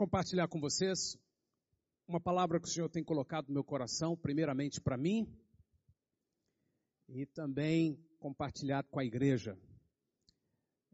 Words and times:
compartilhar 0.00 0.48
com 0.48 0.58
vocês 0.58 1.18
uma 2.08 2.18
palavra 2.18 2.58
que 2.58 2.66
o 2.66 2.70
Senhor 2.70 2.88
tem 2.88 3.04
colocado 3.04 3.48
no 3.48 3.52
meu 3.52 3.62
coração, 3.62 4.16
primeiramente 4.16 4.80
para 4.80 4.96
mim 4.96 5.30
e 7.06 7.26
também 7.26 8.02
compartilhado 8.18 8.88
com 8.88 8.98
a 8.98 9.04
igreja. 9.04 9.58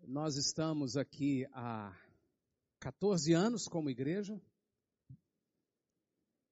Nós 0.09 0.35
estamos 0.35 0.97
aqui 0.97 1.47
há 1.53 1.97
14 2.81 3.33
anos 3.33 3.69
como 3.69 3.89
igreja 3.89 4.43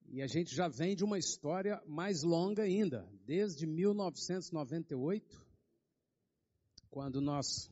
e 0.07 0.23
a 0.23 0.29
gente 0.29 0.55
já 0.55 0.68
vem 0.68 0.95
de 0.95 1.02
uma 1.02 1.18
história 1.18 1.82
mais 1.84 2.23
longa 2.23 2.62
ainda, 2.62 3.05
desde 3.27 3.66
1998, 3.66 5.45
quando 6.89 7.21
nós 7.21 7.68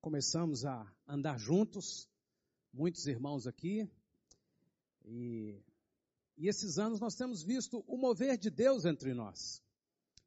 começamos 0.00 0.64
a 0.64 0.84
andar 1.06 1.38
juntos, 1.38 2.08
muitos 2.72 3.06
irmãos 3.06 3.46
aqui, 3.46 3.88
e, 5.06 5.62
e 6.36 6.48
esses 6.48 6.78
anos 6.78 7.00
nós 7.00 7.14
temos 7.14 7.42
visto 7.42 7.84
o 7.86 7.96
mover 7.96 8.36
de 8.36 8.50
Deus 8.50 8.84
entre 8.84 9.14
nós. 9.14 9.62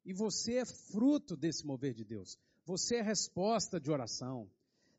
E 0.05 0.13
você 0.13 0.55
é 0.57 0.65
fruto 0.65 1.35
desse 1.35 1.65
mover 1.65 1.93
de 1.93 2.05
Deus. 2.05 2.37
Você 2.65 2.95
é 2.95 3.01
resposta 3.01 3.79
de 3.79 3.91
oração. 3.91 4.49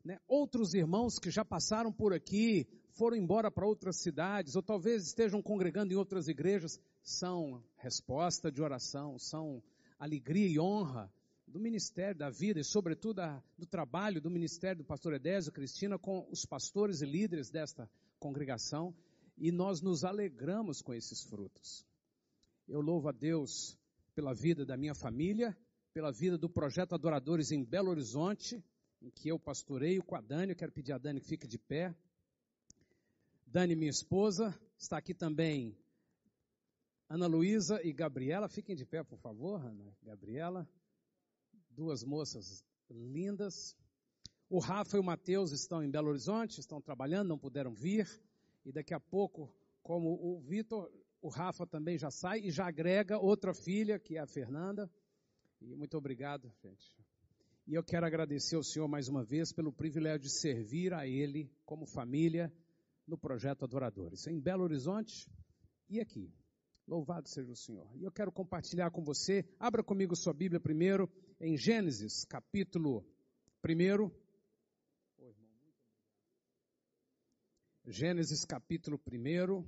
Né? 0.05 0.19
Outros 0.27 0.73
irmãos 0.73 1.17
que 1.17 1.31
já 1.31 1.43
passaram 1.43 1.91
por 1.91 2.13
aqui, 2.13 2.67
foram 2.91 3.17
embora 3.17 3.49
para 3.49 3.67
outras 3.67 4.01
cidades, 4.01 4.55
ou 4.55 4.61
talvez 4.61 5.07
estejam 5.07 5.41
congregando 5.41 5.93
em 5.93 5.97
outras 5.97 6.27
igrejas, 6.27 6.79
são 7.01 7.63
resposta 7.77 8.51
de 8.51 8.61
oração, 8.61 9.17
são 9.17 9.63
alegria 9.99 10.47
e 10.47 10.59
honra 10.59 11.11
do 11.47 11.59
ministério 11.59 12.17
da 12.17 12.29
vida 12.29 12.59
e, 12.59 12.63
sobretudo, 12.63 13.21
do 13.57 13.65
trabalho 13.65 14.21
do 14.21 14.29
ministério 14.29 14.77
do 14.77 14.85
pastor 14.85 15.13
Edésio 15.13 15.51
Cristina 15.51 15.99
com 15.99 16.27
os 16.31 16.45
pastores 16.45 17.01
e 17.01 17.05
líderes 17.05 17.49
desta 17.49 17.89
congregação 18.19 18.95
e 19.37 19.51
nós 19.51 19.81
nos 19.81 20.03
alegramos 20.03 20.81
com 20.81 20.93
esses 20.93 21.23
frutos. 21.23 21.85
Eu 22.67 22.81
louvo 22.81 23.09
a 23.09 23.11
Deus 23.11 23.77
pela 24.13 24.33
vida 24.33 24.65
da 24.65 24.77
minha 24.77 24.93
família, 24.93 25.57
pela 25.93 26.11
vida 26.11 26.37
do 26.37 26.49
projeto 26.49 26.93
Adoradores 26.93 27.51
em 27.51 27.63
Belo 27.63 27.89
Horizonte, 27.89 28.63
em 29.01 29.09
que 29.09 29.29
eu 29.29 29.39
pastoreio 29.39 30.03
com 30.03 30.15
a 30.15 30.21
Dani, 30.21 30.51
eu 30.51 30.55
quero 30.55 30.71
pedir 30.71 30.93
a 30.93 30.97
Dani 30.97 31.19
que 31.19 31.27
fique 31.27 31.47
de 31.47 31.57
pé. 31.57 31.95
Dani, 33.47 33.75
minha 33.75 33.89
esposa, 33.89 34.57
está 34.77 34.97
aqui 34.97 35.13
também 35.13 35.75
Ana 37.11 37.27
Luísa 37.27 37.85
e 37.85 37.91
Gabriela, 37.91 38.47
fiquem 38.47 38.73
de 38.73 38.85
pé, 38.85 39.03
por 39.03 39.19
favor, 39.19 39.59
Ana 39.59 39.93
Gabriela. 40.01 40.65
Duas 41.69 42.05
moças 42.05 42.63
lindas. 42.89 43.75
O 44.49 44.59
Rafa 44.59 44.95
e 44.95 44.99
o 45.01 45.03
Matheus 45.03 45.51
estão 45.51 45.83
em 45.83 45.91
Belo 45.91 46.07
Horizonte, 46.07 46.61
estão 46.61 46.81
trabalhando, 46.81 47.27
não 47.27 47.37
puderam 47.37 47.73
vir. 47.73 48.07
E 48.65 48.71
daqui 48.71 48.93
a 48.93 48.99
pouco, 48.99 49.53
como 49.81 50.09
o 50.09 50.39
Vitor, 50.39 50.91
o 51.21 51.29
Rafa 51.29 51.65
também 51.65 51.97
já 51.97 52.09
sai 52.09 52.39
e 52.39 52.51
já 52.51 52.67
agrega 52.67 53.17
outra 53.17 53.53
filha, 53.53 53.99
que 53.99 54.17
é 54.17 54.19
a 54.19 54.27
Fernanda. 54.27 54.89
E 55.61 55.75
muito 55.75 55.97
obrigado, 55.97 56.51
gente. 56.63 56.97
E 57.67 57.75
eu 57.75 57.83
quero 57.83 58.05
agradecer 58.05 58.55
ao 58.55 58.63
Senhor 58.63 58.87
mais 58.87 59.07
uma 59.07 59.23
vez 59.23 59.53
pelo 59.53 59.71
privilégio 59.71 60.21
de 60.21 60.31
servir 60.31 60.93
a 60.93 61.07
Ele 61.07 61.51
como 61.65 61.85
família 61.85 62.51
no 63.07 63.17
projeto 63.17 63.63
Adoradores, 63.63 64.25
em 64.27 64.39
Belo 64.39 64.63
Horizonte 64.63 65.29
e 65.89 65.99
aqui. 65.99 66.33
Louvado 66.87 67.29
seja 67.29 67.51
o 67.51 67.55
Senhor. 67.55 67.89
E 67.95 68.03
eu 68.03 68.11
quero 68.11 68.31
compartilhar 68.31 68.89
com 68.91 69.03
você, 69.03 69.45
abra 69.59 69.83
comigo 69.83 70.15
sua 70.15 70.33
Bíblia 70.33 70.59
primeiro, 70.59 71.09
em 71.39 71.55
Gênesis, 71.55 72.25
capítulo 72.25 73.05
1. 73.63 74.20
Gênesis, 77.83 78.45
capítulo 78.45 79.01
1. 79.07 79.67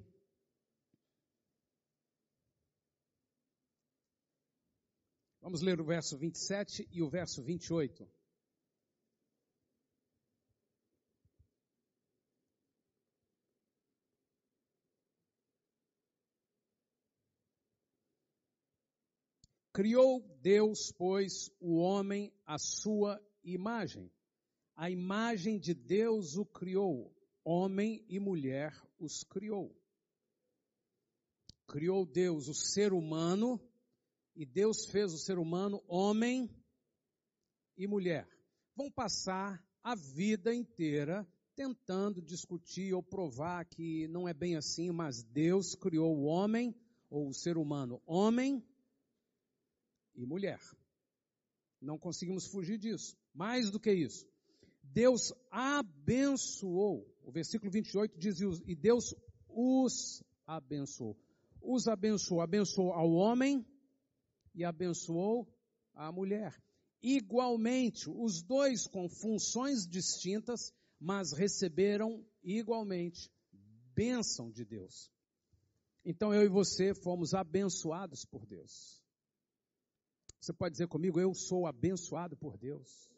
Vamos 5.42 5.62
ler 5.62 5.82
o 5.82 5.84
verso 5.84 6.16
27 6.16 6.88
e 6.92 7.02
o 7.02 7.10
verso 7.10 7.44
28. 7.44 8.08
Criou 19.74 20.22
Deus, 20.40 20.92
pois, 20.96 21.50
o 21.60 21.78
homem 21.78 22.32
à 22.46 22.60
sua 22.60 23.20
imagem. 23.44 24.14
A 24.76 24.88
imagem 24.92 25.60
de 25.60 25.74
Deus 25.74 26.38
o 26.38 26.46
criou. 26.46 27.12
Homem 27.44 28.06
e 28.08 28.20
mulher 28.20 28.74
os 29.00 29.24
criou. 29.24 29.76
Criou 31.68 32.06
Deus 32.06 32.48
o 32.48 32.54
ser 32.54 32.94
humano 32.94 33.60
e 34.36 34.46
Deus 34.46 34.86
fez 34.86 35.14
o 35.14 35.18
ser 35.18 35.38
humano 35.38 35.84
homem 35.88 36.50
e 37.78 37.88
mulher. 37.88 38.28
Vão 38.76 38.90
passar 38.90 39.64
a 39.84 39.96
vida 39.96 40.54
inteira 40.54 41.28
tentando 41.56 42.22
discutir 42.22 42.94
ou 42.94 43.04
provar 43.04 43.66
que 43.66 44.08
não 44.08 44.28
é 44.28 44.34
bem 44.34 44.56
assim, 44.56 44.92
mas 44.92 45.24
Deus 45.24 45.76
criou 45.76 46.18
o 46.18 46.24
homem 46.24 46.76
ou 47.10 47.30
o 47.30 47.34
ser 47.34 47.58
humano 47.58 48.02
homem 48.06 48.64
e 50.16 50.26
mulher. 50.26 50.60
Não 51.80 51.98
conseguimos 51.98 52.48
fugir 52.48 52.78
disso. 52.78 53.18
Mais 53.34 53.70
do 53.70 53.80
que 53.80 53.92
isso, 53.92 54.28
Deus 54.82 55.34
abençoou. 55.52 57.13
O 57.24 57.32
versículo 57.32 57.72
28 57.72 58.18
diz: 58.20 58.40
E 58.66 58.76
Deus 58.76 59.16
os 59.48 60.24
abençoou. 60.46 61.18
Os 61.62 61.88
abençoou. 61.88 62.42
Abençoou 62.42 62.94
ao 62.94 63.12
homem 63.12 63.66
e 64.54 64.64
abençoou 64.64 65.48
a 65.94 66.12
mulher. 66.12 66.54
Igualmente, 67.02 68.10
os 68.10 68.42
dois 68.44 68.88
com 68.88 69.10
funções 69.10 69.88
distintas, 69.88 70.74
mas 71.00 71.34
receberam 71.34 72.26
igualmente 72.44 73.30
bênção 73.94 74.52
de 74.52 74.66
Deus. 74.66 75.12
Então 76.06 76.34
eu 76.34 76.44
e 76.44 76.50
você 76.50 76.94
fomos 76.94 77.34
abençoados 77.34 78.26
por 78.26 78.46
Deus. 78.46 79.02
Você 80.40 80.52
pode 80.52 80.74
dizer 80.74 80.88
comigo, 80.88 81.20
eu 81.20 81.34
sou 81.34 81.66
abençoado 81.66 82.36
por 82.36 82.58
Deus. 82.58 83.13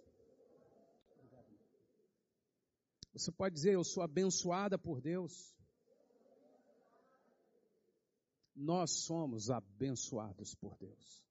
Você 3.15 3.31
pode 3.31 3.55
dizer, 3.55 3.75
eu 3.75 3.83
sou 3.83 4.03
abençoada 4.03 4.77
por 4.77 4.99
Deus. 4.99 5.55
Nós 8.53 8.91
somos 9.05 9.49
abençoados 9.49 10.53
por 10.53 10.77
Deus. 10.77 11.23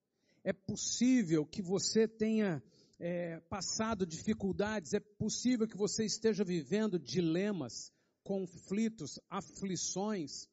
É 0.42 0.50
possível 0.50 1.44
que 1.44 1.60
você 1.60 2.08
tenha 2.08 2.62
é, 2.98 3.38
passado 3.50 4.06
dificuldades, 4.06 4.94
é 4.94 5.00
possível 5.00 5.68
que 5.68 5.76
você 5.76 6.06
esteja 6.06 6.42
vivendo 6.42 6.98
dilemas, 6.98 7.92
conflitos, 8.22 9.20
aflições, 9.28 10.48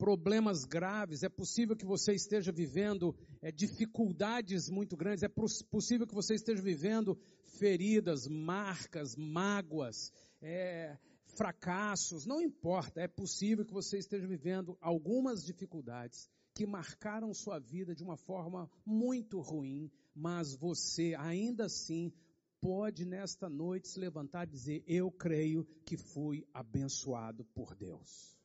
problemas 0.00 0.64
graves, 0.64 1.22
é 1.22 1.28
possível 1.28 1.76
que 1.76 1.84
você 1.84 2.14
esteja 2.14 2.50
vivendo 2.50 3.14
é, 3.42 3.52
dificuldades 3.52 4.70
muito 4.70 4.96
grandes, 4.96 5.22
é 5.22 5.28
possível 5.28 6.06
que 6.06 6.14
você 6.14 6.34
esteja 6.36 6.62
vivendo 6.62 7.20
feridas, 7.58 8.26
marcas, 8.26 9.14
mágoas, 9.14 10.10
é, 10.40 10.96
fracassos, 11.36 12.24
não 12.24 12.40
importa, 12.40 13.02
é 13.02 13.06
possível 13.06 13.62
que 13.62 13.74
você 13.74 13.98
esteja 13.98 14.26
vivendo 14.26 14.74
algumas 14.80 15.44
dificuldades 15.44 16.30
que 16.54 16.66
marcaram 16.66 17.34
sua 17.34 17.58
vida 17.58 17.94
de 17.94 18.02
uma 18.02 18.16
forma 18.16 18.70
muito 18.86 19.38
ruim, 19.38 19.90
mas 20.14 20.54
você 20.54 21.14
ainda 21.18 21.66
assim 21.66 22.10
pode 22.58 23.04
nesta 23.04 23.50
noite 23.50 23.86
se 23.88 24.00
levantar 24.00 24.48
e 24.48 24.50
dizer: 24.50 24.82
Eu 24.86 25.12
creio 25.12 25.66
que 25.84 25.98
fui 25.98 26.46
abençoado 26.54 27.44
por 27.54 27.74
Deus. 27.74 28.39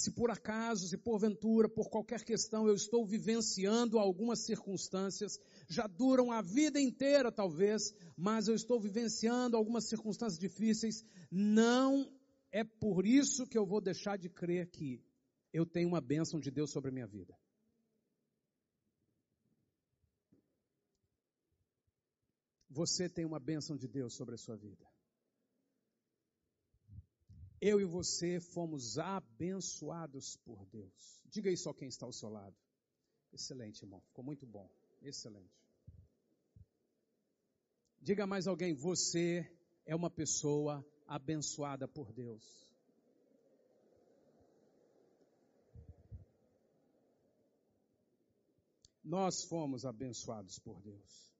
Se 0.00 0.10
por 0.10 0.30
acaso, 0.30 0.88
se 0.88 0.96
porventura, 0.96 1.68
por 1.68 1.90
qualquer 1.90 2.24
questão 2.24 2.66
eu 2.66 2.74
estou 2.74 3.04
vivenciando 3.04 3.98
algumas 3.98 4.46
circunstâncias, 4.46 5.38
já 5.68 5.86
duram 5.86 6.32
a 6.32 6.40
vida 6.40 6.80
inteira 6.80 7.30
talvez, 7.30 7.94
mas 8.16 8.48
eu 8.48 8.54
estou 8.54 8.80
vivenciando 8.80 9.58
algumas 9.58 9.86
circunstâncias 9.90 10.38
difíceis, 10.38 11.04
não 11.30 12.10
é 12.50 12.64
por 12.64 13.04
isso 13.04 13.46
que 13.46 13.58
eu 13.58 13.66
vou 13.66 13.78
deixar 13.78 14.16
de 14.16 14.30
crer 14.30 14.70
que 14.70 15.04
eu 15.52 15.66
tenho 15.66 15.88
uma 15.88 16.00
bênção 16.00 16.40
de 16.40 16.50
Deus 16.50 16.70
sobre 16.70 16.88
a 16.88 16.94
minha 16.94 17.06
vida. 17.06 17.36
Você 22.70 23.06
tem 23.06 23.26
uma 23.26 23.38
bênção 23.38 23.76
de 23.76 23.86
Deus 23.86 24.14
sobre 24.14 24.34
a 24.34 24.38
sua 24.38 24.56
vida. 24.56 24.89
Eu 27.60 27.78
e 27.78 27.84
você 27.84 28.40
fomos 28.40 28.96
abençoados 28.96 30.36
por 30.44 30.64
Deus. 30.66 31.20
Diga 31.26 31.50
isso 31.50 31.68
a 31.68 31.74
quem 31.74 31.88
está 31.88 32.06
ao 32.06 32.12
seu 32.12 32.30
lado. 32.30 32.56
Excelente, 33.32 33.82
irmão. 33.82 34.00
Ficou 34.00 34.24
muito 34.24 34.46
bom. 34.46 34.68
Excelente. 35.02 35.60
Diga 38.00 38.26
mais 38.26 38.46
alguém: 38.46 38.74
você 38.74 39.46
é 39.84 39.94
uma 39.94 40.10
pessoa 40.10 40.84
abençoada 41.06 41.86
por 41.86 42.12
Deus. 42.12 42.42
Nós 49.04 49.44
fomos 49.44 49.84
abençoados 49.84 50.58
por 50.58 50.80
Deus. 50.80 51.30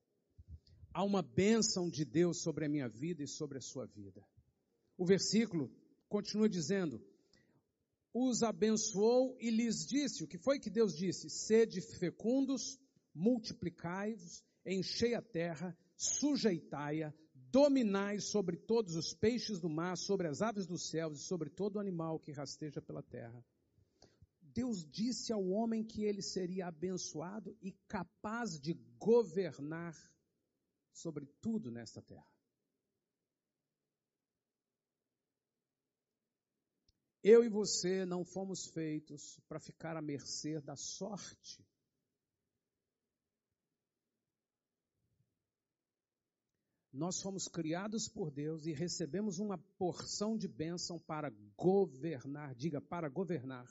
Há 0.93 1.05
uma 1.05 1.23
bênção 1.23 1.89
de 1.89 2.05
Deus 2.05 2.43
sobre 2.43 2.67
a 2.67 2.69
minha 2.69 2.89
vida 2.89 3.23
e 3.23 3.29
sobre 3.29 3.59
a 3.59 3.61
sua 3.61 3.87
vida. 3.87 4.23
O 4.99 5.07
versículo 5.07 5.71
continua 6.11 6.49
dizendo: 6.49 7.01
os 8.13 8.43
abençoou 8.43 9.37
e 9.41 9.49
lhes 9.49 9.87
disse: 9.87 10.23
o 10.23 10.29
que 10.29 10.37
foi 10.37 10.59
que 10.59 10.69
Deus 10.69 10.95
disse? 10.95 11.31
Sede 11.31 11.81
fecundos, 11.81 12.79
multiplicai-vos, 13.15 14.45
enchei 14.67 15.15
a 15.15 15.23
terra, 15.23 15.75
sujeitai-a, 15.97 17.15
dominai 17.33 18.21
sobre 18.21 18.57
todos 18.57 18.97
os 18.97 19.15
peixes 19.15 19.61
do 19.61 19.71
mar, 19.71 19.97
sobre 19.97 20.29
as 20.29 20.43
aves 20.43 20.67
dos 20.67 20.91
céus 20.91 21.21
e 21.21 21.25
sobre 21.25 21.49
todo 21.49 21.81
animal 21.81 22.19
que 22.19 22.33
rasteja 22.33 22.83
pela 22.83 23.03
terra. 23.03 23.43
Deus 24.43 24.85
disse 24.85 25.33
ao 25.33 25.47
homem 25.49 25.85
que 25.85 26.03
ele 26.03 26.23
seria 26.23 26.67
abençoado 26.67 27.57
e 27.63 27.73
capaz 27.87 28.59
de 28.59 28.75
governar 28.99 29.95
sobre 30.93 31.25
tudo 31.41 31.71
nesta 31.71 32.03
terra. 32.03 32.30
Eu 37.23 37.45
e 37.45 37.49
você 37.49 38.07
não 38.07 38.25
fomos 38.25 38.67
feitos 38.67 39.39
para 39.47 39.61
ficar 39.61 39.97
à 39.97 40.01
mercê 40.01 40.59
da 40.61 40.75
sorte. 40.75 41.63
Nós 46.93 47.21
fomos 47.21 47.47
criados 47.47 48.09
por 48.09 48.31
Deus 48.31 48.67
e 48.67 48.73
recebemos 48.73 49.39
uma 49.39 49.59
porção 49.79 50.37
de 50.37 50.49
bênção 50.49 50.99
para 50.99 51.31
governar. 51.57 52.55
Diga, 52.55 52.81
para 52.81 53.09
governar. 53.09 53.67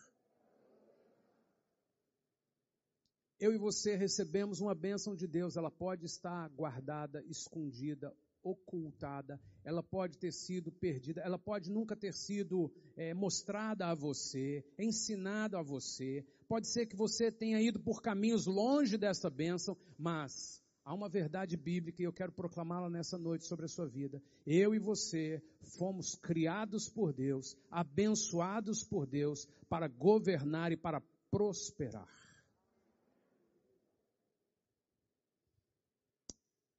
Eu 3.40 3.54
e 3.54 3.57
você 3.57 3.96
recebemos 3.96 4.62
uma 4.62 4.75
bênção 4.75 5.16
de 5.16 5.25
Deus, 5.25 5.57
ela 5.57 5.72
pode 5.72 6.06
estar 6.06 6.50
guardada, 6.50 7.24
escondida, 7.24 8.16
ocultada, 8.44 9.39
ela 9.63 9.83
pode 9.83 10.18
ter 10.18 10.31
sido 10.31 10.71
perdida, 10.71 11.21
ela 11.21 11.38
pode 11.38 11.69
nunca 11.69 11.95
ter 11.95 12.13
sido 12.13 12.71
é, 12.95 13.13
mostrada 13.13 13.88
a 13.88 13.94
você, 13.94 14.63
ensinada 14.77 15.59
a 15.59 15.63
você. 15.63 16.25
Pode 16.47 16.68
ser 16.68 16.86
que 16.86 16.95
você 16.95 17.31
tenha 17.31 17.62
ido 17.62 17.80
por 17.80 18.01
caminhos 18.01 18.45
longe 18.45 18.97
dessa 18.97 19.30
bênção, 19.30 19.77
mas 19.97 20.63
há 20.83 20.94
uma 20.94 21.09
verdade 21.09 21.56
bíblica 21.56 22.01
e 22.01 22.06
eu 22.06 22.13
quero 22.13 22.31
proclamá-la 22.31 22.89
nessa 22.89 23.18
noite 23.18 23.45
sobre 23.45 23.65
a 23.65 23.69
sua 23.69 23.88
vida. 23.88 24.21
Eu 24.45 24.74
e 24.74 24.80
você 24.80 25.41
fomos 25.77 26.15
criados 26.15 26.89
por 26.89 27.13
Deus, 27.13 27.56
abençoados 27.69 28.83
por 28.83 29.06
Deus 29.06 29.47
para 29.68 29.88
governar 29.88 30.71
e 30.71 30.77
para 30.77 31.01
prosperar. 31.30 32.07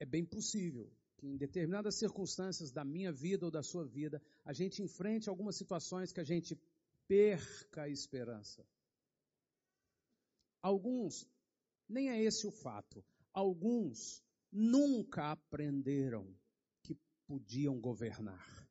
É 0.01 0.07
bem 0.07 0.25
possível 0.25 0.91
que 1.21 1.27
em 1.27 1.37
determinadas 1.37 1.97
circunstâncias 1.97 2.73
da 2.73 2.83
minha 2.83 3.13
vida 3.13 3.45
ou 3.45 3.51
da 3.51 3.63
sua 3.63 3.85
vida, 3.85 4.23
a 4.43 4.55
gente 4.55 4.83
enfrente 4.83 5.29
algumas 5.29 5.55
situações 5.55 6.13
que 6.13 6.21
a 6.21 6.25
gente 6.25 6.59
perca 7.07 7.83
a 7.83 7.89
esperança. 7.89 8.67
Alguns, 10.63 11.29
nem 11.87 12.09
é 12.09 12.23
esse 12.23 12.47
o 12.47 12.51
fato, 12.51 13.05
alguns 13.35 14.23
nunca 14.51 15.33
aprenderam 15.33 16.35
que 16.83 16.97
podiam 17.27 17.79
governar. 17.79 18.67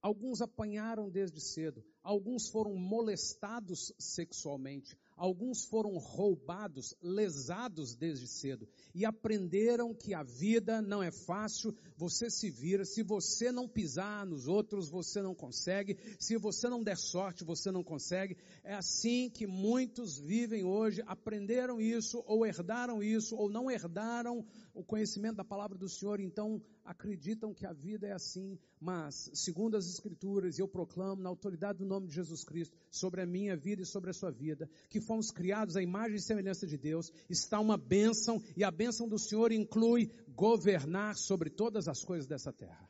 Alguns 0.00 0.40
apanharam 0.40 1.08
desde 1.08 1.40
cedo, 1.40 1.84
alguns 2.02 2.48
foram 2.48 2.74
molestados 2.74 3.94
sexualmente, 4.00 4.98
alguns 5.16 5.64
foram 5.64 5.96
roubados, 5.98 6.94
lesados 7.02 7.94
desde 7.94 8.26
cedo 8.26 8.68
e 8.94 9.04
aprenderam 9.04 9.94
que 9.94 10.14
a 10.14 10.22
vida 10.22 10.82
não 10.82 11.02
é 11.02 11.10
fácil, 11.10 11.74
você 11.96 12.30
se 12.30 12.50
vira, 12.50 12.84
se 12.84 13.02
você 13.02 13.50
não 13.50 13.68
pisar 13.68 14.26
nos 14.26 14.48
outros, 14.48 14.90
você 14.90 15.22
não 15.22 15.34
consegue, 15.34 15.96
se 16.18 16.36
você 16.36 16.68
não 16.68 16.82
der 16.82 16.96
sorte, 16.96 17.44
você 17.44 17.70
não 17.70 17.82
consegue. 17.82 18.36
É 18.62 18.74
assim 18.74 19.30
que 19.30 19.46
muitos 19.46 20.18
vivem 20.18 20.64
hoje, 20.64 21.02
aprenderam 21.06 21.80
isso, 21.80 22.22
ou 22.26 22.46
herdaram 22.46 23.02
isso, 23.02 23.36
ou 23.36 23.48
não 23.48 23.70
herdaram 23.70 24.44
o 24.74 24.82
conhecimento 24.82 25.36
da 25.36 25.44
palavra 25.44 25.76
do 25.76 25.88
Senhor, 25.88 26.18
então 26.20 26.62
acreditam 26.84 27.52
que 27.52 27.66
a 27.66 27.72
vida 27.72 28.06
é 28.06 28.12
assim, 28.12 28.58
mas, 28.80 29.30
segundo 29.34 29.76
as 29.76 29.86
Escrituras, 29.86 30.58
eu 30.58 30.66
proclamo 30.66 31.22
na 31.22 31.28
autoridade 31.28 31.78
do 31.78 31.84
nome 31.84 32.06
de 32.06 32.14
Jesus 32.14 32.42
Cristo, 32.42 32.76
sobre 32.90 33.20
a 33.20 33.26
minha 33.26 33.56
vida 33.56 33.82
e 33.82 33.86
sobre 33.86 34.10
a 34.10 34.14
sua 34.14 34.30
vida, 34.30 34.68
que 34.88 35.00
fomos 35.00 35.30
criados 35.30 35.76
à 35.76 35.82
imagem 35.82 36.16
e 36.16 36.22
semelhança 36.22 36.66
de 36.66 36.78
Deus, 36.78 37.12
está 37.28 37.60
uma 37.60 37.76
bênção, 37.76 38.42
e 38.56 38.64
a 38.64 38.70
bênção 38.70 39.08
do 39.08 39.18
Senhor 39.18 39.52
inclui 39.52 40.10
governar 40.28 41.16
sobre 41.16 41.50
todas 41.50 41.86
as 41.86 42.02
coisas 42.02 42.26
dessa 42.26 42.52
terra. 42.52 42.88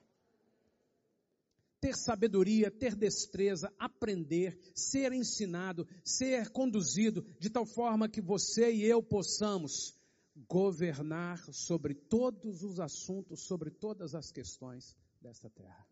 Ter 1.80 1.96
sabedoria, 1.96 2.70
ter 2.70 2.94
destreza, 2.94 3.72
aprender, 3.76 4.56
ser 4.72 5.12
ensinado, 5.12 5.84
ser 6.04 6.48
conduzido 6.50 7.26
de 7.40 7.50
tal 7.50 7.66
forma 7.66 8.08
que 8.08 8.20
você 8.20 8.72
e 8.72 8.84
eu 8.84 9.02
possamos 9.02 10.00
governar 10.34 11.38
sobre 11.52 11.94
todos 11.94 12.62
os 12.62 12.80
assuntos, 12.80 13.42
sobre 13.42 13.70
todas 13.70 14.14
as 14.14 14.30
questões 14.30 14.96
desta 15.20 15.50
terra. 15.50 15.86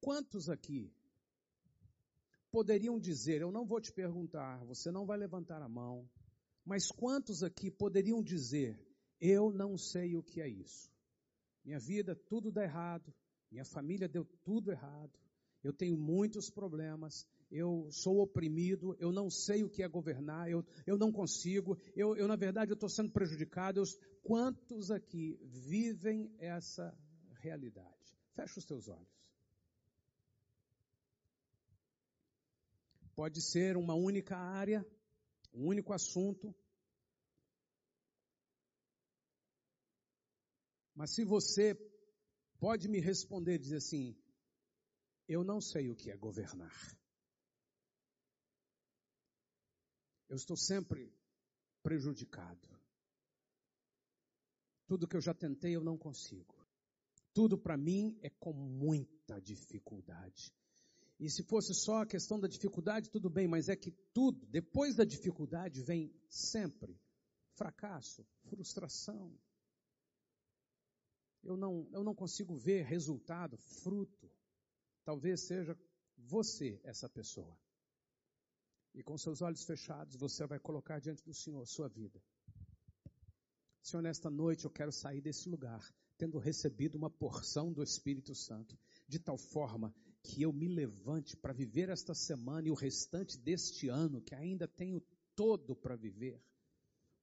Quantos 0.00 0.50
aqui 0.50 0.92
poderiam 2.50 3.00
dizer, 3.00 3.40
eu 3.40 3.50
não 3.50 3.64
vou 3.64 3.80
te 3.80 3.92
perguntar, 3.92 4.62
você 4.64 4.90
não 4.90 5.06
vai 5.06 5.16
levantar 5.16 5.62
a 5.62 5.68
mão, 5.68 6.08
mas 6.64 6.90
quantos 6.90 7.42
aqui 7.42 7.70
poderiam 7.70 8.22
dizer, 8.22 8.78
eu 9.20 9.50
não 9.50 9.76
sei 9.76 10.14
o 10.14 10.22
que 10.22 10.40
é 10.40 10.48
isso? 10.48 10.92
Minha 11.64 11.78
vida 11.78 12.14
tudo 12.14 12.52
dá 12.52 12.62
errado, 12.62 13.12
minha 13.50 13.64
família 13.64 14.08
deu 14.08 14.24
tudo 14.44 14.70
errado, 14.70 15.18
eu 15.62 15.72
tenho 15.72 15.96
muitos 15.96 16.50
problemas, 16.50 17.26
eu 17.54 17.88
sou 17.88 18.20
oprimido, 18.20 18.96
eu 18.98 19.12
não 19.12 19.30
sei 19.30 19.62
o 19.62 19.70
que 19.70 19.80
é 19.80 19.88
governar, 19.88 20.50
eu, 20.50 20.66
eu 20.84 20.98
não 20.98 21.12
consigo, 21.12 21.78
eu, 21.94 22.16
eu 22.16 22.26
na 22.26 22.34
verdade 22.34 22.72
eu 22.72 22.74
estou 22.74 22.88
sendo 22.88 23.12
prejudicado. 23.12 23.78
Eu, 23.78 23.84
quantos 24.24 24.90
aqui 24.90 25.38
vivem 25.40 26.34
essa 26.38 26.92
realidade? 27.34 28.18
Fecha 28.34 28.58
os 28.58 28.66
teus 28.66 28.88
olhos. 28.88 29.14
Pode 33.14 33.40
ser 33.40 33.76
uma 33.76 33.94
única 33.94 34.36
área, 34.36 34.84
um 35.52 35.68
único 35.68 35.92
assunto. 35.92 36.52
Mas 40.92 41.14
se 41.14 41.24
você 41.24 41.76
pode 42.58 42.88
me 42.88 42.98
responder, 42.98 43.58
dizer 43.58 43.76
assim, 43.76 44.16
eu 45.28 45.44
não 45.44 45.60
sei 45.60 45.88
o 45.88 45.94
que 45.94 46.10
é 46.10 46.16
governar. 46.16 47.03
Eu 50.34 50.36
estou 50.36 50.56
sempre 50.56 51.14
prejudicado. 51.80 52.68
Tudo 54.84 55.06
que 55.06 55.16
eu 55.16 55.20
já 55.20 55.32
tentei 55.32 55.76
eu 55.76 55.84
não 55.84 55.96
consigo. 55.96 56.56
Tudo 57.32 57.56
para 57.56 57.76
mim 57.76 58.18
é 58.20 58.28
com 58.28 58.52
muita 58.52 59.40
dificuldade. 59.40 60.52
E 61.20 61.30
se 61.30 61.44
fosse 61.44 61.72
só 61.72 62.02
a 62.02 62.06
questão 62.06 62.40
da 62.40 62.48
dificuldade, 62.48 63.10
tudo 63.10 63.30
bem, 63.30 63.46
mas 63.46 63.68
é 63.68 63.76
que 63.76 63.92
tudo, 64.12 64.44
depois 64.46 64.96
da 64.96 65.04
dificuldade, 65.04 65.84
vem 65.84 66.12
sempre 66.28 67.00
fracasso, 67.52 68.26
frustração. 68.48 69.32
Eu 71.44 71.56
não, 71.56 71.88
eu 71.92 72.02
não 72.02 72.12
consigo 72.12 72.56
ver 72.56 72.84
resultado, 72.86 73.56
fruto. 73.56 74.28
Talvez 75.04 75.46
seja 75.46 75.78
você 76.16 76.80
essa 76.82 77.08
pessoa. 77.08 77.56
E 78.94 79.02
com 79.02 79.18
seus 79.18 79.42
olhos 79.42 79.64
fechados, 79.64 80.16
você 80.16 80.46
vai 80.46 80.58
colocar 80.58 81.00
diante 81.00 81.24
do 81.24 81.34
Senhor 81.34 81.66
sua 81.66 81.88
vida. 81.88 82.22
Senhor, 83.82 84.02
nesta 84.02 84.30
noite 84.30 84.64
eu 84.64 84.70
quero 84.70 84.92
sair 84.92 85.20
desse 85.20 85.48
lugar, 85.48 85.82
tendo 86.16 86.38
recebido 86.38 86.96
uma 86.96 87.10
porção 87.10 87.72
do 87.72 87.82
Espírito 87.82 88.34
Santo, 88.34 88.78
de 89.06 89.18
tal 89.18 89.36
forma 89.36 89.94
que 90.22 90.42
eu 90.42 90.52
me 90.52 90.68
levante 90.68 91.36
para 91.36 91.52
viver 91.52 91.90
esta 91.90 92.14
semana 92.14 92.68
e 92.68 92.70
o 92.70 92.74
restante 92.74 93.36
deste 93.36 93.88
ano, 93.88 94.22
que 94.22 94.34
ainda 94.34 94.66
tenho 94.66 95.02
todo 95.34 95.76
para 95.76 95.96
viver, 95.96 96.42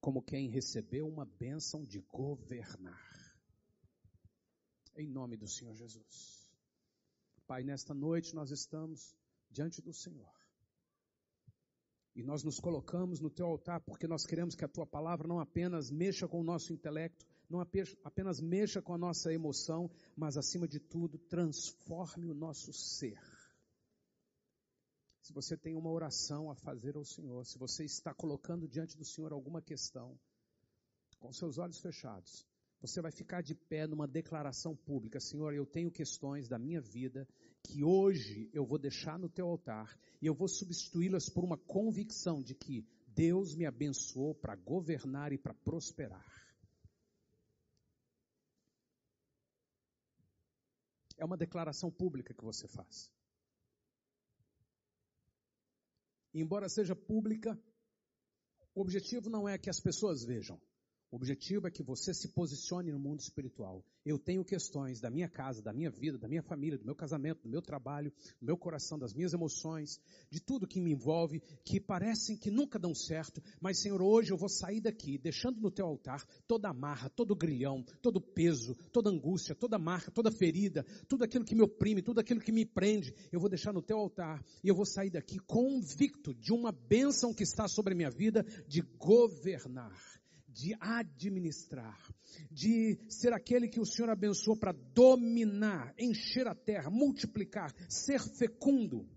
como 0.00 0.22
quem 0.22 0.50
recebeu 0.50 1.08
uma 1.08 1.24
bênção 1.24 1.84
de 1.84 2.00
governar. 2.00 3.02
Em 4.94 5.08
nome 5.08 5.36
do 5.36 5.48
Senhor 5.48 5.74
Jesus. 5.74 6.52
Pai, 7.46 7.64
nesta 7.64 7.94
noite 7.94 8.34
nós 8.34 8.50
estamos 8.50 9.16
diante 9.50 9.80
do 9.80 9.92
Senhor. 9.92 10.41
E 12.14 12.22
nós 12.22 12.42
nos 12.42 12.60
colocamos 12.60 13.20
no 13.20 13.30
teu 13.30 13.46
altar 13.46 13.80
porque 13.80 14.06
nós 14.06 14.26
queremos 14.26 14.54
que 14.54 14.64
a 14.64 14.68
tua 14.68 14.86
palavra 14.86 15.26
não 15.26 15.40
apenas 15.40 15.90
mexa 15.90 16.28
com 16.28 16.40
o 16.40 16.44
nosso 16.44 16.72
intelecto, 16.72 17.26
não 17.48 17.60
apenas 17.60 18.40
mexa 18.40 18.82
com 18.82 18.92
a 18.92 18.98
nossa 18.98 19.32
emoção, 19.32 19.90
mas 20.14 20.36
acima 20.36 20.68
de 20.68 20.78
tudo 20.78 21.18
transforme 21.18 22.28
o 22.28 22.34
nosso 22.34 22.72
ser. 22.72 23.18
Se 25.22 25.32
você 25.32 25.56
tem 25.56 25.74
uma 25.74 25.90
oração 25.90 26.50
a 26.50 26.54
fazer 26.54 26.96
ao 26.96 27.04
Senhor, 27.04 27.46
se 27.46 27.56
você 27.56 27.84
está 27.84 28.12
colocando 28.12 28.68
diante 28.68 28.96
do 28.96 29.04
Senhor 29.04 29.32
alguma 29.32 29.62
questão, 29.62 30.18
com 31.18 31.32
seus 31.32 31.58
olhos 31.58 31.78
fechados, 31.78 32.44
você 32.82 33.00
vai 33.00 33.12
ficar 33.12 33.42
de 33.42 33.54
pé 33.54 33.86
numa 33.86 34.08
declaração 34.08 34.74
pública: 34.74 35.20
Senhor, 35.20 35.54
eu 35.54 35.64
tenho 35.64 35.88
questões 35.88 36.48
da 36.48 36.58
minha 36.58 36.80
vida 36.80 37.28
que 37.62 37.84
hoje 37.84 38.50
eu 38.52 38.66
vou 38.66 38.76
deixar 38.76 39.16
no 39.16 39.28
teu 39.28 39.46
altar 39.46 39.96
e 40.20 40.26
eu 40.26 40.34
vou 40.34 40.48
substituí-las 40.48 41.28
por 41.28 41.44
uma 41.44 41.56
convicção 41.56 42.42
de 42.42 42.56
que 42.56 42.84
Deus 43.06 43.54
me 43.54 43.66
abençoou 43.66 44.34
para 44.34 44.56
governar 44.56 45.32
e 45.32 45.38
para 45.38 45.54
prosperar. 45.54 46.26
É 51.16 51.24
uma 51.24 51.36
declaração 51.36 51.88
pública 51.88 52.34
que 52.34 52.44
você 52.44 52.66
faz. 52.66 53.08
Embora 56.34 56.68
seja 56.68 56.96
pública, 56.96 57.56
o 58.74 58.80
objetivo 58.80 59.30
não 59.30 59.48
é 59.48 59.56
que 59.56 59.70
as 59.70 59.78
pessoas 59.78 60.24
vejam. 60.24 60.60
O 61.12 61.16
objetivo 61.16 61.66
é 61.66 61.70
que 61.70 61.82
você 61.82 62.14
se 62.14 62.28
posicione 62.28 62.90
no 62.90 62.98
mundo 62.98 63.20
espiritual. 63.20 63.84
Eu 64.02 64.18
tenho 64.18 64.42
questões 64.42 64.98
da 64.98 65.10
minha 65.10 65.28
casa, 65.28 65.60
da 65.60 65.70
minha 65.70 65.90
vida, 65.90 66.16
da 66.16 66.26
minha 66.26 66.42
família, 66.42 66.78
do 66.78 66.86
meu 66.86 66.94
casamento, 66.94 67.42
do 67.42 67.50
meu 67.50 67.60
trabalho, 67.60 68.10
do 68.40 68.46
meu 68.46 68.56
coração, 68.56 68.98
das 68.98 69.12
minhas 69.12 69.34
emoções, 69.34 70.00
de 70.30 70.40
tudo 70.40 70.66
que 70.66 70.80
me 70.80 70.90
envolve, 70.90 71.42
que 71.66 71.78
parecem 71.78 72.34
que 72.34 72.50
nunca 72.50 72.78
dão 72.78 72.94
certo, 72.94 73.42
mas 73.60 73.78
Senhor, 73.78 74.00
hoje 74.00 74.32
eu 74.32 74.38
vou 74.38 74.48
sair 74.48 74.80
daqui, 74.80 75.18
deixando 75.18 75.60
no 75.60 75.70
teu 75.70 75.84
altar 75.84 76.24
toda 76.48 76.70
amarra, 76.70 77.10
todo 77.10 77.36
grilhão, 77.36 77.84
todo 78.00 78.18
peso, 78.18 78.74
toda 78.90 79.10
angústia, 79.10 79.54
toda 79.54 79.78
marca, 79.78 80.10
toda 80.10 80.32
ferida, 80.32 80.82
tudo 81.10 81.24
aquilo 81.24 81.44
que 81.44 81.54
me 81.54 81.62
oprime, 81.62 82.00
tudo 82.00 82.20
aquilo 82.20 82.40
que 82.40 82.50
me 82.50 82.64
prende, 82.64 83.14
eu 83.30 83.38
vou 83.38 83.50
deixar 83.50 83.74
no 83.74 83.82
teu 83.82 83.98
altar 83.98 84.42
e 84.64 84.68
eu 84.68 84.74
vou 84.74 84.86
sair 84.86 85.10
daqui 85.10 85.38
convicto 85.40 86.32
de 86.32 86.54
uma 86.54 86.72
bênção 86.72 87.34
que 87.34 87.42
está 87.42 87.68
sobre 87.68 87.92
a 87.92 87.96
minha 87.96 88.10
vida 88.10 88.42
de 88.66 88.80
governar 88.80 90.21
de 90.52 90.74
administrar, 90.80 91.98
de 92.50 92.98
ser 93.08 93.32
aquele 93.32 93.68
que 93.68 93.80
o 93.80 93.86
Senhor 93.86 94.10
abençoou 94.10 94.56
para 94.56 94.72
dominar, 94.72 95.94
encher 95.98 96.46
a 96.46 96.54
terra, 96.54 96.90
multiplicar, 96.90 97.74
ser 97.88 98.20
fecundo. 98.20 99.08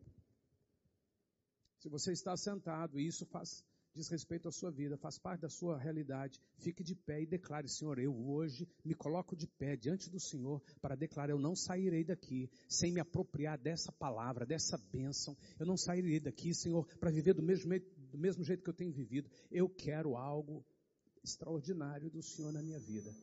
Se 1.79 1.89
você 1.89 2.11
está 2.11 2.35
sentado 2.35 2.99
e 2.99 3.05
isso 3.05 3.25
faz 3.25 3.63
diz 3.95 4.09
respeito 4.09 4.49
à 4.49 4.51
sua 4.51 4.69
vida, 4.69 4.97
faz 4.97 5.17
parte 5.17 5.41
da 5.41 5.49
sua 5.49 5.77
realidade, 5.77 6.37
fique 6.57 6.83
de 6.83 6.93
pé 6.93 7.21
e 7.21 7.25
declare, 7.25 7.69
Senhor, 7.69 7.97
eu 7.97 8.13
hoje 8.13 8.67
me 8.83 8.93
coloco 8.93 9.35
de 9.37 9.47
pé 9.47 9.77
diante 9.77 10.09
do 10.09 10.19
Senhor 10.19 10.61
para 10.81 10.95
declarar, 10.95 11.31
eu 11.31 11.39
não 11.39 11.55
sairei 11.55 12.03
daqui 12.03 12.49
sem 12.67 12.91
me 12.91 12.99
apropriar 12.99 13.57
dessa 13.57 13.93
palavra, 13.93 14.45
dessa 14.45 14.77
bênção, 14.91 15.35
eu 15.57 15.65
não 15.65 15.77
sairei 15.77 16.19
daqui, 16.19 16.53
Senhor, 16.53 16.85
para 16.99 17.09
viver 17.09 17.33
do 17.33 17.41
mesmo, 17.41 17.71
do 18.11 18.17
mesmo 18.17 18.43
jeito 18.43 18.63
que 18.63 18.69
eu 18.69 18.73
tenho 18.73 18.91
vivido, 18.91 19.31
eu 19.49 19.69
quero 19.69 20.17
algo 20.17 20.65
extraordinário 21.25 22.09
do 22.09 22.21
Senhor 22.21 22.53
na 22.53 22.61
minha 22.61 22.79
vida. 22.79 23.13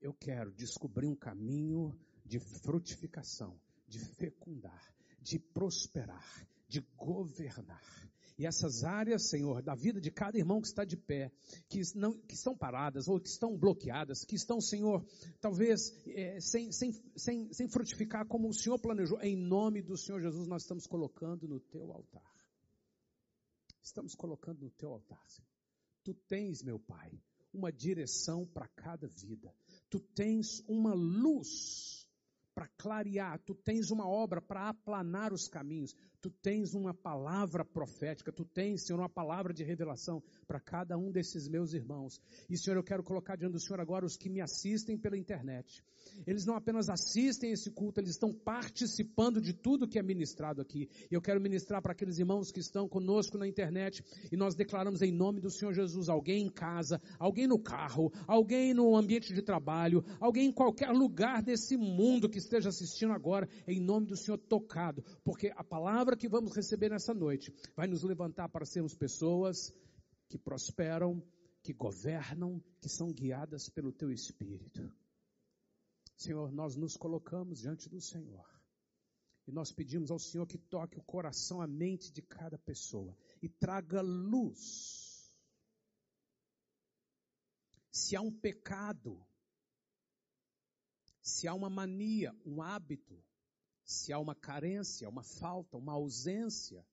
Eu 0.00 0.12
quero 0.12 0.52
descobrir 0.52 1.06
um 1.06 1.16
caminho 1.16 1.98
de 2.24 2.38
frutificação, 2.38 3.58
de 3.88 3.98
fecundar, 3.98 4.94
de 5.20 5.38
prosperar, 5.38 6.46
de 6.68 6.80
governar. 6.96 7.82
E 8.36 8.46
essas 8.46 8.82
áreas, 8.82 9.28
Senhor, 9.28 9.62
da 9.62 9.74
vida 9.74 10.00
de 10.00 10.10
cada 10.10 10.36
irmão 10.36 10.60
que 10.60 10.66
está 10.66 10.84
de 10.84 10.96
pé, 10.96 11.30
que, 11.68 11.80
não, 11.94 12.12
que 12.12 12.34
estão 12.34 12.56
paradas 12.56 13.06
ou 13.06 13.20
que 13.20 13.28
estão 13.28 13.56
bloqueadas, 13.56 14.24
que 14.24 14.34
estão, 14.34 14.60
Senhor, 14.60 15.06
talvez 15.40 15.92
é, 16.08 16.40
sem, 16.40 16.72
sem, 16.72 16.92
sem, 17.16 17.52
sem 17.52 17.68
frutificar 17.68 18.26
como 18.26 18.48
o 18.48 18.52
Senhor 18.52 18.78
planejou, 18.78 19.20
em 19.20 19.36
nome 19.36 19.82
do 19.82 19.96
Senhor 19.96 20.20
Jesus, 20.20 20.48
nós 20.48 20.62
estamos 20.62 20.84
colocando 20.86 21.46
no 21.46 21.60
teu 21.60 21.92
altar. 21.92 22.34
Estamos 23.80 24.14
colocando 24.14 24.62
no 24.62 24.70
teu 24.70 24.90
altar, 24.92 25.22
Senhor. 25.28 25.53
Tu 26.04 26.14
tens, 26.28 26.62
meu 26.62 26.78
Pai, 26.78 27.18
uma 27.52 27.72
direção 27.72 28.46
para 28.46 28.68
cada 28.68 29.08
vida. 29.08 29.52
Tu 29.88 29.98
tens 29.98 30.62
uma 30.68 30.92
luz 30.92 32.06
para 32.54 32.68
clarear, 32.78 33.40
tu 33.40 33.52
tens 33.52 33.90
uma 33.90 34.06
obra 34.08 34.40
para 34.40 34.68
aplanar 34.68 35.32
os 35.32 35.48
caminhos, 35.48 35.92
tu 36.20 36.30
tens 36.30 36.72
uma 36.72 36.94
palavra 36.94 37.64
profética, 37.64 38.30
tu 38.30 38.44
tens, 38.44 38.86
Senhor, 38.86 39.00
uma 39.00 39.08
palavra 39.08 39.52
de 39.52 39.64
revelação 39.64 40.22
para 40.46 40.60
cada 40.60 40.96
um 40.96 41.10
desses 41.10 41.48
meus 41.48 41.72
irmãos. 41.72 42.20
E, 42.48 42.56
Senhor, 42.56 42.76
eu 42.76 42.84
quero 42.84 43.02
colocar 43.02 43.36
diante 43.36 43.54
do 43.54 43.60
Senhor 43.60 43.80
agora 43.80 44.06
os 44.06 44.16
que 44.16 44.30
me 44.30 44.40
assistem 44.40 44.96
pela 44.96 45.18
internet. 45.18 45.82
Eles 46.26 46.44
não 46.44 46.56
apenas 46.56 46.88
assistem 46.88 47.52
esse 47.52 47.70
culto, 47.70 48.00
eles 48.00 48.10
estão 48.10 48.32
participando 48.32 49.40
de 49.40 49.52
tudo 49.52 49.88
que 49.88 49.98
é 49.98 50.02
ministrado 50.02 50.60
aqui. 50.60 50.88
Eu 51.10 51.20
quero 51.20 51.40
ministrar 51.40 51.82
para 51.82 51.92
aqueles 51.92 52.18
irmãos 52.18 52.50
que 52.50 52.60
estão 52.60 52.88
conosco 52.88 53.38
na 53.38 53.46
internet 53.46 54.04
e 54.30 54.36
nós 54.36 54.54
declaramos 54.54 55.02
em 55.02 55.12
nome 55.12 55.40
do 55.40 55.50
Senhor 55.50 55.72
Jesus, 55.72 56.08
alguém 56.08 56.46
em 56.46 56.50
casa, 56.50 57.00
alguém 57.18 57.46
no 57.46 57.58
carro, 57.58 58.12
alguém 58.26 58.74
no 58.74 58.96
ambiente 58.96 59.34
de 59.34 59.42
trabalho, 59.42 60.04
alguém 60.20 60.48
em 60.48 60.52
qualquer 60.52 60.90
lugar 60.90 61.42
desse 61.42 61.76
mundo 61.76 62.28
que 62.28 62.38
esteja 62.38 62.68
assistindo 62.68 63.12
agora, 63.12 63.48
em 63.66 63.80
nome 63.80 64.06
do 64.06 64.16
Senhor 64.16 64.38
tocado, 64.38 65.04
porque 65.24 65.52
a 65.56 65.64
palavra 65.64 66.16
que 66.16 66.28
vamos 66.28 66.54
receber 66.54 66.90
nessa 66.90 67.14
noite 67.14 67.52
vai 67.76 67.86
nos 67.86 68.02
levantar 68.02 68.48
para 68.48 68.64
sermos 68.64 68.94
pessoas 68.94 69.72
que 70.28 70.38
prosperam, 70.38 71.22
que 71.62 71.72
governam, 71.72 72.62
que 72.80 72.88
são 72.88 73.12
guiadas 73.12 73.68
pelo 73.68 73.92
teu 73.92 74.10
Espírito. 74.10 74.92
Senhor, 76.24 76.50
nós 76.50 76.74
nos 76.74 76.96
colocamos 76.96 77.60
diante 77.60 77.88
do 77.88 78.00
Senhor. 78.00 78.48
E 79.46 79.52
nós 79.52 79.70
pedimos 79.70 80.10
ao 80.10 80.18
Senhor 80.18 80.46
que 80.46 80.56
toque 80.56 80.98
o 80.98 81.02
coração, 81.02 81.60
a 81.60 81.66
mente 81.66 82.10
de 82.10 82.22
cada 82.22 82.58
pessoa 82.58 83.14
e 83.42 83.48
traga 83.48 84.00
luz. 84.00 85.36
Se 87.90 88.16
há 88.16 88.22
um 88.22 88.32
pecado, 88.32 89.22
se 91.20 91.46
há 91.46 91.52
uma 91.52 91.68
mania, 91.68 92.34
um 92.44 92.62
hábito, 92.62 93.22
se 93.84 94.10
há 94.10 94.18
uma 94.18 94.34
carência, 94.34 95.08
uma 95.08 95.22
falta, 95.22 95.76
uma 95.76 95.92
ausência, 95.92 96.86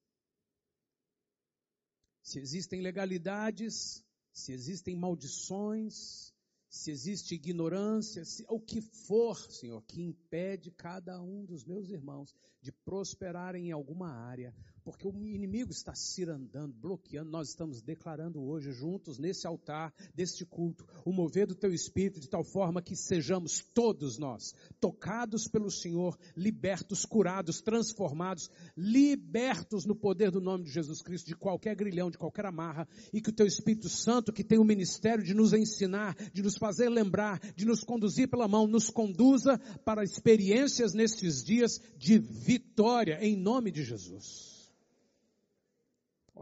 se 2.22 2.38
existem 2.38 2.82
legalidades, 2.82 4.04
se 4.30 4.52
existem 4.52 4.94
maldições, 4.94 6.34
se 6.72 6.90
existe 6.90 7.34
ignorância, 7.34 8.24
se, 8.24 8.46
o 8.48 8.58
que 8.58 8.80
for, 8.80 9.36
Senhor, 9.36 9.82
que 9.82 10.00
impede 10.00 10.70
cada 10.70 11.20
um 11.20 11.44
dos 11.44 11.66
meus 11.66 11.90
irmãos 11.90 12.34
de 12.62 12.72
prosperar 12.72 13.54
em 13.54 13.70
alguma 13.70 14.10
área, 14.10 14.54
porque 14.84 15.06
o 15.06 15.26
inimigo 15.26 15.70
está 15.70 15.94
cirandando, 15.94 16.74
bloqueando. 16.74 17.30
Nós 17.30 17.48
estamos 17.48 17.82
declarando 17.82 18.42
hoje, 18.42 18.72
juntos, 18.72 19.18
nesse 19.18 19.46
altar, 19.46 19.92
deste 20.14 20.44
culto, 20.44 20.86
o 21.04 21.12
mover 21.12 21.46
do 21.46 21.54
teu 21.54 21.72
espírito 21.72 22.20
de 22.20 22.28
tal 22.28 22.44
forma 22.44 22.82
que 22.82 22.96
sejamos 22.96 23.62
todos 23.74 24.18
nós 24.18 24.54
tocados 24.80 25.46
pelo 25.46 25.70
Senhor, 25.70 26.18
libertos, 26.36 27.04
curados, 27.04 27.60
transformados, 27.60 28.50
libertos 28.76 29.84
no 29.84 29.94
poder 29.94 30.30
do 30.30 30.40
nome 30.40 30.64
de 30.64 30.70
Jesus 30.70 31.02
Cristo, 31.02 31.26
de 31.26 31.36
qualquer 31.36 31.74
grilhão, 31.74 32.10
de 32.10 32.18
qualquer 32.18 32.46
amarra, 32.46 32.88
e 33.12 33.20
que 33.20 33.30
o 33.30 33.32
teu 33.32 33.46
Espírito 33.46 33.88
Santo, 33.88 34.32
que 34.32 34.44
tem 34.44 34.58
o 34.58 34.64
ministério 34.64 35.24
de 35.24 35.34
nos 35.34 35.52
ensinar, 35.52 36.16
de 36.32 36.42
nos 36.42 36.56
fazer 36.56 36.88
lembrar, 36.88 37.38
de 37.54 37.64
nos 37.64 37.84
conduzir 37.84 38.28
pela 38.28 38.48
mão, 38.48 38.66
nos 38.66 38.90
conduza 38.90 39.58
para 39.84 40.04
experiências 40.04 40.94
nestes 40.94 41.44
dias 41.44 41.80
de 41.96 42.18
vitória, 42.18 43.18
em 43.20 43.36
nome 43.36 43.70
de 43.70 43.84
Jesus. 43.84 44.51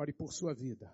Ore 0.00 0.14
por 0.14 0.33
sua 0.33 0.54
vida. 0.54 0.90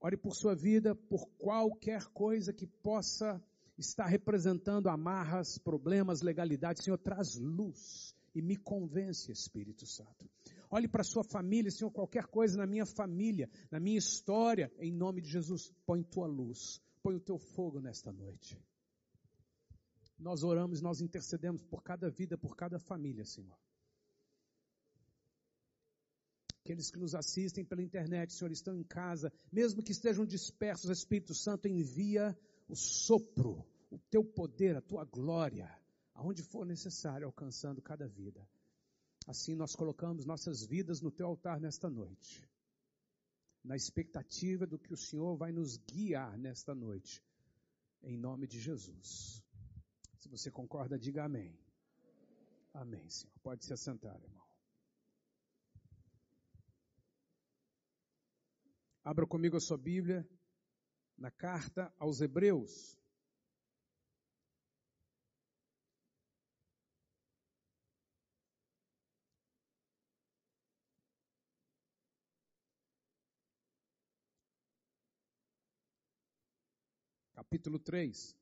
Ore 0.00 0.16
por 0.16 0.34
sua 0.34 0.56
vida, 0.56 0.92
por 0.92 1.24
qualquer 1.38 2.04
coisa 2.06 2.52
que 2.52 2.66
possa 2.66 3.40
estar 3.78 4.06
representando 4.06 4.88
amarras, 4.88 5.56
problemas, 5.56 6.20
legalidade. 6.20 6.82
Senhor, 6.82 6.98
traz 6.98 7.36
luz 7.36 8.12
e 8.34 8.42
me 8.42 8.56
convence, 8.56 9.30
Espírito 9.30 9.86
Santo. 9.86 10.28
Olhe 10.68 10.88
para 10.88 11.04
sua 11.04 11.22
família, 11.22 11.70
Senhor, 11.70 11.92
qualquer 11.92 12.26
coisa 12.26 12.58
na 12.58 12.66
minha 12.66 12.84
família, 12.84 13.48
na 13.70 13.78
minha 13.78 13.98
história, 13.98 14.72
em 14.80 14.90
nome 14.90 15.20
de 15.20 15.28
Jesus, 15.28 15.72
põe 15.86 16.02
tua 16.02 16.26
luz, 16.26 16.82
põe 17.04 17.14
o 17.14 17.20
teu 17.20 17.38
fogo 17.38 17.80
nesta 17.80 18.12
noite. 18.12 18.60
Nós 20.18 20.42
oramos, 20.42 20.80
nós 20.80 21.00
intercedemos 21.00 21.62
por 21.62 21.84
cada 21.84 22.10
vida, 22.10 22.36
por 22.36 22.56
cada 22.56 22.80
família, 22.80 23.24
Senhor. 23.24 23.56
Aqueles 26.64 26.90
que 26.90 26.98
nos 26.98 27.14
assistem 27.14 27.62
pela 27.62 27.82
internet, 27.82 28.32
Senhor, 28.32 28.50
estão 28.50 28.74
em 28.74 28.82
casa, 28.82 29.30
mesmo 29.52 29.82
que 29.82 29.92
estejam 29.92 30.24
dispersos, 30.24 30.88
Espírito 30.88 31.34
Santo 31.34 31.68
envia 31.68 32.34
o 32.66 32.74
sopro, 32.74 33.62
o 33.90 33.98
teu 33.98 34.24
poder, 34.24 34.74
a 34.74 34.80
tua 34.80 35.04
glória, 35.04 35.70
aonde 36.14 36.42
for 36.42 36.64
necessário, 36.64 37.26
alcançando 37.26 37.82
cada 37.82 38.08
vida. 38.08 38.48
Assim 39.26 39.54
nós 39.54 39.76
colocamos 39.76 40.24
nossas 40.24 40.64
vidas 40.64 41.02
no 41.02 41.10
teu 41.10 41.26
altar 41.26 41.60
nesta 41.60 41.90
noite, 41.90 42.48
na 43.62 43.76
expectativa 43.76 44.66
do 44.66 44.78
que 44.78 44.94
o 44.94 44.96
Senhor 44.96 45.36
vai 45.36 45.52
nos 45.52 45.76
guiar 45.76 46.38
nesta 46.38 46.74
noite, 46.74 47.22
em 48.02 48.16
nome 48.16 48.46
de 48.46 48.58
Jesus. 48.58 49.44
Se 50.16 50.30
você 50.30 50.50
concorda, 50.50 50.98
diga 50.98 51.24
amém. 51.24 51.54
Amém, 52.72 53.06
Senhor. 53.10 53.34
Pode 53.42 53.66
se 53.66 53.72
assentar, 53.74 54.18
irmão. 54.22 54.53
Abra 59.06 59.26
comigo 59.26 59.54
a 59.54 59.60
sua 59.60 59.76
Bíblia 59.76 60.26
na 61.18 61.30
carta 61.30 61.92
aos 61.98 62.22
Hebreus. 62.22 62.98
Capítulo 77.34 77.78
3. 77.78 78.34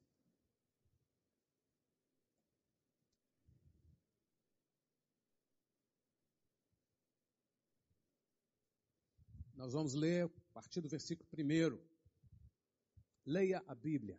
Nós 9.57 9.73
vamos 9.73 9.95
ler 9.95 10.31
partir 10.63 10.81
do 10.81 10.89
versículo 10.89 11.29
1. 11.33 11.79
Leia 13.27 13.63
a 13.67 13.75
Bíblia. 13.75 14.19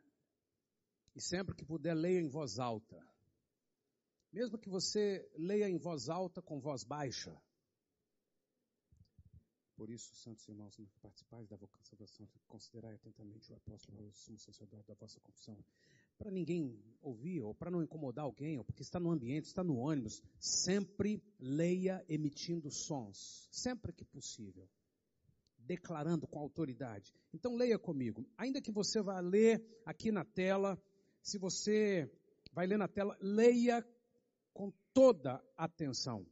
E 1.15 1.21
sempre 1.21 1.55
que 1.55 1.65
puder, 1.65 1.95
leia 1.95 2.19
em 2.19 2.27
voz 2.27 2.59
alta. 2.59 2.99
Mesmo 4.31 4.57
que 4.57 4.69
você 4.69 5.29
leia 5.37 5.69
em 5.69 5.77
voz 5.77 6.09
alta 6.09 6.41
com 6.41 6.59
voz 6.59 6.83
baixa. 6.83 7.39
Por 9.75 9.89
isso, 9.89 10.15
santos 10.15 10.47
irmãos, 10.47 10.77
participais 11.01 11.47
da 11.47 11.55
vocação 11.55 11.97
da 11.97 12.07
Santa, 12.07 12.39
considerai 12.47 12.95
atentamente 12.95 13.51
o 13.51 13.55
apóstolo 13.55 14.07
o 14.07 14.13
sumo 14.13 14.37
sacerdote 14.37 14.87
da 14.87 14.93
vossa 14.95 15.19
confissão. 15.19 15.57
Para 16.17 16.29
ninguém 16.29 16.79
ouvir, 17.01 17.41
ou 17.41 17.55
para 17.55 17.71
não 17.71 17.81
incomodar 17.81 18.25
alguém, 18.25 18.57
ou 18.57 18.63
porque 18.63 18.83
está 18.83 18.99
no 18.99 19.11
ambiente, 19.11 19.45
está 19.45 19.63
no 19.63 19.77
ônibus, 19.77 20.21
sempre 20.39 21.21
leia 21.39 22.03
emitindo 22.07 22.69
sons, 22.69 23.47
sempre 23.51 23.91
que 23.91 24.05
possível 24.05 24.69
declarando 25.65 26.27
com 26.27 26.39
autoridade. 26.39 27.13
Então 27.33 27.55
leia 27.55 27.79
comigo. 27.79 28.25
Ainda 28.37 28.61
que 28.61 28.71
você 28.71 29.01
vá 29.01 29.19
ler 29.19 29.63
aqui 29.85 30.11
na 30.11 30.23
tela, 30.23 30.79
se 31.21 31.37
você 31.37 32.09
vai 32.51 32.67
ler 32.67 32.77
na 32.77 32.87
tela, 32.87 33.17
leia 33.21 33.85
com 34.53 34.71
toda 34.93 35.43
atenção. 35.57 36.25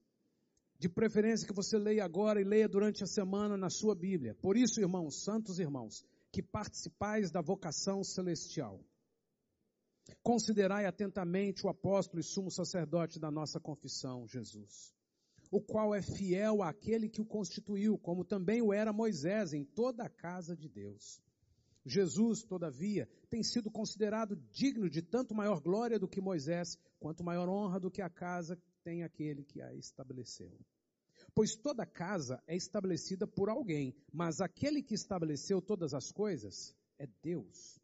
De 0.77 0.89
preferência 0.89 1.47
que 1.47 1.53
você 1.53 1.77
leia 1.77 2.03
agora 2.03 2.41
e 2.41 2.43
leia 2.43 2.67
durante 2.67 3.03
a 3.03 3.07
semana 3.07 3.55
na 3.55 3.69
sua 3.69 3.95
Bíblia. 3.95 4.35
Por 4.35 4.57
isso, 4.57 4.81
irmãos, 4.81 5.23
santos 5.23 5.59
irmãos, 5.59 6.03
que 6.31 6.41
participais 6.41 7.31
da 7.31 7.41
vocação 7.41 8.03
celestial. 8.03 8.83
Considerai 10.23 10.85
atentamente 10.85 11.65
o 11.65 11.69
apóstolo 11.69 12.19
e 12.19 12.23
sumo 12.23 12.49
sacerdote 12.49 13.19
da 13.19 13.29
nossa 13.29 13.59
confissão, 13.59 14.27
Jesus 14.27 14.93
o 15.51 15.59
qual 15.59 15.93
é 15.93 16.01
fiel 16.01 16.63
àquele 16.63 17.09
que 17.09 17.21
o 17.21 17.25
constituiu, 17.25 17.97
como 17.97 18.23
também 18.23 18.61
o 18.61 18.71
era 18.71 18.93
Moisés 18.93 19.53
em 19.53 19.65
toda 19.65 20.05
a 20.05 20.09
casa 20.09 20.55
de 20.55 20.69
Deus. 20.69 21.21
Jesus, 21.85 22.41
todavia, 22.43 23.09
tem 23.29 23.43
sido 23.43 23.69
considerado 23.69 24.35
digno 24.51 24.89
de 24.89 25.01
tanto 25.01 25.35
maior 25.35 25.59
glória 25.59 25.99
do 25.99 26.07
que 26.07 26.21
Moisés, 26.21 26.77
quanto 26.99 27.23
maior 27.23 27.49
honra 27.49 27.79
do 27.79 27.91
que 27.91 28.01
a 28.01 28.09
casa 28.09 28.57
tem 28.83 29.03
aquele 29.03 29.43
que 29.43 29.61
a 29.61 29.73
estabeleceu. 29.75 30.57
Pois 31.35 31.55
toda 31.55 31.85
casa 31.85 32.41
é 32.47 32.55
estabelecida 32.55 33.27
por 33.27 33.49
alguém, 33.49 33.95
mas 34.11 34.41
aquele 34.41 34.81
que 34.81 34.93
estabeleceu 34.93 35.61
todas 35.61 35.93
as 35.93 36.11
coisas 36.11 36.73
é 36.97 37.07
Deus. 37.21 37.79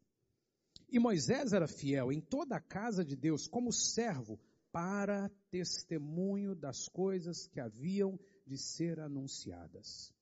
E 0.88 0.98
Moisés 0.98 1.52
era 1.52 1.68
fiel 1.68 2.10
em 2.10 2.20
toda 2.20 2.56
a 2.56 2.60
casa 2.60 3.04
de 3.04 3.14
Deus 3.14 3.46
como 3.46 3.72
servo 3.72 4.40
para 4.72 5.30
testemunho 5.50 6.54
das 6.54 6.88
coisas 6.88 7.46
que 7.46 7.60
haviam 7.60 8.18
de 8.46 8.56
ser 8.58 9.00
anunciadas. 9.00 10.12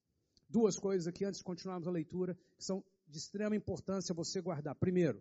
Duas 0.49 0.79
coisas 0.79 1.07
aqui 1.07 1.25
antes 1.25 1.39
de 1.39 1.45
continuarmos 1.45 1.89
a 1.89 1.91
leitura 1.91 2.37
que 2.57 2.65
são 2.65 2.85
de 3.09 3.19
extrema 3.19 3.57
importância 3.57 4.15
você 4.15 4.41
guardar. 4.41 4.75
Primeiro, 4.77 5.21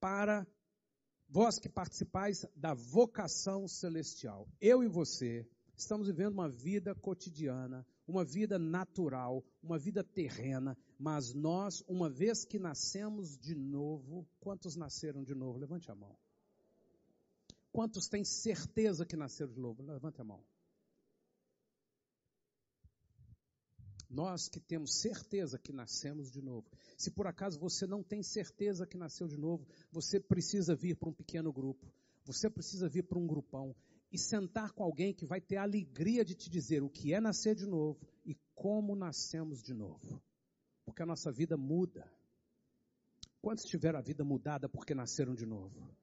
para 0.00 0.46
vós 1.28 1.58
que 1.58 1.68
participais 1.68 2.46
da 2.56 2.74
vocação 2.74 3.68
celestial. 3.68 4.48
Eu 4.60 4.82
e 4.82 4.88
você 4.88 5.46
estamos 5.76 6.08
vivendo 6.08 6.32
uma 6.32 6.48
vida 6.48 6.94
cotidiana, 6.94 7.86
uma 8.06 8.24
vida 8.24 8.58
natural, 8.58 9.44
uma 9.62 9.78
vida 9.78 10.02
terrena, 10.02 10.76
mas 10.98 11.32
nós, 11.34 11.84
uma 11.86 12.10
vez 12.10 12.44
que 12.44 12.58
nascemos 12.58 13.38
de 13.38 13.54
novo, 13.54 14.26
quantos 14.40 14.74
nasceram 14.74 15.22
de 15.22 15.34
novo? 15.34 15.58
Levante 15.58 15.90
a 15.90 15.94
mão. 15.94 16.16
Quantos 17.72 18.08
têm 18.08 18.24
certeza 18.24 19.04
que 19.04 19.16
nasceram 19.16 19.52
de 19.52 19.60
novo? 19.60 19.82
Levante 19.82 20.20
a 20.20 20.24
mão. 20.24 20.44
Nós 24.08 24.48
que 24.48 24.58
temos 24.58 25.00
certeza 25.00 25.58
que 25.58 25.72
nascemos 25.72 26.30
de 26.30 26.40
novo. 26.40 26.66
Se 26.96 27.10
por 27.10 27.26
acaso 27.26 27.60
você 27.60 27.86
não 27.86 28.02
tem 28.02 28.22
certeza 28.22 28.86
que 28.86 28.96
nasceu 28.96 29.28
de 29.28 29.36
novo, 29.36 29.66
você 29.92 30.18
precisa 30.18 30.74
vir 30.74 30.96
para 30.96 31.10
um 31.10 31.12
pequeno 31.12 31.52
grupo. 31.52 31.86
Você 32.24 32.48
precisa 32.48 32.88
vir 32.88 33.04
para 33.04 33.18
um 33.18 33.26
grupão 33.26 33.76
e 34.10 34.18
sentar 34.18 34.72
com 34.72 34.82
alguém 34.82 35.12
que 35.12 35.26
vai 35.26 35.40
ter 35.40 35.56
a 35.56 35.62
alegria 35.62 36.24
de 36.24 36.34
te 36.34 36.48
dizer 36.48 36.82
o 36.82 36.88
que 36.88 37.12
é 37.12 37.20
nascer 37.20 37.54
de 37.54 37.66
novo 37.66 38.00
e 38.24 38.34
como 38.54 38.96
nascemos 38.96 39.62
de 39.62 39.74
novo. 39.74 40.22
Porque 40.84 41.02
a 41.02 41.06
nossa 41.06 41.30
vida 41.30 41.56
muda. 41.56 42.10
Quantos 43.42 43.64
tiveram 43.64 43.98
a 43.98 44.02
vida 44.02 44.24
mudada 44.24 44.68
porque 44.68 44.94
nasceram 44.94 45.34
de 45.34 45.44
novo? 45.44 45.94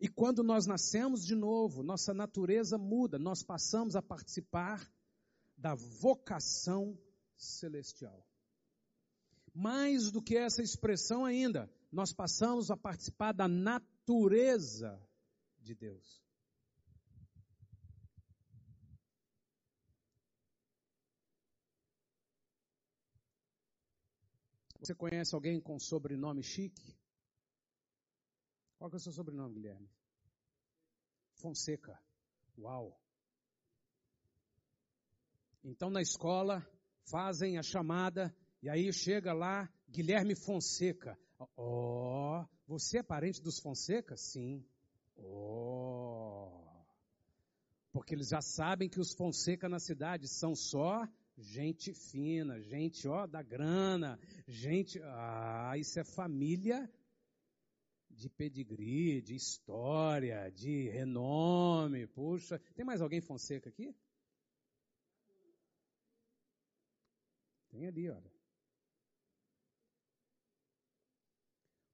E 0.00 0.08
quando 0.08 0.42
nós 0.42 0.64
nascemos 0.64 1.26
de 1.26 1.34
novo, 1.34 1.82
nossa 1.82 2.14
natureza 2.14 2.78
muda, 2.78 3.18
nós 3.18 3.42
passamos 3.42 3.94
a 3.94 4.00
participar 4.00 4.90
da 5.58 5.74
vocação 5.74 6.98
celestial. 7.36 8.26
Mais 9.54 10.10
do 10.10 10.22
que 10.22 10.38
essa 10.38 10.62
expressão 10.62 11.26
ainda, 11.26 11.70
nós 11.92 12.14
passamos 12.14 12.70
a 12.70 12.76
participar 12.78 13.32
da 13.32 13.46
natureza 13.46 14.98
de 15.58 15.74
Deus. 15.74 16.24
Você 24.78 24.94
conhece 24.94 25.34
alguém 25.34 25.60
com 25.60 25.78
sobrenome 25.78 26.42
chique? 26.42 26.99
Qual 28.80 28.90
é 28.90 28.96
o 28.96 28.98
seu 28.98 29.12
sobrenome, 29.12 29.56
Guilherme? 29.56 29.90
Fonseca. 31.34 32.00
Uau! 32.58 32.98
Então 35.62 35.90
na 35.90 36.00
escola 36.00 36.66
fazem 37.04 37.58
a 37.58 37.62
chamada 37.62 38.34
e 38.62 38.70
aí 38.70 38.90
chega 38.90 39.34
lá 39.34 39.70
Guilherme 39.86 40.34
Fonseca. 40.34 41.18
Ó, 41.38 42.40
oh, 42.40 42.46
você 42.66 43.00
é 43.00 43.02
parente 43.02 43.42
dos 43.42 43.60
Fonseca? 43.60 44.16
Sim. 44.16 44.64
Oh. 45.14 46.50
Porque 47.92 48.14
eles 48.14 48.28
já 48.28 48.40
sabem 48.40 48.88
que 48.88 48.98
os 48.98 49.12
Fonseca 49.12 49.68
na 49.68 49.78
cidade 49.78 50.26
são 50.26 50.54
só 50.54 51.06
gente 51.36 51.92
fina, 51.92 52.58
gente 52.62 53.06
ó 53.06 53.26
da 53.26 53.42
grana, 53.42 54.18
gente, 54.48 54.98
ah, 55.02 55.74
isso 55.76 56.00
é 56.00 56.04
família 56.04 56.90
de 58.20 58.28
pedigree, 58.28 59.22
de 59.22 59.34
história, 59.34 60.50
de 60.50 60.90
renome, 60.90 62.06
puxa. 62.06 62.60
Tem 62.74 62.84
mais 62.84 63.00
alguém 63.00 63.20
Fonseca 63.20 63.70
aqui? 63.70 63.94
Tem 67.70 67.86
ali, 67.86 68.10
olha. 68.10 68.30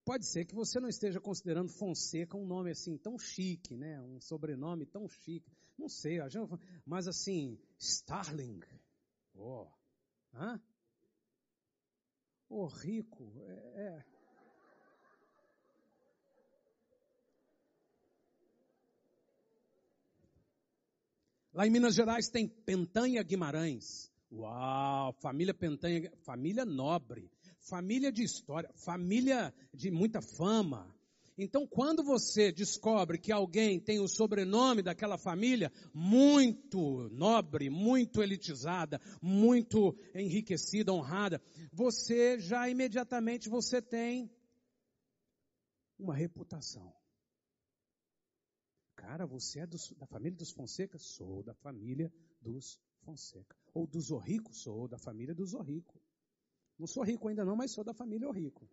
Pode 0.05 0.27
ser 0.27 0.45
que 0.45 0.55
você 0.55 0.81
não 0.81 0.89
esteja 0.89 1.21
considerando 1.21 1.73
Fonseca 1.73 2.37
um 2.37 2.47
nome 2.47 2.71
assim 2.71 2.97
tão 2.97 3.19
chique, 3.19 3.77
né? 3.77 4.01
Um 4.03 4.21
sobrenome 4.21 4.87
tão 4.87 5.09
chique. 5.09 5.51
Não 5.79 5.89
sei, 5.89 6.19
mas 6.85 7.07
assim, 7.07 7.59
Starling. 7.79 8.61
Oh. 9.35 9.69
Hã? 10.33 10.61
Oh, 12.49 12.67
rico. 12.67 13.33
É, 13.37 13.83
é. 13.83 14.16
Lá 21.57 21.67
em 21.67 21.71
Minas 21.71 21.95
Gerais 21.95 22.29
tem 22.29 22.47
Pentanha 22.47 23.23
Guimarães. 23.23 24.13
Uau, 24.31 25.11
família 25.23 25.55
Pentanha, 25.55 26.13
família 26.23 26.67
nobre, 26.67 27.31
família 27.61 28.13
de 28.13 28.23
história, 28.23 28.71
família 28.75 29.55
de 29.73 29.91
muita 29.91 30.21
fama. 30.21 30.95
Então, 31.39 31.67
quando 31.67 32.05
você 32.05 32.53
descobre 32.53 33.17
que 33.19 33.33
alguém 33.33 33.81
tem 33.81 34.01
o 34.01 34.07
sobrenome 34.07 34.83
daquela 34.83 35.17
família 35.17 35.73
muito 35.95 37.09
nobre, 37.09 37.71
muito 37.71 38.23
elitizada, 38.23 39.01
muito 39.23 39.99
enriquecida, 40.15 40.93
honrada, 40.93 41.41
você 41.73 42.39
já 42.39 42.69
imediatamente 42.69 43.49
você 43.49 43.81
tem 43.81 44.31
uma 45.99 46.15
reputação. 46.15 46.96
Cara, 48.97 49.27
você 49.27 49.61
é 49.61 49.67
dos, 49.67 49.93
da 49.93 50.07
família 50.07 50.37
dos 50.37 50.51
Fonseca? 50.51 50.99
Sou 50.99 51.43
da 51.43 51.55
família 51.55 52.13
dos 52.41 52.81
Fonseca. 53.03 53.57
Ou 53.75 53.87
do 53.87 54.01
Zorrico, 54.01 54.55
sou 54.55 54.89
da 54.89 54.99
família 54.99 55.35
do 55.35 55.47
Zorrico. 55.47 56.01
Não 56.79 56.87
sou 56.87 57.05
rico 57.05 57.29
ainda 57.29 57.45
não, 57.45 57.57
mas 57.57 57.73
sou 57.73 57.85
da 57.85 57.95
família 57.95 58.31
Rico. 58.31 58.69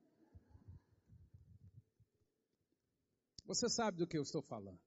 Você 3.45 3.69
sabe 3.69 3.97
do 3.97 4.07
que 4.07 4.17
eu 4.17 4.23
estou 4.23 4.41
falando. 4.41 4.79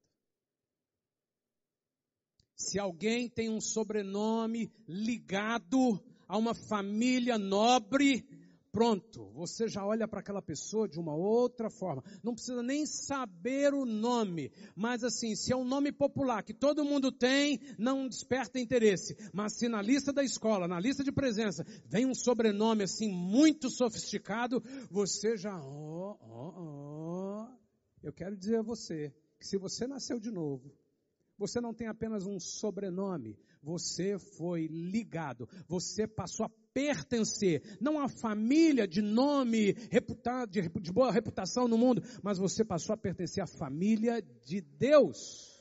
Se 2.55 2.79
alguém 2.79 3.29
tem 3.29 3.49
um 3.49 3.61
sobrenome 3.61 4.71
ligado 4.87 6.03
a 6.27 6.37
uma 6.37 6.55
família 6.55 7.37
nobre, 7.37 8.27
pronto, 8.77 9.31
você 9.31 9.67
já 9.67 9.83
olha 9.83 10.07
para 10.07 10.19
aquela 10.19 10.39
pessoa 10.39 10.87
de 10.87 10.99
uma 10.99 11.15
outra 11.15 11.67
forma. 11.67 12.03
Não 12.23 12.35
precisa 12.35 12.61
nem 12.61 12.85
saber 12.85 13.73
o 13.73 13.87
nome, 13.87 14.51
mas 14.75 15.03
assim, 15.03 15.35
se 15.35 15.51
é 15.51 15.55
um 15.55 15.65
nome 15.65 15.91
popular 15.91 16.43
que 16.43 16.53
todo 16.53 16.85
mundo 16.85 17.11
tem, 17.11 17.59
não 17.75 18.07
desperta 18.07 18.59
interesse. 18.59 19.17
Mas 19.33 19.53
se 19.57 19.67
na 19.67 19.81
lista 19.81 20.13
da 20.13 20.23
escola, 20.23 20.67
na 20.67 20.79
lista 20.79 21.03
de 21.03 21.11
presença, 21.11 21.65
vem 21.87 22.05
um 22.05 22.13
sobrenome 22.13 22.83
assim 22.83 23.11
muito 23.11 23.67
sofisticado, 23.67 24.61
você 24.91 25.35
já, 25.35 25.59
ó, 25.59 26.15
ó, 26.21 26.53
ó. 26.55 27.47
Eu 28.03 28.13
quero 28.13 28.37
dizer 28.37 28.59
a 28.59 28.61
você 28.61 29.11
que 29.39 29.47
se 29.47 29.57
você 29.57 29.87
nasceu 29.87 30.19
de 30.19 30.29
novo, 30.29 30.71
você 31.35 31.59
não 31.59 31.73
tem 31.73 31.87
apenas 31.87 32.27
um 32.27 32.39
sobrenome, 32.39 33.39
você 33.61 34.19
foi 34.19 34.67
ligado, 34.67 35.49
você 35.67 36.07
passou 36.07 36.45
a 36.45 36.49
pertencer, 36.77 37.63
não 37.81 37.99
a 37.99 38.07
família 38.07 38.87
de 38.87 39.01
nome 39.01 39.75
reputado, 39.89 40.51
de, 40.51 40.61
de 40.61 40.91
boa 40.91 41.11
reputação 41.11 41.67
no 41.67 41.75
mundo, 41.75 42.03
mas 42.21 42.37
você 42.37 42.63
passou 42.63 42.93
a 42.93 42.97
pertencer 42.97 43.43
à 43.43 43.47
família 43.47 44.21
de 44.45 44.61
Deus. 44.61 45.56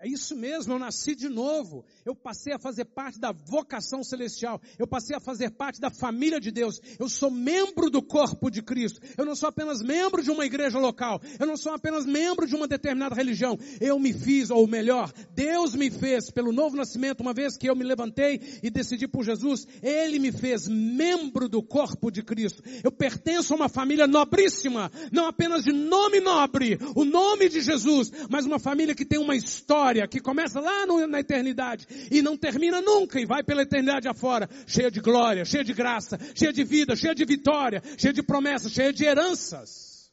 É 0.00 0.06
isso 0.06 0.36
mesmo, 0.36 0.72
eu 0.72 0.78
nasci 0.78 1.16
de 1.16 1.28
novo. 1.28 1.84
Eu 2.04 2.14
passei 2.14 2.52
a 2.52 2.58
fazer 2.58 2.84
parte 2.84 3.18
da 3.18 3.32
vocação 3.32 4.04
celestial. 4.04 4.60
Eu 4.78 4.86
passei 4.86 5.16
a 5.16 5.18
fazer 5.20 5.50
parte 5.50 5.80
da 5.80 5.90
família 5.90 6.38
de 6.38 6.52
Deus. 6.52 6.80
Eu 7.00 7.08
sou 7.08 7.32
membro 7.32 7.90
do 7.90 8.00
corpo 8.00 8.48
de 8.48 8.62
Cristo. 8.62 9.00
Eu 9.16 9.24
não 9.24 9.34
sou 9.34 9.48
apenas 9.48 9.82
membro 9.82 10.22
de 10.22 10.30
uma 10.30 10.46
igreja 10.46 10.78
local. 10.78 11.20
Eu 11.36 11.48
não 11.48 11.56
sou 11.56 11.72
apenas 11.72 12.06
membro 12.06 12.46
de 12.46 12.54
uma 12.54 12.68
determinada 12.68 13.12
religião. 13.12 13.58
Eu 13.80 13.98
me 13.98 14.12
fiz, 14.12 14.50
ou 14.50 14.68
melhor, 14.68 15.12
Deus 15.34 15.74
me 15.74 15.90
fez 15.90 16.30
pelo 16.30 16.52
novo 16.52 16.76
nascimento, 16.76 17.20
uma 17.20 17.34
vez 17.34 17.56
que 17.56 17.68
eu 17.68 17.74
me 17.74 17.82
levantei 17.82 18.60
e 18.62 18.70
decidi 18.70 19.08
por 19.08 19.24
Jesus, 19.24 19.66
Ele 19.82 20.20
me 20.20 20.30
fez 20.30 20.68
membro 20.68 21.48
do 21.48 21.60
corpo 21.60 22.08
de 22.08 22.22
Cristo. 22.22 22.62
Eu 22.84 22.92
pertenço 22.92 23.52
a 23.52 23.56
uma 23.56 23.68
família 23.68 24.06
nobríssima, 24.06 24.92
não 25.10 25.26
apenas 25.26 25.64
de 25.64 25.72
nome 25.72 26.20
nobre, 26.20 26.78
o 26.94 27.04
nome 27.04 27.48
de 27.48 27.60
Jesus, 27.60 28.12
mas 28.30 28.46
uma 28.46 28.60
família 28.60 28.94
que 28.94 29.04
tem 29.04 29.18
uma 29.18 29.34
história 29.34 29.87
história 29.88 30.08
que 30.08 30.20
começa 30.20 30.60
lá 30.60 30.86
no, 30.86 31.06
na 31.06 31.20
eternidade 31.20 31.86
e 32.10 32.20
não 32.20 32.36
termina 32.36 32.80
nunca 32.80 33.18
e 33.20 33.24
vai 33.24 33.42
pela 33.42 33.62
eternidade 33.62 34.06
afora, 34.06 34.48
cheia 34.66 34.90
de 34.90 35.00
glória, 35.00 35.44
cheia 35.44 35.64
de 35.64 35.72
graça, 35.72 36.18
cheia 36.34 36.52
de 36.52 36.62
vida, 36.62 36.94
cheia 36.94 37.14
de 37.14 37.24
vitória, 37.24 37.82
cheia 37.96 38.12
de 38.12 38.22
promessas, 38.22 38.72
cheia 38.72 38.92
de 38.92 39.04
heranças. 39.04 40.12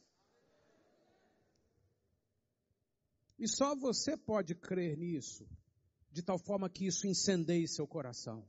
E 3.38 3.46
só 3.46 3.76
você 3.76 4.16
pode 4.16 4.54
crer 4.54 4.96
nisso, 4.96 5.46
de 6.10 6.22
tal 6.22 6.38
forma 6.38 6.70
que 6.70 6.86
isso 6.86 7.06
incendeie 7.06 7.68
seu 7.68 7.86
coração. 7.86 8.46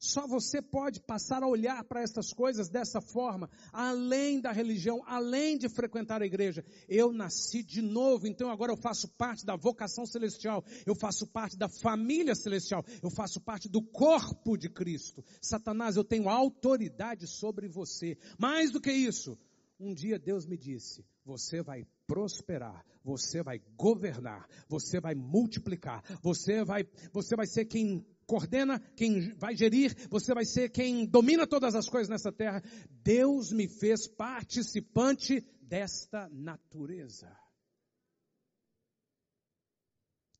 Só 0.00 0.26
você 0.26 0.62
pode 0.62 0.98
passar 0.98 1.42
a 1.42 1.46
olhar 1.46 1.84
para 1.84 2.00
essas 2.00 2.32
coisas 2.32 2.70
dessa 2.70 3.02
forma, 3.02 3.50
além 3.70 4.40
da 4.40 4.50
religião, 4.50 5.02
além 5.06 5.58
de 5.58 5.68
frequentar 5.68 6.22
a 6.22 6.26
igreja. 6.26 6.64
Eu 6.88 7.12
nasci 7.12 7.62
de 7.62 7.82
novo, 7.82 8.26
então 8.26 8.48
agora 8.48 8.72
eu 8.72 8.78
faço 8.78 9.06
parte 9.08 9.44
da 9.44 9.56
vocação 9.56 10.06
celestial, 10.06 10.64
eu 10.86 10.94
faço 10.94 11.26
parte 11.26 11.54
da 11.54 11.68
família 11.68 12.34
celestial, 12.34 12.82
eu 13.02 13.10
faço 13.10 13.42
parte 13.42 13.68
do 13.68 13.82
corpo 13.82 14.56
de 14.56 14.70
Cristo. 14.70 15.22
Satanás, 15.38 15.96
eu 15.96 16.04
tenho 16.04 16.30
autoridade 16.30 17.26
sobre 17.26 17.68
você. 17.68 18.16
Mais 18.38 18.70
do 18.70 18.80
que 18.80 18.90
isso, 18.90 19.36
um 19.78 19.92
dia 19.92 20.18
Deus 20.18 20.46
me 20.46 20.56
disse: 20.56 21.04
você 21.26 21.62
vai 21.62 21.86
prosperar, 22.06 22.84
você 23.04 23.42
vai 23.42 23.60
governar, 23.76 24.48
você 24.66 24.98
vai 24.98 25.14
multiplicar, 25.14 26.02
você 26.22 26.64
vai, 26.64 26.84
você 27.12 27.36
vai 27.36 27.46
ser 27.46 27.66
quem 27.66 28.02
coordena, 28.30 28.78
quem 28.94 29.34
vai 29.34 29.56
gerir, 29.56 29.92
você 30.08 30.32
vai 30.32 30.44
ser 30.44 30.70
quem 30.70 31.04
domina 31.04 31.48
todas 31.48 31.74
as 31.74 31.88
coisas 31.88 32.08
nessa 32.08 32.30
terra. 32.30 32.62
Deus 33.02 33.50
me 33.50 33.66
fez 33.66 34.06
participante 34.06 35.40
desta 35.60 36.28
natureza. 36.28 37.36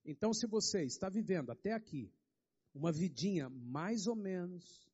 Então, 0.05 0.33
se 0.33 0.47
você 0.47 0.85
está 0.85 1.09
vivendo 1.09 1.51
até 1.51 1.73
aqui 1.73 2.15
uma 2.73 2.93
vidinha 2.93 3.51
mais 3.51 4.07
ou 4.07 4.15
menos 4.15 4.89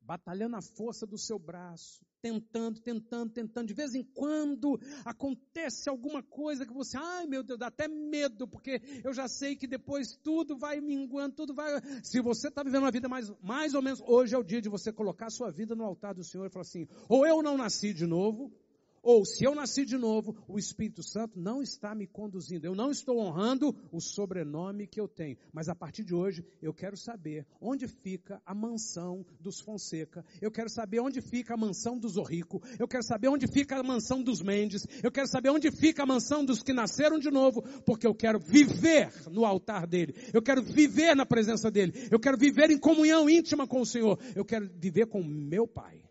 batalhando 0.00 0.54
a 0.54 0.62
força 0.62 1.04
do 1.04 1.18
seu 1.18 1.40
braço, 1.40 2.06
tentando, 2.24 2.80
tentando, 2.80 3.30
tentando. 3.30 3.66
De 3.66 3.74
vez 3.74 3.94
em 3.94 4.02
quando 4.02 4.80
acontece 5.04 5.90
alguma 5.90 6.22
coisa 6.22 6.64
que 6.64 6.72
você, 6.72 6.96
ai 6.96 7.26
meu 7.26 7.42
Deus, 7.42 7.58
dá 7.58 7.66
até 7.66 7.86
medo, 7.86 8.48
porque 8.48 8.80
eu 9.04 9.12
já 9.12 9.28
sei 9.28 9.54
que 9.54 9.66
depois 9.66 10.16
tudo 10.22 10.56
vai 10.56 10.80
minguando, 10.80 11.34
tudo 11.34 11.52
vai. 11.52 11.68
Se 12.02 12.22
você 12.22 12.48
está 12.48 12.62
vivendo 12.62 12.84
uma 12.84 12.90
vida 12.90 13.10
mais, 13.10 13.30
mais 13.42 13.74
ou 13.74 13.82
menos, 13.82 14.00
hoje 14.06 14.34
é 14.34 14.38
o 14.38 14.42
dia 14.42 14.62
de 14.62 14.70
você 14.70 14.90
colocar 14.90 15.26
a 15.26 15.30
sua 15.30 15.50
vida 15.50 15.74
no 15.74 15.84
altar 15.84 16.14
do 16.14 16.24
Senhor 16.24 16.46
e 16.46 16.50
falar 16.50 16.62
assim: 16.62 16.88
ou 17.10 17.26
eu 17.26 17.42
não 17.42 17.58
nasci 17.58 17.92
de 17.92 18.06
novo, 18.06 18.50
ou 19.04 19.24
se 19.24 19.44
eu 19.44 19.54
nasci 19.54 19.84
de 19.84 19.98
novo, 19.98 20.34
o 20.48 20.58
Espírito 20.58 21.02
Santo 21.02 21.38
não 21.38 21.62
está 21.62 21.94
me 21.94 22.06
conduzindo. 22.06 22.64
Eu 22.64 22.74
não 22.74 22.90
estou 22.90 23.18
honrando 23.18 23.76
o 23.92 24.00
sobrenome 24.00 24.86
que 24.86 24.98
eu 24.98 25.06
tenho. 25.06 25.36
Mas 25.52 25.68
a 25.68 25.74
partir 25.74 26.02
de 26.02 26.14
hoje, 26.14 26.42
eu 26.62 26.72
quero 26.72 26.96
saber 26.96 27.46
onde 27.60 27.86
fica 27.86 28.40
a 28.46 28.54
mansão 28.54 29.24
dos 29.38 29.60
Fonseca. 29.60 30.24
Eu 30.40 30.50
quero 30.50 30.70
saber 30.70 31.00
onde 31.00 31.20
fica 31.20 31.52
a 31.52 31.56
mansão 31.56 31.98
dos 31.98 32.16
Orrico. 32.16 32.62
Eu 32.78 32.88
quero 32.88 33.04
saber 33.04 33.28
onde 33.28 33.46
fica 33.46 33.78
a 33.78 33.82
mansão 33.82 34.22
dos 34.22 34.40
Mendes. 34.40 34.86
Eu 35.02 35.12
quero 35.12 35.28
saber 35.28 35.50
onde 35.50 35.70
fica 35.70 36.02
a 36.02 36.06
mansão 36.06 36.42
dos 36.42 36.62
que 36.62 36.72
nasceram 36.72 37.18
de 37.18 37.30
novo, 37.30 37.62
porque 37.84 38.06
eu 38.06 38.14
quero 38.14 38.38
viver 38.38 39.12
no 39.30 39.44
altar 39.44 39.86
dele. 39.86 40.14
Eu 40.32 40.40
quero 40.40 40.62
viver 40.62 41.14
na 41.14 41.26
presença 41.26 41.70
dele. 41.70 42.08
Eu 42.10 42.18
quero 42.18 42.38
viver 42.38 42.70
em 42.70 42.78
comunhão 42.78 43.28
íntima 43.28 43.66
com 43.66 43.82
o 43.82 43.86
Senhor. 43.86 44.18
Eu 44.34 44.44
quero 44.44 44.70
viver 44.78 45.06
com 45.06 45.22
meu 45.22 45.66
Pai. 45.66 46.03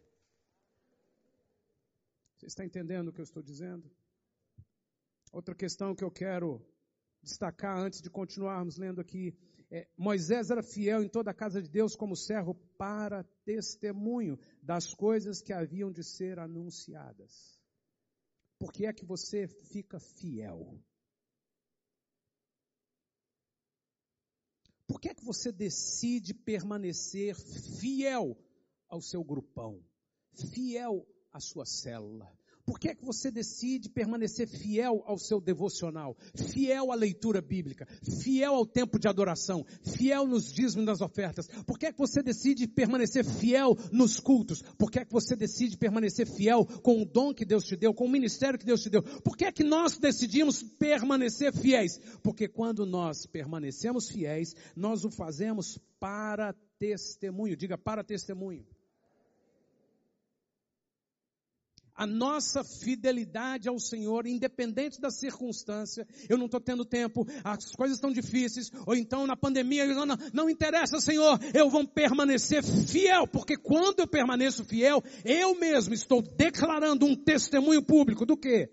Você 2.44 2.48
está 2.48 2.66
entendendo 2.66 3.08
o 3.08 3.14
que 3.14 3.22
eu 3.22 3.24
estou 3.24 3.42
dizendo? 3.42 3.90
Outra 5.32 5.56
questão 5.56 5.96
que 5.96 6.04
eu 6.04 6.12
quero 6.12 6.62
destacar 7.22 7.78
antes 7.78 8.02
de 8.02 8.10
continuarmos 8.10 8.76
lendo 8.76 9.00
aqui 9.00 9.34
é, 9.72 9.88
Moisés 9.98 10.52
era 10.52 10.62
fiel 10.62 11.02
em 11.02 11.08
toda 11.08 11.32
a 11.32 11.34
casa 11.34 11.62
de 11.62 11.70
Deus 11.70 11.96
como 11.96 12.18
servo 12.18 12.54
para 12.78 13.24
testemunho 13.46 14.38
das 14.62 14.94
coisas 14.94 15.42
que 15.42 15.54
haviam 15.54 15.90
de 15.90 16.04
ser 16.04 16.38
anunciadas. 16.38 17.58
Por 18.60 18.74
que 18.74 18.86
é 18.86 18.92
que 18.92 19.06
você 19.06 19.48
fica 19.48 20.02
fiel? 20.02 20.78
Por 24.86 25.00
que 25.00 25.10
é 25.10 25.16
que 25.16 25.24
você 25.24 25.50
decide 25.50 26.34
permanecer 26.34 27.36
fiel 27.80 28.38
ao 28.90 29.02
seu 29.02 29.24
grupão? 29.24 29.82
Fiel 30.52 31.08
a 31.34 31.40
sua 31.40 31.66
célula? 31.66 32.32
Por 32.66 32.80
que 32.80 32.88
é 32.88 32.96
que 32.96 33.04
você 33.04 33.30
decide 33.30 33.90
permanecer 33.90 34.48
fiel 34.48 35.04
ao 35.06 35.18
seu 35.18 35.42
devocional, 35.42 36.16
fiel 36.34 36.94
à 36.94 36.96
leitura 36.96 37.42
bíblica, 37.42 37.86
fiel 38.24 38.56
ao 38.56 38.66
tempo 38.66 38.98
de 38.98 39.08
adoração, 39.08 39.66
fiel 39.82 40.26
nos 40.26 40.50
dízimos 40.50 40.86
das 40.86 41.02
ofertas? 41.02 41.48
Por 41.68 41.78
que 41.78 41.88
é 41.88 41.92
que 41.92 41.98
você 41.98 42.24
decide 42.24 42.66
permanecer 42.66 43.26
fiel 43.26 43.78
nos 43.92 44.18
cultos? 44.18 44.62
Por 44.78 44.90
que 44.90 45.00
é 45.00 45.06
que 45.06 45.12
você 45.12 45.36
decide 45.36 45.78
permanecer 45.78 46.26
fiel 46.26 46.66
com 46.66 47.02
o 47.02 47.06
dom 47.06 47.34
que 47.34 47.44
Deus 47.44 47.66
te 47.66 47.76
deu, 47.76 47.94
com 47.94 48.06
o 48.06 48.10
ministério 48.10 48.58
que 48.58 48.66
Deus 48.66 48.82
te 48.82 48.90
deu? 48.90 49.04
Por 49.04 49.36
que 49.36 49.44
é 49.44 49.52
que 49.52 49.64
nós 49.64 49.98
decidimos 49.98 50.64
permanecer 50.64 51.52
fiéis? 51.52 52.00
Porque 52.24 52.48
quando 52.48 52.86
nós 52.86 53.26
permanecemos 53.26 54.10
fiéis, 54.10 54.56
nós 54.74 55.04
o 55.04 55.12
fazemos 55.12 55.78
para 56.00 56.56
testemunho. 56.80 57.58
Diga 57.58 57.78
para 57.78 58.06
testemunho 58.06 58.66
a 61.96 62.08
nossa 62.08 62.64
fidelidade 62.64 63.70
ao 63.70 63.80
Senhor, 63.80 64.26
independente 64.26 65.00
da 65.00 65.10
circunstância. 65.12 66.08
Eu 66.28 66.38
não 66.38 66.46
estou 66.46 66.60
tendo 66.60 66.86
tempo, 66.86 67.26
as 67.44 67.72
coisas 67.76 67.98
estão 67.98 68.12
difíceis, 68.12 68.72
ou 68.86 68.96
então 68.96 69.28
na 69.28 69.36
pandemia, 69.36 69.86
não, 69.88 70.06
não, 70.06 70.18
não 70.34 70.50
interessa, 70.50 71.00
Senhor, 71.00 71.40
eu 71.54 71.70
vou 71.70 71.88
permanecer 71.88 72.64
fiel, 72.64 73.28
porque 73.28 73.56
quando 73.58 74.00
eu 74.00 74.08
permaneço 74.08 74.64
fiel, 74.66 75.04
eu 75.24 75.60
mesmo 75.60 75.94
estou 75.94 76.22
declarando 76.22 77.06
um 77.06 77.16
testemunho 77.16 77.84
público 77.84 78.26
do 78.26 78.38
que? 78.38 78.70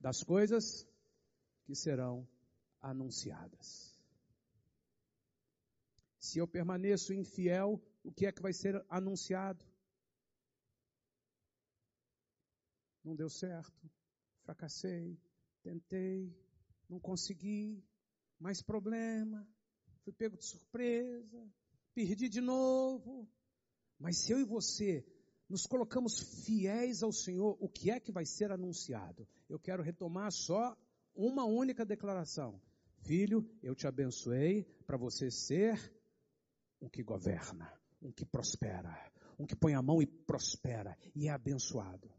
Das 0.00 0.22
coisas 0.22 0.86
que 1.64 1.74
serão 1.74 2.26
anunciadas. 2.80 3.90
Se 6.18 6.38
eu 6.38 6.46
permaneço 6.46 7.14
infiel, 7.14 7.80
o 8.02 8.12
que 8.12 8.26
é 8.26 8.32
que 8.32 8.42
vai 8.42 8.52
ser 8.52 8.84
anunciado? 8.88 9.64
Não 13.04 13.14
deu 13.14 13.28
certo, 13.28 13.90
fracassei, 14.42 15.18
tentei, 15.62 16.34
não 16.88 16.98
consegui, 16.98 17.82
mais 18.38 18.62
problema, 18.62 19.46
fui 20.02 20.12
pego 20.12 20.36
de 20.36 20.44
surpresa, 20.44 21.46
perdi 21.94 22.28
de 22.28 22.40
novo. 22.40 23.28
Mas 23.98 24.18
se 24.18 24.32
eu 24.32 24.40
e 24.40 24.44
você 24.44 25.04
nos 25.48 25.66
colocamos 25.66 26.44
fiéis 26.44 27.02
ao 27.02 27.12
Senhor, 27.12 27.56
o 27.60 27.68
que 27.68 27.90
é 27.90 28.00
que 28.00 28.12
vai 28.12 28.24
ser 28.24 28.50
anunciado? 28.50 29.28
Eu 29.48 29.58
quero 29.58 29.82
retomar 29.82 30.32
só 30.32 30.76
uma 31.14 31.44
única 31.44 31.84
declaração. 31.84 32.60
Filho, 33.02 33.48
eu 33.62 33.74
te 33.74 33.86
abençoei 33.86 34.64
para 34.86 34.96
você 34.96 35.30
ser 35.30 35.92
um 36.80 36.88
que 36.88 37.02
governa, 37.02 37.70
um 38.00 38.12
que 38.12 38.24
prospera, 38.24 39.12
um 39.38 39.46
que 39.46 39.56
põe 39.56 39.74
a 39.74 39.82
mão 39.82 40.00
e 40.00 40.06
prospera 40.06 40.96
e 41.14 41.28
é 41.28 41.30
abençoado. 41.30 42.10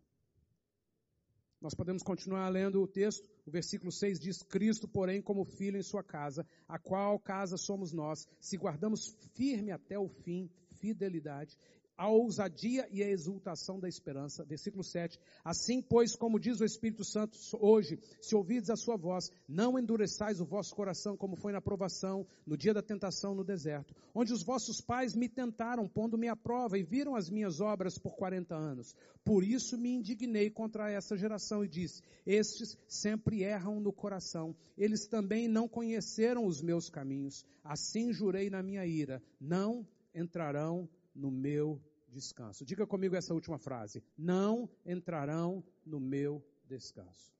Nós 1.61 1.75
podemos 1.75 2.01
continuar 2.01 2.49
lendo 2.49 2.81
o 2.81 2.87
texto. 2.87 3.29
O 3.45 3.51
versículo 3.51 3.91
6 3.91 4.19
diz: 4.19 4.41
Cristo, 4.41 4.87
porém, 4.87 5.21
como 5.21 5.45
filho 5.45 5.77
em 5.77 5.83
sua 5.83 6.03
casa, 6.03 6.45
a 6.67 6.79
qual 6.79 7.19
casa 7.19 7.55
somos 7.55 7.93
nós, 7.93 8.27
se 8.39 8.57
guardamos 8.57 9.15
firme 9.35 9.71
até 9.71 9.99
o 9.99 10.09
fim, 10.09 10.49
fidelidade, 10.81 11.55
a 12.01 12.09
ousadia 12.09 12.87
e 12.91 13.03
a 13.03 13.07
exultação 13.07 13.79
da 13.79 13.87
esperança. 13.87 14.43
Versículo 14.43 14.83
7. 14.83 15.19
Assim, 15.45 15.83
pois, 15.83 16.15
como 16.15 16.39
diz 16.39 16.59
o 16.59 16.65
Espírito 16.65 17.03
Santo 17.03 17.37
hoje, 17.59 17.99
se 18.19 18.35
ouvides 18.35 18.71
a 18.71 18.75
sua 18.75 18.97
voz, 18.97 19.29
não 19.47 19.77
endureçais 19.77 20.41
o 20.41 20.45
vosso 20.45 20.75
coração 20.75 21.15
como 21.15 21.35
foi 21.35 21.51
na 21.51 21.61
provação, 21.61 22.25
no 22.43 22.57
dia 22.57 22.73
da 22.73 22.81
tentação 22.81 23.35
no 23.35 23.43
deserto, 23.43 23.93
onde 24.15 24.33
os 24.33 24.43
vossos 24.43 24.81
pais 24.81 25.15
me 25.15 25.29
tentaram, 25.29 25.87
pondo-me 25.87 26.27
à 26.27 26.35
prova, 26.35 26.75
e 26.75 26.81
viram 26.81 27.15
as 27.15 27.29
minhas 27.29 27.61
obras 27.61 27.99
por 27.99 28.15
quarenta 28.15 28.55
anos. 28.55 28.95
Por 29.23 29.43
isso 29.43 29.77
me 29.77 29.93
indignei 29.93 30.49
contra 30.49 30.89
essa 30.89 31.15
geração 31.15 31.63
e 31.63 31.67
disse, 31.67 32.01
estes 32.25 32.75
sempre 32.87 33.43
erram 33.43 33.79
no 33.79 33.93
coração, 33.93 34.55
eles 34.75 35.05
também 35.05 35.47
não 35.47 35.67
conheceram 35.67 36.47
os 36.47 36.63
meus 36.63 36.89
caminhos. 36.89 37.45
Assim 37.63 38.11
jurei 38.11 38.49
na 38.49 38.63
minha 38.63 38.83
ira, 38.87 39.21
não 39.39 39.85
entrarão 40.13 40.89
no 41.13 41.31
meu 41.31 41.81
descanso. 42.07 42.65
Diga 42.65 42.85
comigo 42.85 43.15
essa 43.15 43.33
última 43.33 43.57
frase. 43.57 44.03
Não 44.17 44.69
entrarão 44.85 45.63
no 45.85 45.99
meu 45.99 46.45
descanso. 46.65 47.33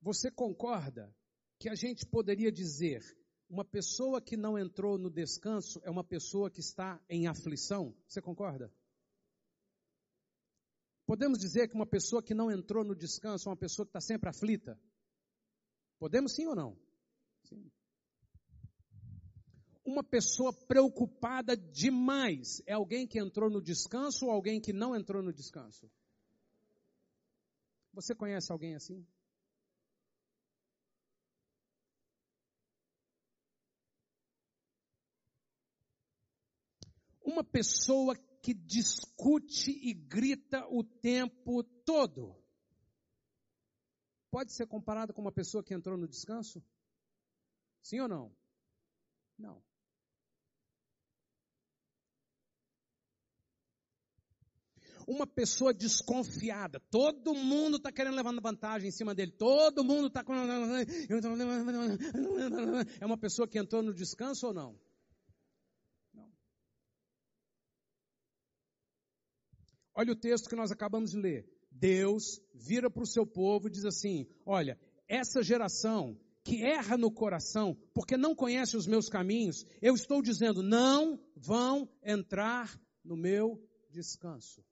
Você 0.00 0.30
concorda 0.30 1.14
que 1.58 1.68
a 1.68 1.74
gente 1.74 2.06
poderia 2.06 2.52
dizer 2.52 3.02
uma 3.48 3.64
pessoa 3.64 4.20
que 4.20 4.36
não 4.36 4.58
entrou 4.58 4.98
no 4.98 5.10
descanso 5.10 5.80
é 5.82 5.90
uma 5.90 6.04
pessoa 6.04 6.50
que 6.50 6.60
está 6.60 7.00
em 7.08 7.26
aflição? 7.26 7.94
Você 8.06 8.20
concorda? 8.20 8.72
Podemos 11.06 11.38
dizer 11.38 11.68
que 11.68 11.74
uma 11.74 11.86
pessoa 11.86 12.22
que 12.22 12.34
não 12.34 12.50
entrou 12.50 12.84
no 12.84 12.94
descanso 12.94 13.48
é 13.48 13.50
uma 13.52 13.56
pessoa 13.56 13.86
que 13.86 13.90
está 13.90 14.00
sempre 14.00 14.28
aflita? 14.28 14.78
Podemos 15.98 16.34
sim 16.34 16.46
ou 16.46 16.56
não? 16.56 16.78
Sim 17.44 17.70
uma 19.84 20.02
pessoa 20.02 20.52
preocupada 20.52 21.56
demais 21.56 22.62
é 22.66 22.72
alguém 22.72 23.06
que 23.06 23.20
entrou 23.20 23.50
no 23.50 23.60
descanso 23.60 24.26
ou 24.26 24.30
alguém 24.30 24.60
que 24.60 24.72
não 24.72 24.96
entrou 24.96 25.22
no 25.22 25.32
descanso? 25.32 25.90
Você 27.92 28.14
conhece 28.14 28.50
alguém 28.50 28.74
assim? 28.74 29.06
Uma 37.22 37.44
pessoa 37.44 38.16
que 38.42 38.52
discute 38.52 39.70
e 39.70 39.94
grita 39.94 40.66
o 40.68 40.82
tempo 40.82 41.62
todo. 41.84 42.36
Pode 44.30 44.52
ser 44.52 44.66
comparada 44.66 45.12
com 45.12 45.20
uma 45.20 45.32
pessoa 45.32 45.62
que 45.62 45.72
entrou 45.72 45.96
no 45.96 46.08
descanso? 46.08 46.62
Sim 47.82 48.00
ou 48.00 48.08
não? 48.08 48.36
Não. 49.38 49.62
Uma 55.06 55.26
pessoa 55.26 55.72
desconfiada. 55.72 56.80
Todo 56.90 57.34
mundo 57.34 57.76
está 57.76 57.92
querendo 57.92 58.16
levar 58.16 58.34
vantagem 58.40 58.88
em 58.88 58.92
cima 58.92 59.14
dele. 59.14 59.32
Todo 59.32 59.84
mundo 59.84 60.08
está. 60.08 60.24
É 63.00 63.06
uma 63.06 63.18
pessoa 63.18 63.48
que 63.48 63.58
entrou 63.58 63.82
no 63.82 63.94
descanso 63.94 64.48
ou 64.48 64.54
não? 64.54 64.78
Não. 66.12 66.32
Olha 69.94 70.12
o 70.12 70.16
texto 70.16 70.48
que 70.48 70.56
nós 70.56 70.70
acabamos 70.70 71.12
de 71.12 71.18
ler. 71.18 71.48
Deus 71.70 72.40
vira 72.54 72.90
para 72.90 73.02
o 73.02 73.06
seu 73.06 73.26
povo 73.26 73.68
e 73.68 73.70
diz 73.70 73.84
assim: 73.84 74.26
Olha, 74.46 74.78
essa 75.08 75.42
geração 75.42 76.18
que 76.44 76.62
erra 76.62 76.98
no 76.98 77.10
coração, 77.10 77.74
porque 77.94 78.16
não 78.16 78.34
conhece 78.34 78.76
os 78.76 78.86
meus 78.86 79.08
caminhos, 79.08 79.64
eu 79.80 79.94
estou 79.94 80.20
dizendo, 80.20 80.62
não 80.62 81.18
vão 81.34 81.88
entrar 82.04 82.78
no 83.02 83.16
meu 83.16 83.58
descanso. 83.90 84.62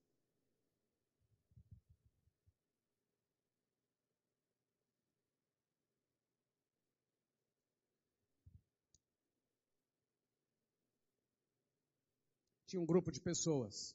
Tinha 12.72 12.80
um 12.80 12.86
grupo 12.86 13.12
de 13.12 13.20
pessoas 13.20 13.94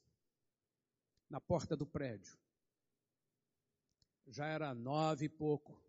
na 1.27 1.41
porta 1.41 1.75
do 1.75 1.83
prédio. 1.83 2.37
Já 4.27 4.45
era 4.45 4.75
nove 4.75 5.25
e 5.25 5.29
pouco. 5.29 5.81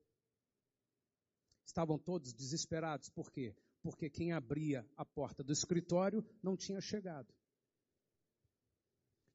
Estavam 1.66 1.98
todos 1.98 2.32
desesperados. 2.32 3.10
Por 3.10 3.30
quê? 3.30 3.54
Porque 3.82 4.08
quem 4.08 4.32
abria 4.32 4.88
a 4.96 5.04
porta 5.04 5.44
do 5.44 5.52
escritório 5.52 6.24
não 6.42 6.56
tinha 6.56 6.80
chegado. 6.80 7.30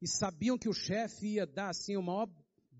E 0.02 0.08
sabiam 0.08 0.58
que 0.58 0.68
o 0.68 0.74
chefe 0.74 1.36
ia 1.36 1.46
dar 1.46 1.70
assim 1.70 1.96
uma 1.96 2.12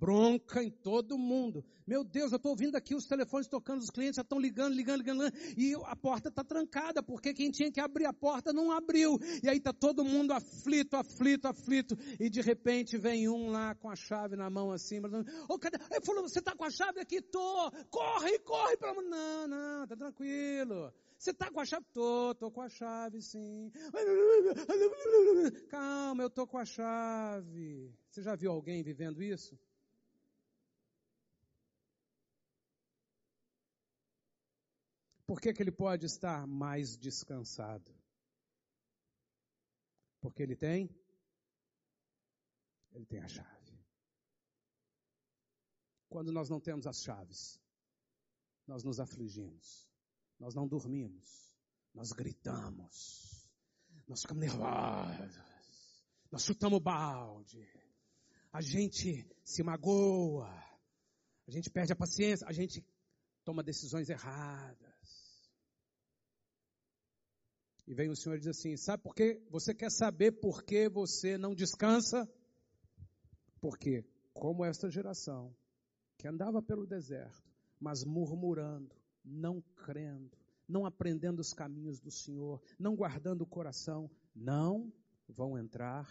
bronca 0.04 0.62
em 0.62 0.70
todo 0.70 1.18
mundo. 1.18 1.64
Meu 1.88 2.04
Deus, 2.04 2.34
eu 2.34 2.36
estou 2.36 2.52
ouvindo 2.52 2.76
aqui 2.76 2.94
os 2.94 3.06
telefones 3.08 3.48
tocando, 3.48 3.80
os 3.80 3.90
clientes 3.90 4.18
já 4.18 4.22
estão 4.22 4.38
ligando, 4.38 4.74
ligando, 4.74 4.98
ligando, 4.98 5.34
e 5.58 5.74
a 5.86 5.96
porta 5.96 6.28
está 6.28 6.44
trancada, 6.44 7.02
porque 7.02 7.34
quem 7.34 7.50
tinha 7.50 7.72
que 7.72 7.80
abrir 7.80 8.06
a 8.06 8.12
porta 8.12 8.52
não 8.52 8.70
abriu. 8.70 9.18
E 9.42 9.48
aí 9.48 9.58
está 9.58 9.72
todo 9.72 10.04
mundo 10.04 10.34
aflito, 10.34 10.98
aflito, 10.98 11.48
aflito, 11.48 11.98
e 12.20 12.30
de 12.30 12.42
repente 12.42 12.98
vem 12.98 13.30
um 13.30 13.50
lá 13.50 13.76
com 13.76 13.90
a 13.90 13.96
chave 13.96 14.36
na 14.36 14.50
mão 14.50 14.74
assim, 14.74 15.00
ô, 15.00 15.24
oh, 15.48 15.58
cadê? 15.58 15.78
Ele 15.90 16.06
falou, 16.06 16.24
você 16.24 16.40
está 16.40 16.54
com 16.54 16.66
a 16.66 16.70
chave 16.70 17.00
aqui? 17.00 17.22
Tô, 17.22 17.72
corre, 17.90 18.40
corre, 18.40 18.76
para 18.76 18.94
não, 19.02 19.48
não, 19.48 19.88
tá 19.88 19.96
tranquilo. 19.96 20.94
Você 21.18 21.32
está 21.32 21.50
com 21.50 21.62
a 21.62 21.66
chave? 21.66 21.86
Tô, 21.94 22.36
tô 22.36 22.52
com 22.52 22.62
a 22.62 22.68
chave, 22.68 23.22
sim. 23.22 23.72
Calma, 25.70 26.24
eu 26.24 26.30
tô 26.30 26.46
com 26.46 26.58
a 26.58 26.66
chave. 26.66 27.90
Você 28.10 28.22
já 28.22 28.36
viu 28.36 28.52
alguém 28.52 28.84
vivendo 28.84 29.24
isso? 29.24 29.58
Por 35.34 35.42
que, 35.42 35.52
que 35.52 35.64
ele 35.64 35.72
pode 35.72 36.06
estar 36.06 36.46
mais 36.46 36.96
descansado? 36.96 37.92
Porque 40.22 40.44
ele 40.44 40.56
tem? 40.56 40.96
Ele 42.92 43.04
tem 43.08 43.20
a 43.20 43.28
chave. 43.28 43.84
Quando 46.08 46.32
nós 46.32 46.52
não 46.52 46.60
temos 46.60 46.86
as 46.86 47.02
chaves, 47.02 47.60
nós 48.68 48.84
nos 48.84 49.00
afligimos, 49.00 49.90
nós 50.38 50.54
não 50.54 50.68
dormimos, 50.68 51.52
nós 51.96 52.12
gritamos, 52.12 53.50
nós 54.08 54.22
ficamos 54.22 54.44
nervosos, 54.44 56.06
nós 56.32 56.44
chutamos 56.44 56.80
balde, 56.80 57.68
a 58.52 58.62
gente 58.62 59.28
se 59.44 59.64
magoa, 59.64 60.54
a 61.48 61.50
gente 61.50 61.72
perde 61.72 61.92
a 61.92 61.96
paciência, 61.96 62.48
a 62.48 62.54
gente 62.54 62.86
toma 63.44 63.64
decisões 63.64 64.12
erradas. 64.12 64.93
E 67.86 67.94
vem 67.94 68.10
o 68.10 68.16
Senhor 68.16 68.36
e 68.36 68.40
diz 68.40 68.48
assim: 68.48 68.78
Sabe 68.78 69.04
por 69.04 69.14
quê? 69.14 69.42
Você 69.50 69.74
quer 69.74 69.92
saber 69.92 70.32
por 70.34 70.64
que 70.64 70.88
você 70.90 71.38
não 71.38 71.54
descansa? 71.54 72.28
Porque, 73.60 74.06
como 74.34 74.64
esta 74.64 74.90
geração 74.90 75.56
que 76.18 76.28
andava 76.28 76.62
pelo 76.62 76.86
deserto, 76.86 77.44
mas 77.80 78.04
murmurando, 78.06 78.96
não 79.24 79.62
crendo, 79.86 80.38
não 80.68 80.86
aprendendo 80.86 81.40
os 81.40 81.54
caminhos 81.54 82.00
do 82.00 82.12
Senhor, 82.12 82.62
não 82.80 82.96
guardando 82.96 83.42
o 83.42 83.48
coração, 83.48 84.10
não 84.34 84.92
vão 85.28 85.58
entrar 85.58 86.08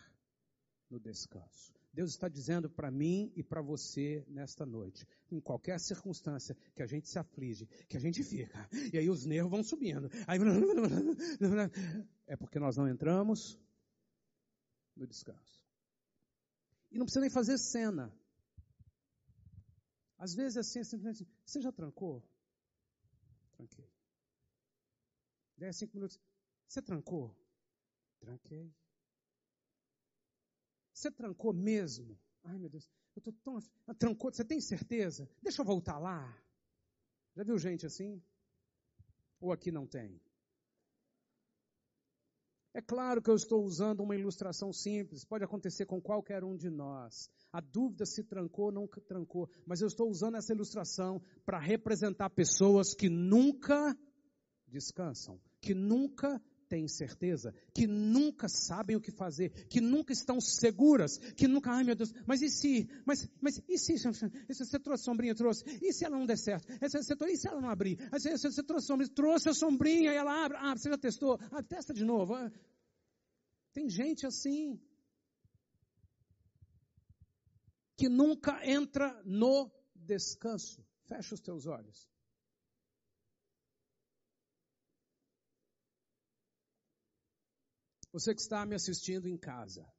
no 0.91 1.01
descanso. 1.01 1.82
Deus 1.93 2.11
está 2.11 2.29
dizendo 2.29 2.71
para 2.71 2.91
mim 2.91 3.31
e 3.37 3.43
para 3.43 3.61
você 3.61 4.25
nesta 4.27 4.65
noite, 4.65 5.07
em 5.31 5.39
qualquer 5.39 5.79
circunstância 5.79 6.57
que 6.75 6.83
a 6.83 6.87
gente 6.87 7.07
se 7.09 7.19
aflige, 7.19 7.67
que 7.87 7.97
a 7.97 8.01
gente 8.01 8.23
fica, 8.25 8.69
e 8.93 8.97
aí 8.97 9.11
os 9.11 9.27
nervos 9.27 9.51
vão 9.51 9.63
subindo, 9.63 10.09
aí, 10.27 10.39
é 12.27 12.37
porque 12.37 12.59
nós 12.59 12.77
não 12.77 12.89
entramos 12.89 13.61
no 14.97 15.07
descanso. 15.07 15.63
E 16.91 16.99
não 16.99 17.05
precisa 17.05 17.21
nem 17.21 17.31
fazer 17.31 17.59
cena. 17.59 18.15
Às 20.17 20.35
vezes 20.35 20.57
assim, 20.57 20.81
é 20.81 20.85
simplesmente, 20.85 21.29
você 21.45 21.61
já 21.61 21.73
trancou? 21.73 22.23
Tranquei. 23.53 23.91
Dez, 25.57 25.77
cinco 25.77 25.97
minutos. 25.97 26.19
Você 26.69 26.81
trancou? 26.81 27.37
Tranquei. 28.19 28.73
Você 31.03 31.11
trancou 31.11 31.53
mesmo? 31.53 32.17
Ai 32.45 32.57
meu 32.57 32.69
Deus, 32.69 32.89
eu 33.17 33.19
estou 33.19 33.35
tão. 33.43 33.59
Trancou, 33.97 34.33
você 34.33 34.45
tem 34.45 34.61
certeza? 34.61 35.29
Deixa 35.43 35.61
eu 35.61 35.67
voltar 35.67 35.99
lá. 35.99 36.33
Já 37.35 37.43
viu 37.43 37.59
gente 37.59 37.85
assim? 37.85 38.23
Ou 39.41 39.51
aqui 39.51 39.73
não 39.73 39.85
tem? 39.85 40.21
É 42.73 42.81
claro 42.81 43.21
que 43.21 43.29
eu 43.29 43.35
estou 43.35 43.65
usando 43.65 43.99
uma 43.99 44.15
ilustração 44.15 44.73
simples, 44.73 45.25
pode 45.25 45.43
acontecer 45.43 45.87
com 45.87 46.01
qualquer 46.01 46.45
um 46.45 46.57
de 46.57 46.71
nós. 46.71 47.29
A 47.53 47.61
dúvida 47.61 48.07
se 48.07 48.23
trancou 48.23 48.67
ou 48.67 48.73
não 48.73 48.87
trancou, 48.87 49.51
mas 49.67 49.81
eu 49.81 49.89
estou 49.89 50.09
usando 50.09 50.37
essa 50.37 50.53
ilustração 50.53 51.21
para 51.45 51.59
representar 51.59 52.31
pessoas 52.31 52.95
que 52.95 53.09
nunca 53.09 53.99
descansam, 54.69 55.41
que 55.61 55.75
nunca 55.75 56.41
têm 56.73 56.89
certeza, 56.89 57.55
que 57.75 57.87
nunca 57.87 58.49
sabem 58.49 58.97
o 58.97 59.01
que 59.01 59.11
fazer, 59.11 59.51
que 59.69 59.79
nunca 59.79 60.11
estão 60.11 60.41
seguras, 60.41 61.19
que 61.37 61.47
nunca, 61.47 61.71
ai 61.71 61.85
meu 61.85 61.95
Deus, 61.95 62.11
mas 62.27 62.41
e 62.41 62.49
se, 62.49 62.89
mas, 63.05 63.29
mas 63.43 63.61
e 63.69 63.77
se, 63.77 63.93
você 64.49 64.79
trouxe 64.79 65.05
sombrinha, 65.05 65.35
trouxe, 65.35 65.65
e 65.83 65.93
se 65.93 66.07
ela 66.07 66.17
não 66.17 66.25
der 66.25 66.39
certo? 66.39 66.67
e 66.73 67.37
se 67.37 67.47
ela 67.47 67.61
não 67.61 67.69
abrir? 67.69 67.99
Você, 68.11 68.39
você 68.39 68.63
trouxe 68.63 68.87
sombrinha, 68.87 69.13
trouxe 69.15 69.51
a 69.51 69.53
sombrinha 69.53 70.15
e 70.15 70.17
ela 70.17 70.47
abre, 70.47 70.57
ah, 70.57 70.75
você 70.75 70.89
já 70.89 70.97
testou? 70.97 71.39
Ah, 71.51 71.63
testa 71.63 71.93
de 71.93 72.05
novo. 72.07 72.35
Ah. 72.35 72.51
Tem 73.75 73.91
gente 73.91 74.27
assim, 74.27 74.81
que 77.99 78.09
nunca 78.09 78.67
entra 78.67 79.21
no 79.27 79.71
descanso. 79.95 80.83
Fecha 81.05 81.35
os 81.35 81.41
teus 81.43 81.67
olhos. 81.67 82.12
Você 88.13 88.35
que 88.35 88.43
está 88.43 88.67
me 88.67 88.75
assistindo 88.75 89.27
em 89.27 89.39
casa, 89.39 89.91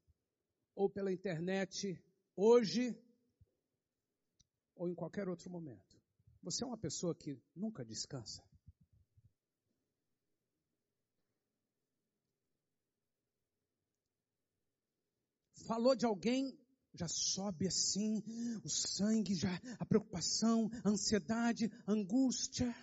ou 0.76 0.88
pela 0.88 1.12
internet, 1.12 1.99
hoje, 2.36 2.95
ou 4.76 4.88
em 4.88 4.93
qualquer 4.93 5.28
outro 5.28 5.49
momento. 5.49 5.99
Você 6.43 6.63
é 6.63 6.67
uma 6.67 6.78
pessoa 6.78 7.15
que 7.15 7.41
nunca 7.56 7.84
descansa. 7.84 8.43
Falou 15.65 15.95
de 15.95 16.06
alguém, 16.06 16.56
já 16.93 17.08
sobe 17.08 17.67
assim, 17.67 18.21
o 18.63 18.69
sangue, 18.69 19.34
já 19.34 19.60
a 19.80 19.86
preocupação, 19.86 20.69
a 20.84 20.89
ansiedade, 20.89 21.71
a 21.88 21.91
angústia. 21.91 22.76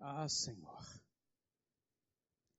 Ah, 0.00 0.28
Senhor, 0.28 1.01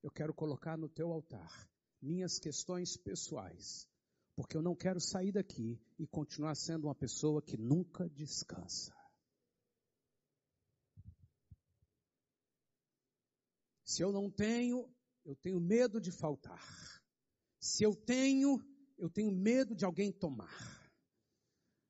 eu 0.04 0.10
quero 0.10 0.34
colocar 0.34 0.76
no 0.76 0.86
teu 0.86 1.10
altar 1.10 1.66
minhas 2.00 2.38
questões 2.38 2.94
pessoais, 2.94 3.88
porque 4.36 4.54
eu 4.54 4.60
não 4.60 4.76
quero 4.76 5.00
sair 5.00 5.32
daqui 5.32 5.80
e 5.98 6.06
continuar 6.06 6.54
sendo 6.56 6.88
uma 6.88 6.94
pessoa 6.94 7.40
que 7.40 7.56
nunca 7.56 8.06
descansa. 8.10 8.94
Se 13.82 14.02
eu 14.02 14.12
não 14.12 14.30
tenho, 14.30 14.94
eu 15.24 15.34
tenho 15.36 15.58
medo 15.58 15.98
de 15.98 16.12
faltar. 16.12 16.62
Se 17.58 17.82
eu 17.82 17.96
tenho, 17.96 18.62
eu 18.98 19.08
tenho 19.08 19.32
medo 19.32 19.74
de 19.74 19.86
alguém 19.86 20.12
tomar. 20.12 20.52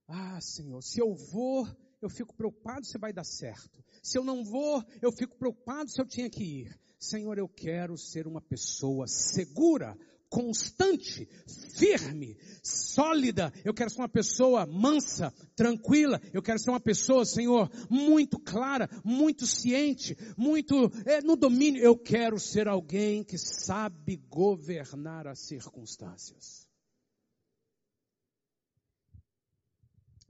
Ah, 0.07 0.41
Senhor, 0.41 0.81
se 0.85 1.01
eu 1.01 1.13
vou, 1.33 1.67
eu 2.05 2.11
fico 2.11 2.35
preocupado 2.35 2.85
se 2.87 2.99
vai 2.99 3.13
dar 3.13 3.25
certo. 3.25 3.83
Se 4.03 4.19
eu 4.19 4.25
não 4.25 4.45
vou, 4.45 4.85
eu 5.01 5.11
fico 5.11 5.37
preocupado 5.37 5.91
se 5.91 6.01
eu 6.01 6.07
tinha 6.07 6.29
que 6.29 6.45
ir. 6.45 6.79
Senhor, 6.99 7.39
eu 7.39 7.49
quero 7.49 7.97
ser 7.97 8.27
uma 8.27 8.41
pessoa 8.41 9.07
segura, 9.07 9.97
constante, 10.29 11.29
firme, 11.77 12.37
sólida. 12.63 13.53
Eu 13.65 13.73
quero 13.73 13.91
ser 13.91 14.01
uma 14.01 14.09
pessoa 14.09 14.67
mansa, 14.67 15.33
tranquila. 15.55 16.21
Eu 16.33 16.43
quero 16.43 16.59
ser 16.59 16.71
uma 16.71 16.81
pessoa, 16.81 17.25
Senhor, 17.25 17.71
muito 17.89 18.39
clara, 18.39 18.89
muito 19.05 19.47
ciente, 19.47 20.17
muito 20.37 20.91
é, 21.07 21.21
no 21.23 21.37
domínio. 21.37 21.83
Eu 21.83 21.97
quero 21.97 22.39
ser 22.39 22.69
alguém 22.69 23.23
que 23.23 23.39
sabe 23.39 24.17
governar 24.29 25.27
as 25.27 25.41
circunstâncias. 25.41 26.67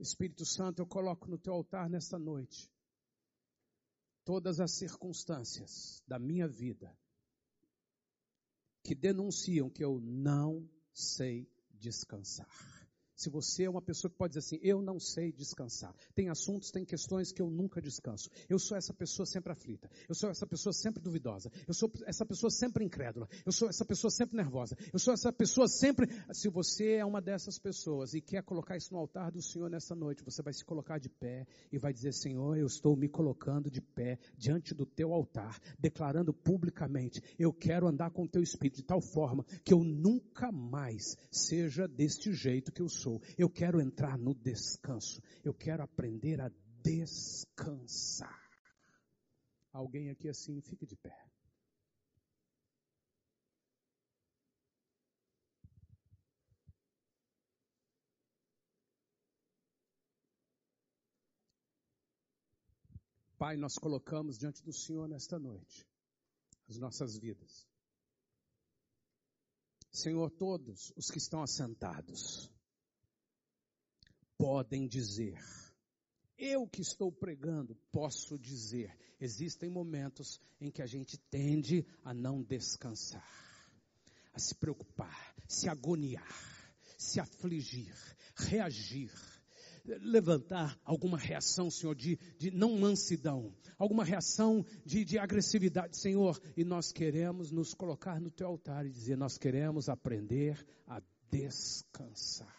Espírito 0.05 0.45
Santo, 0.45 0.81
eu 0.81 0.87
coloco 0.87 1.27
no 1.29 1.37
teu 1.37 1.53
altar 1.53 1.89
nesta 1.89 2.17
noite 2.17 2.71
todas 4.23 4.59
as 4.59 4.71
circunstâncias 4.71 6.03
da 6.07 6.17
minha 6.17 6.47
vida 6.47 6.95
que 8.83 8.95
denunciam 8.95 9.69
que 9.69 9.83
eu 9.83 9.99
não 9.99 10.69
sei 10.93 11.49
descansar. 11.71 12.74
Se 13.15 13.29
você 13.29 13.63
é 13.63 13.69
uma 13.69 13.81
pessoa 13.81 14.11
que 14.11 14.17
pode 14.17 14.33
dizer 14.33 14.45
assim, 14.45 14.59
eu 14.61 14.81
não 14.81 14.99
sei 14.99 15.31
descansar. 15.31 15.95
Tem 16.13 16.29
assuntos, 16.29 16.69
tem 16.69 16.83
questões 16.83 17.31
que 17.31 17.41
eu 17.41 17.49
nunca 17.49 17.81
descanso. 17.81 18.29
Eu 18.49 18.59
sou 18.59 18.77
essa 18.77 18.93
pessoa 18.93 19.25
sempre 19.25 19.53
aflita. 19.53 19.89
Eu 20.09 20.15
sou 20.15 20.29
essa 20.29 20.45
pessoa 20.45 20.73
sempre 20.73 21.01
duvidosa. 21.01 21.49
Eu 21.67 21.73
sou 21.73 21.89
essa 22.05 22.25
pessoa 22.25 22.49
sempre 22.49 22.83
incrédula. 22.83 23.27
Eu 23.45 23.51
sou 23.51 23.69
essa 23.69 23.85
pessoa 23.85 24.11
sempre 24.11 24.35
nervosa. 24.35 24.75
Eu 24.91 24.99
sou 24.99 25.13
essa 25.13 25.31
pessoa 25.31 25.67
sempre. 25.67 26.07
Se 26.33 26.49
você 26.49 26.95
é 26.95 27.05
uma 27.05 27.21
dessas 27.21 27.57
pessoas 27.57 28.13
e 28.13 28.21
quer 28.21 28.43
colocar 28.43 28.75
isso 28.75 28.93
no 28.93 28.99
altar 28.99 29.31
do 29.31 29.41
Senhor 29.41 29.69
nessa 29.69 29.95
noite, 29.95 30.23
você 30.23 30.41
vai 30.41 30.53
se 30.53 30.65
colocar 30.65 30.99
de 30.99 31.07
pé 31.07 31.47
e 31.71 31.77
vai 31.77 31.93
dizer, 31.93 32.13
Senhor, 32.13 32.57
eu 32.57 32.65
estou 32.65 32.97
me 32.97 33.07
colocando 33.07 33.71
de 33.71 33.81
pé 33.81 34.19
diante 34.37 34.73
do 34.73 34.85
teu 34.85 35.13
altar, 35.13 35.57
declarando 35.79 36.33
publicamente, 36.33 37.21
eu 37.39 37.53
quero 37.53 37.87
andar 37.87 38.11
com 38.11 38.23
o 38.23 38.27
teu 38.27 38.41
espírito 38.41 38.77
de 38.77 38.83
tal 38.83 38.99
forma 38.99 39.45
que 39.63 39.73
eu 39.73 39.83
nunca 39.83 40.51
mais 40.51 41.15
seja 41.31 41.87
deste 41.87 42.33
jeito 42.33 42.71
que 42.71 42.81
eu 42.81 42.89
sou 42.89 43.04
Eu 43.37 43.49
quero 43.49 43.81
entrar 43.81 44.17
no 44.17 44.33
descanso. 44.33 45.21
Eu 45.43 45.53
quero 45.53 45.83
aprender 45.83 46.41
a 46.41 46.49
descansar. 46.83 48.41
Alguém 49.71 50.09
aqui 50.09 50.29
assim, 50.29 50.61
fique 50.61 50.85
de 50.85 50.95
pé. 50.95 51.25
Pai, 63.37 63.57
nós 63.57 63.75
colocamos 63.75 64.37
diante 64.37 64.63
do 64.63 64.71
Senhor 64.71 65.07
nesta 65.09 65.37
noite 65.37 65.85
as 66.69 66.77
nossas 66.77 67.17
vidas. 67.17 67.67
Senhor, 69.91 70.29
todos 70.31 70.91
os 70.95 71.09
que 71.09 71.17
estão 71.17 71.41
assentados, 71.41 72.51
podem 74.37 74.87
dizer. 74.87 75.39
Eu 76.37 76.67
que 76.67 76.81
estou 76.81 77.11
pregando 77.11 77.75
posso 77.91 78.37
dizer. 78.37 78.95
Existem 79.19 79.69
momentos 79.69 80.39
em 80.59 80.69
que 80.69 80.81
a 80.81 80.85
gente 80.85 81.17
tende 81.17 81.85
a 82.03 82.13
não 82.13 82.43
descansar, 82.43 83.25
a 84.33 84.39
se 84.39 84.53
preocupar, 84.55 85.33
se 85.47 85.69
agoniar, 85.69 86.27
se 86.97 87.19
afligir, 87.19 87.95
reagir, 88.35 89.11
levantar 90.01 90.77
alguma 90.83 91.17
reação, 91.17 91.69
Senhor, 91.69 91.95
de, 91.95 92.17
de 92.37 92.51
não 92.51 92.77
mansidão, 92.77 93.53
alguma 93.77 94.03
reação 94.03 94.65
de, 94.85 95.05
de 95.05 95.17
agressividade, 95.17 95.97
Senhor, 95.97 96.41
e 96.57 96.63
nós 96.63 96.91
queremos 96.91 97.51
nos 97.51 97.73
colocar 97.73 98.19
no 98.19 98.31
teu 98.31 98.47
altar 98.47 98.85
e 98.85 98.91
dizer: 98.91 99.15
nós 99.15 99.37
queremos 99.37 99.87
aprender 99.87 100.65
a 100.87 101.01
descansar. 101.29 102.53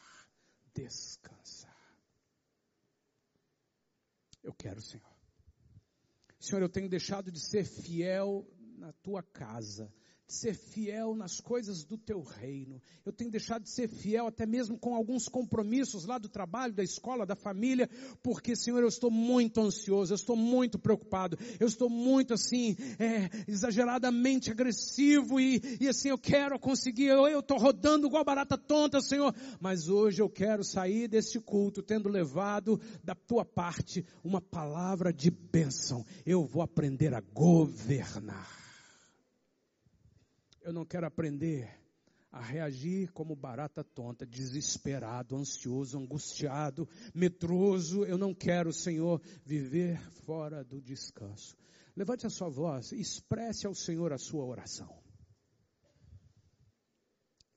Descansar. 0.74 1.66
Eu 4.47 4.55
quero, 4.55 4.80
Senhor. 4.80 5.05
Senhor, 6.38 6.62
eu 6.62 6.68
tenho 6.68 6.88
deixado 6.88 7.32
de 7.32 7.40
ser 7.40 7.64
fiel 7.64 8.49
na 8.78 8.92
tua 8.92 9.20
casa 9.20 9.92
de 10.27 10.35
ser 10.35 10.55
fiel 10.55 11.14
nas 11.14 11.41
coisas 11.41 11.85
do 11.85 11.97
teu 11.97 12.20
reino. 12.20 12.83
Eu 13.05 13.12
tenho 13.12 13.31
deixado 13.31 13.62
de 13.62 13.70
ser 13.70 13.89
fiel 13.89 14.27
até 14.27 14.45
mesmo 14.45 14.77
com 14.77 14.95
alguns 14.95 15.29
compromissos 15.29 16.05
lá 16.05 16.18
do 16.18 16.29
trabalho, 16.29 16.72
da 16.72 16.83
escola, 16.83 17.24
da 17.24 17.37
família, 17.37 17.89
porque, 18.22 18.57
Senhor, 18.57 18.83
eu 18.83 18.89
estou 18.89 19.11
muito 19.11 19.61
ansioso, 19.61 20.12
eu 20.12 20.16
estou 20.16 20.35
muito 20.35 20.79
preocupado, 20.79 21.39
eu 21.61 21.66
estou 21.68 21.89
muito 21.89 22.35
assim, 22.35 22.77
é, 22.99 23.31
exageradamente 23.47 24.51
agressivo 24.51 25.39
e, 25.39 25.62
e 25.81 25.89
assim 25.89 26.09
eu 26.09 26.18
quero 26.18 26.59
conseguir, 26.59 27.07
eu 27.07 27.39
estou 27.39 27.57
rodando 27.57 28.09
igual 28.09 28.24
barata 28.24 28.59
tonta, 28.59 29.01
Senhor, 29.01 29.33
mas 29.61 29.89
hoje 29.89 30.20
eu 30.20 30.29
quero 30.29 30.64
sair 30.64 31.07
desse 31.07 31.39
culto 31.39 31.83
tendo 31.83 32.09
levado 32.09 32.81
da 33.05 33.14
tua 33.14 33.45
parte 33.45 34.05
uma 34.24 34.41
palavra 34.41 35.12
de 35.12 35.31
bênção. 35.31 36.05
Eu 36.24 36.45
vou 36.45 36.62
aprender 36.62 37.14
a 37.14 37.20
governar 37.20 38.66
eu 40.67 40.73
não 40.73 40.85
quero 40.85 41.07
aprender 41.07 41.71
a 42.33 42.41
reagir 42.41 43.12
como 43.12 43.37
barata 43.37 43.85
tonta, 43.85 44.27
desesperado, 44.27 45.37
ansioso, 45.37 45.97
angustiado, 45.97 46.89
medroso. 47.14 48.05
Eu 48.05 48.19
não 48.19 48.35
quero, 48.35 48.73
Senhor, 48.73 49.23
viver 49.45 49.97
fora 50.25 50.64
do 50.64 50.83
descanso. 50.83 51.57
Levante 51.97 52.27
a 52.27 52.31
sua 52.31 52.49
voz, 52.49 52.91
expresse 52.91 53.64
ao 53.64 53.75
Senhor 53.75 54.12
a 54.12 54.19
sua 54.19 54.45
oração. 54.45 54.93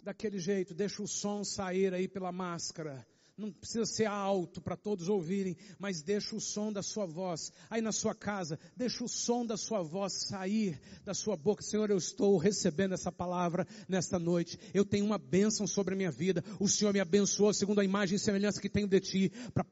Daquele 0.04 0.38
jeito, 0.38 0.76
deixa 0.76 1.02
o 1.02 1.08
som 1.08 1.44
sair 1.44 1.96
aí 1.96 2.08
pela 2.08 2.32
máscara 2.32 3.06
não 3.40 3.52
precisa 3.52 3.86
ser 3.86 4.06
alto 4.06 4.62
para 4.62 4.76
todos 4.76 5.10
ouvirem, 5.10 5.56
mas 5.78 6.02
deixa 6.02 6.36
o 6.36 6.42
som 6.42 6.72
da 6.72 6.84
sua 6.84 7.06
voz, 7.06 7.52
aí 7.70 7.82
na 7.82 7.92
sua 7.92 8.14
casa, 8.14 8.60
deixa 8.76 9.04
o 9.04 9.08
som 9.08 9.46
da 9.46 9.58
sua 9.58 9.82
voz 9.82 10.14
sair 10.28 10.80
da 11.06 11.14
sua 11.14 11.36
boca. 11.36 11.64
Senhor, 11.64 11.90
eu 11.90 11.98
estou 11.98 12.38
recebendo 12.38 12.94
essa 12.94 13.12
palavra 13.12 13.66
nesta 13.88 14.20
noite. 14.20 14.60
Eu 14.74 14.84
tenho 14.86 15.06
uma 15.06 15.18
bênção 15.18 15.66
sobre 15.66 15.94
a 15.94 15.98
minha 15.98 16.12
vida. 16.12 16.44
O 16.60 16.68
Senhor 16.68 16.94
me 16.94 17.00
abençoou 17.00 17.54
segundo 17.54 17.80
a 17.80 17.86
imagem 17.86 18.16
e 18.16 18.20
semelhança 18.20 18.62
que 18.62 18.70
tenho 18.70 18.88
de 18.88 19.00
ti, 19.00 19.32
para 19.54 19.64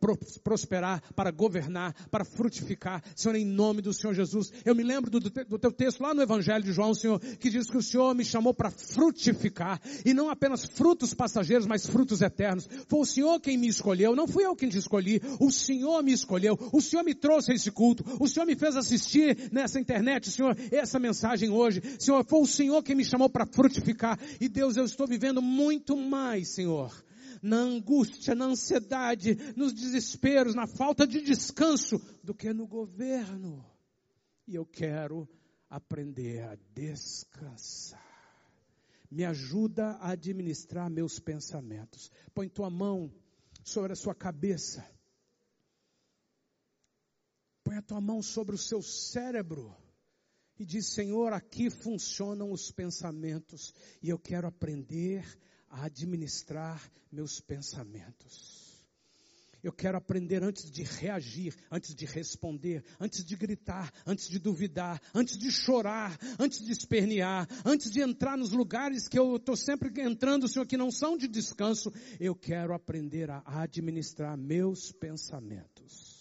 prosperar, 0.43 1.01
para 1.13 1.31
governar, 1.31 1.93
para 2.09 2.23
frutificar. 2.23 3.03
Senhor, 3.15 3.35
em 3.35 3.45
nome 3.45 3.81
do 3.81 3.93
Senhor 3.93 4.13
Jesus. 4.13 4.51
Eu 4.63 4.75
me 4.75 4.83
lembro 4.83 5.09
do, 5.11 5.19
do 5.19 5.59
teu 5.59 5.71
texto 5.71 6.01
lá 6.01 6.13
no 6.13 6.21
Evangelho 6.21 6.63
de 6.63 6.71
João, 6.71 6.93
Senhor, 6.93 7.19
que 7.19 7.49
diz 7.49 7.69
que 7.69 7.77
o 7.77 7.83
Senhor 7.83 8.13
me 8.15 8.23
chamou 8.23 8.53
para 8.53 8.71
frutificar, 8.71 9.81
e 10.05 10.13
não 10.13 10.29
apenas 10.29 10.65
frutos 10.65 11.13
passageiros, 11.13 11.65
mas 11.67 11.85
frutos 11.85 12.21
eternos. 12.21 12.67
Foi 12.87 12.99
o 12.99 13.05
Senhor 13.05 13.39
quem 13.39 13.56
me 13.57 13.67
escolheu, 13.67 14.15
não 14.15 14.27
fui 14.27 14.45
eu 14.45 14.55
quem 14.55 14.69
te 14.69 14.77
escolhi, 14.77 15.21
o 15.39 15.51
Senhor 15.51 16.01
me 16.03 16.13
escolheu, 16.13 16.57
o 16.71 16.81
Senhor 16.81 17.03
me 17.03 17.13
trouxe 17.13 17.51
a 17.51 17.55
esse 17.55 17.71
culto, 17.71 18.03
o 18.19 18.27
Senhor 18.27 18.45
me 18.45 18.55
fez 18.55 18.75
assistir 18.75 19.49
nessa 19.51 19.79
internet, 19.79 20.31
Senhor, 20.31 20.55
essa 20.71 20.99
mensagem 20.99 21.49
hoje, 21.49 21.81
Senhor, 21.99 22.23
foi 22.25 22.41
o 22.41 22.47
Senhor 22.47 22.83
quem 22.83 22.95
me 22.95 23.03
chamou 23.03 23.29
para 23.29 23.45
frutificar, 23.45 24.19
e 24.39 24.47
Deus, 24.47 24.77
eu 24.77 24.85
estou 24.85 25.07
vivendo 25.07 25.41
muito 25.41 25.97
mais, 25.97 26.49
Senhor, 26.49 26.93
na 27.41 27.57
angústia, 27.57 28.35
na 28.35 28.45
ansiedade, 28.45 29.37
nos 29.55 29.73
desesperos, 29.73 30.55
na 30.55 30.67
falta 30.67 31.05
de 31.05 31.21
descanso, 31.21 32.01
do 32.23 32.33
que 32.33 32.53
no 32.53 32.67
governo. 32.67 33.63
E 34.47 34.55
eu 34.55 34.65
quero 34.65 35.27
aprender 35.69 36.41
a 36.43 36.57
descansar. 36.73 38.05
Me 39.09 39.23
ajuda 39.23 39.91
a 40.01 40.11
administrar 40.11 40.89
meus 40.89 41.19
pensamentos. 41.19 42.11
Põe 42.33 42.49
tua 42.49 42.69
mão 42.69 43.11
sobre 43.67 43.91
a 43.91 43.95
sua 43.95 44.15
cabeça. 44.15 44.89
Põe 47.65 47.75
a 47.75 47.81
tua 47.81 47.99
mão 47.99 48.21
sobre 48.21 48.55
o 48.55 48.57
seu 48.57 48.81
cérebro 48.81 49.75
e 50.57 50.65
diz: 50.65 50.87
Senhor, 50.87 51.33
aqui 51.33 51.69
funcionam 51.69 52.51
os 52.51 52.71
pensamentos 52.71 53.73
e 54.01 54.09
eu 54.09 54.17
quero 54.17 54.47
aprender 54.47 55.25
a 55.69 55.83
administrar 55.83 56.81
meus 57.11 57.41
pensamentos. 57.41 58.66
Eu 59.63 59.71
quero 59.71 59.97
aprender 59.97 60.43
antes 60.43 60.69
de 60.69 60.83
reagir, 60.83 61.55
antes 61.71 61.95
de 61.95 62.05
responder, 62.05 62.83
antes 62.99 63.25
de 63.25 63.35
gritar, 63.35 63.91
antes 64.05 64.27
de 64.27 64.39
duvidar, 64.39 65.01
antes 65.13 65.37
de 65.37 65.51
chorar, 65.51 66.17
antes 66.39 66.63
de 66.63 66.71
espernear, 66.71 67.47
antes 67.65 67.91
de 67.91 68.01
entrar 68.01 68.37
nos 68.37 68.51
lugares 68.51 69.07
que 69.07 69.17
eu 69.17 69.35
estou 69.35 69.55
sempre 69.55 69.91
entrando, 70.01 70.47
Senhor, 70.47 70.65
que 70.65 70.77
não 70.77 70.91
são 70.91 71.17
de 71.17 71.27
descanso. 71.27 71.91
Eu 72.19 72.35
quero 72.35 72.73
aprender 72.73 73.29
a 73.29 73.43
administrar 73.45 74.37
meus 74.37 74.91
pensamentos 74.91 76.17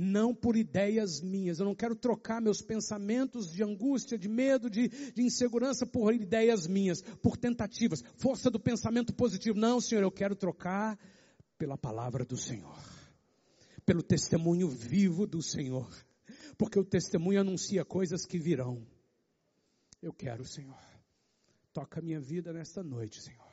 não 0.00 0.32
por 0.32 0.56
ideias 0.56 1.20
minhas. 1.20 1.58
Eu 1.58 1.66
não 1.66 1.74
quero 1.74 1.96
trocar 1.96 2.40
meus 2.40 2.62
pensamentos 2.62 3.52
de 3.52 3.64
angústia, 3.64 4.16
de 4.16 4.28
medo, 4.28 4.70
de, 4.70 4.86
de, 4.88 5.22
insegurança 5.22 5.84
por 5.84 6.14
ideias 6.14 6.68
minhas, 6.68 7.02
por 7.20 7.36
tentativas, 7.36 8.04
força 8.16 8.48
do 8.48 8.60
pensamento 8.60 9.12
positivo. 9.12 9.58
Não, 9.58 9.80
Senhor, 9.80 10.02
eu 10.02 10.12
quero 10.12 10.36
trocar 10.36 10.96
pela 11.58 11.76
palavra 11.76 12.24
do 12.24 12.36
Senhor, 12.36 12.78
pelo 13.84 14.02
testemunho 14.02 14.68
vivo 14.68 15.26
do 15.26 15.42
Senhor, 15.42 15.90
porque 16.56 16.78
o 16.78 16.84
testemunho 16.84 17.40
anuncia 17.40 17.84
coisas 17.84 18.24
que 18.24 18.38
virão. 18.38 18.86
Eu 20.00 20.12
quero, 20.12 20.44
Senhor, 20.44 20.78
toca 21.72 21.98
a 21.98 22.02
minha 22.02 22.20
vida 22.20 22.52
nesta 22.52 22.82
noite, 22.82 23.20
Senhor. 23.20 23.48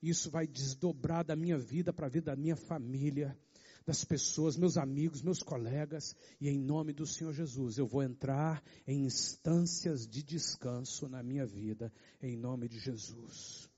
Isso 0.00 0.30
vai 0.30 0.46
desdobrar 0.46 1.24
da 1.24 1.34
minha 1.34 1.58
vida 1.58 1.92
para 1.92 2.06
a 2.06 2.10
vida 2.10 2.30
da 2.30 2.36
minha 2.36 2.54
família, 2.54 3.36
das 3.84 4.04
pessoas, 4.04 4.56
meus 4.56 4.76
amigos, 4.76 5.22
meus 5.22 5.42
colegas, 5.42 6.14
e 6.40 6.48
em 6.48 6.58
nome 6.58 6.92
do 6.92 7.06
Senhor 7.06 7.32
Jesus, 7.32 7.78
eu 7.78 7.86
vou 7.86 8.02
entrar 8.02 8.62
em 8.86 9.04
instâncias 9.04 10.06
de 10.06 10.22
descanso 10.22 11.08
na 11.08 11.22
minha 11.22 11.46
vida, 11.46 11.92
em 12.22 12.36
nome 12.36 12.68
de 12.68 12.78
Jesus. 12.78 13.68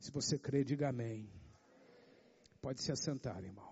Se 0.00 0.10
você 0.10 0.38
crê, 0.38 0.64
diga 0.64 0.88
amém. 0.88 1.30
Pode 2.62 2.80
se 2.80 2.92
assentar, 2.92 3.42
irmão. 3.44 3.70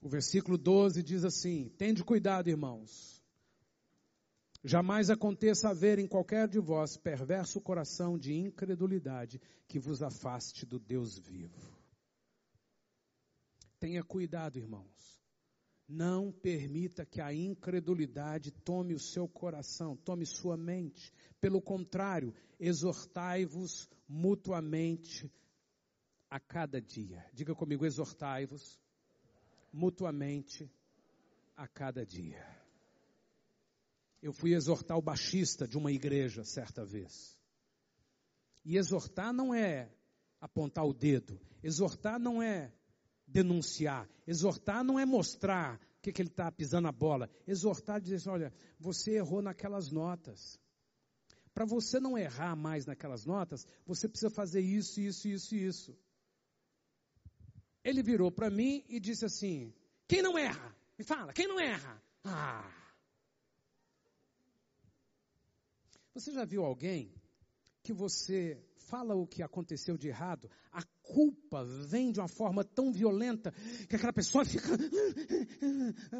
O 0.00 0.08
versículo 0.08 0.56
12 0.56 1.02
diz 1.02 1.24
assim: 1.24 1.68
Tende 1.76 2.04
cuidado, 2.04 2.48
irmãos. 2.48 3.20
Jamais 4.62 5.10
aconteça 5.10 5.68
haver 5.68 5.98
em 5.98 6.06
qualquer 6.06 6.46
de 6.46 6.60
vós 6.60 6.96
perverso 6.96 7.60
coração 7.60 8.16
de 8.16 8.32
incredulidade 8.34 9.40
que 9.66 9.80
vos 9.80 10.00
afaste 10.00 10.64
do 10.64 10.78
Deus 10.78 11.18
vivo. 11.18 11.76
Tenha 13.80 14.04
cuidado, 14.04 14.56
irmãos. 14.56 15.20
Não 15.88 16.30
permita 16.30 17.04
que 17.04 17.20
a 17.20 17.32
incredulidade 17.34 18.52
tome 18.52 18.94
o 18.94 19.00
seu 19.00 19.26
coração, 19.26 19.96
tome 19.96 20.24
sua 20.24 20.56
mente. 20.56 21.12
Pelo 21.40 21.60
contrário, 21.60 22.32
exortai-vos 22.60 23.88
mutuamente 24.08 25.28
a 26.30 26.38
cada 26.38 26.80
dia. 26.80 27.24
Diga 27.32 27.54
comigo, 27.54 27.84
exortai-vos 27.84 28.78
mutuamente 29.72 30.70
a 31.56 31.66
cada 31.66 32.04
dia. 32.04 32.44
Eu 34.22 34.32
fui 34.32 34.54
exortar 34.54 34.98
o 34.98 35.02
baixista 35.02 35.66
de 35.66 35.78
uma 35.78 35.92
igreja 35.92 36.44
certa 36.44 36.84
vez. 36.84 37.38
E 38.64 38.76
exortar 38.76 39.32
não 39.32 39.54
é 39.54 39.90
apontar 40.40 40.84
o 40.84 40.92
dedo, 40.92 41.40
exortar 41.62 42.18
não 42.18 42.42
é 42.42 42.72
denunciar, 43.26 44.08
exortar 44.26 44.82
não 44.82 44.98
é 44.98 45.04
mostrar 45.04 45.80
que, 46.02 46.12
que 46.12 46.22
ele 46.22 46.28
está 46.28 46.50
pisando 46.50 46.88
a 46.88 46.92
bola. 46.92 47.30
Exortar 47.46 48.00
dizer 48.00 48.16
assim, 48.16 48.30
olha, 48.30 48.52
você 48.78 49.12
errou 49.12 49.42
naquelas 49.42 49.90
notas. 49.90 50.58
Para 51.52 51.64
você 51.64 51.98
não 51.98 52.16
errar 52.16 52.54
mais 52.54 52.86
naquelas 52.86 53.24
notas, 53.24 53.66
você 53.84 54.08
precisa 54.08 54.30
fazer 54.30 54.60
isso, 54.60 55.00
isso, 55.00 55.28
isso 55.28 55.54
isso. 55.54 55.98
Ele 57.88 58.02
virou 58.02 58.30
para 58.30 58.50
mim 58.50 58.84
e 58.86 59.00
disse 59.00 59.24
assim: 59.24 59.72
Quem 60.06 60.20
não 60.20 60.36
erra? 60.36 60.76
Me 60.98 61.04
fala, 61.04 61.32
quem 61.32 61.48
não 61.48 61.58
erra? 61.58 62.02
Ah. 62.22 62.70
Você 66.12 66.30
já 66.32 66.44
viu 66.44 66.64
alguém 66.64 67.14
que 67.82 67.94
você 67.94 68.62
fala 68.76 69.14
o 69.14 69.26
que 69.26 69.42
aconteceu 69.42 69.96
de 69.96 70.08
errado, 70.08 70.50
a 70.70 70.82
culpa 71.02 71.64
vem 71.64 72.12
de 72.12 72.20
uma 72.20 72.28
forma 72.28 72.62
tão 72.62 72.92
violenta 72.92 73.52
que 73.88 73.96
aquela 73.96 74.12
pessoa 74.12 74.44
fica. 74.44 74.68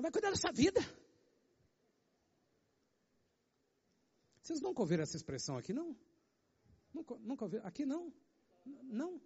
Vai 0.00 0.10
cuidar 0.10 0.30
dessa 0.30 0.50
vida. 0.50 0.80
Vocês 4.40 4.62
nunca 4.62 4.80
ouviram 4.80 5.02
essa 5.02 5.16
expressão 5.18 5.58
aqui, 5.58 5.74
não? 5.74 5.94
Nunca, 6.94 7.14
nunca 7.16 7.44
ouviram? 7.44 7.66
Aqui 7.66 7.84
não? 7.84 8.10
Não? 8.84 9.20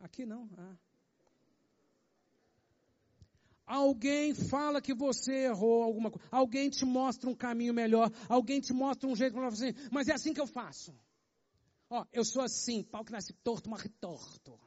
Aqui 0.00 0.24
não? 0.24 0.48
Ah. 0.56 0.91
Alguém 3.66 4.34
fala 4.34 4.80
que 4.80 4.94
você 4.94 5.44
errou 5.46 5.82
alguma 5.82 6.10
coisa. 6.10 6.26
Alguém 6.30 6.68
te 6.68 6.84
mostra 6.84 7.30
um 7.30 7.34
caminho 7.34 7.72
melhor. 7.72 8.10
Alguém 8.28 8.60
te 8.60 8.72
mostra 8.72 9.08
um 9.08 9.16
jeito 9.16 9.34
para. 9.34 9.48
Assim, 9.48 9.72
mas 9.90 10.08
é 10.08 10.12
assim 10.12 10.34
que 10.34 10.40
eu 10.40 10.46
faço. 10.46 10.94
Ó, 11.88 12.04
eu 12.12 12.24
sou 12.24 12.42
assim, 12.42 12.82
pau 12.82 13.04
que 13.04 13.12
nasce 13.12 13.32
torto, 13.44 13.68
morre 13.68 13.88
torto. 14.00 14.58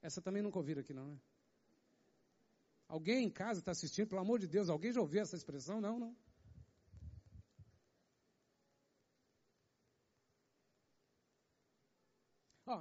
Essa 0.00 0.20
também 0.20 0.42
nunca 0.42 0.58
ouviram 0.58 0.80
aqui 0.80 0.92
não, 0.92 1.06
né? 1.06 1.18
Alguém 2.88 3.24
em 3.24 3.30
casa 3.30 3.60
está 3.60 3.72
assistindo, 3.72 4.08
pelo 4.08 4.20
amor 4.20 4.38
de 4.38 4.46
Deus, 4.46 4.68
alguém 4.68 4.92
já 4.92 5.00
ouviu 5.00 5.22
essa 5.22 5.36
expressão? 5.36 5.80
Não, 5.80 5.98
não. 5.98 6.16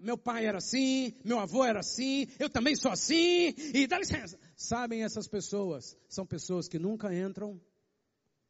Meu 0.01 0.17
pai 0.17 0.45
era 0.45 0.59
assim, 0.59 1.13
meu 1.25 1.39
avô 1.39 1.63
era 1.63 1.81
assim, 1.81 2.27
eu 2.39 2.49
também 2.49 2.73
sou 2.75 2.89
assim, 2.89 3.53
e 3.57 3.85
dá 3.85 3.99
licença. 3.99 4.39
Sabem 4.55 5.03
essas 5.03 5.27
pessoas? 5.27 5.97
São 6.07 6.25
pessoas 6.25 6.69
que 6.69 6.79
nunca 6.79 7.13
entram 7.13 7.61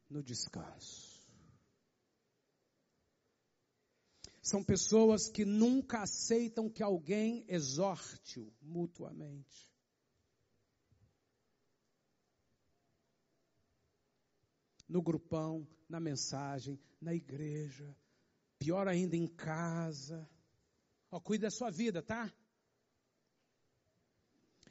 no 0.08 0.22
descanso. 0.22 1.14
São 4.40 4.62
pessoas 4.62 5.28
que 5.28 5.44
nunca 5.44 6.02
aceitam 6.02 6.68
que 6.68 6.82
alguém 6.82 7.44
exorte-o 7.48 8.52
mutuamente. 8.60 9.72
No 14.86 15.02
grupão, 15.02 15.66
na 15.88 15.98
mensagem, 15.98 16.78
na 17.00 17.14
igreja, 17.14 17.96
pior 18.58 18.86
ainda 18.86 19.16
em 19.16 19.26
casa. 19.26 20.28
Ó, 21.14 21.20
cuide 21.20 21.42
da 21.42 21.50
sua 21.50 21.70
vida, 21.70 22.02
tá? 22.02 22.28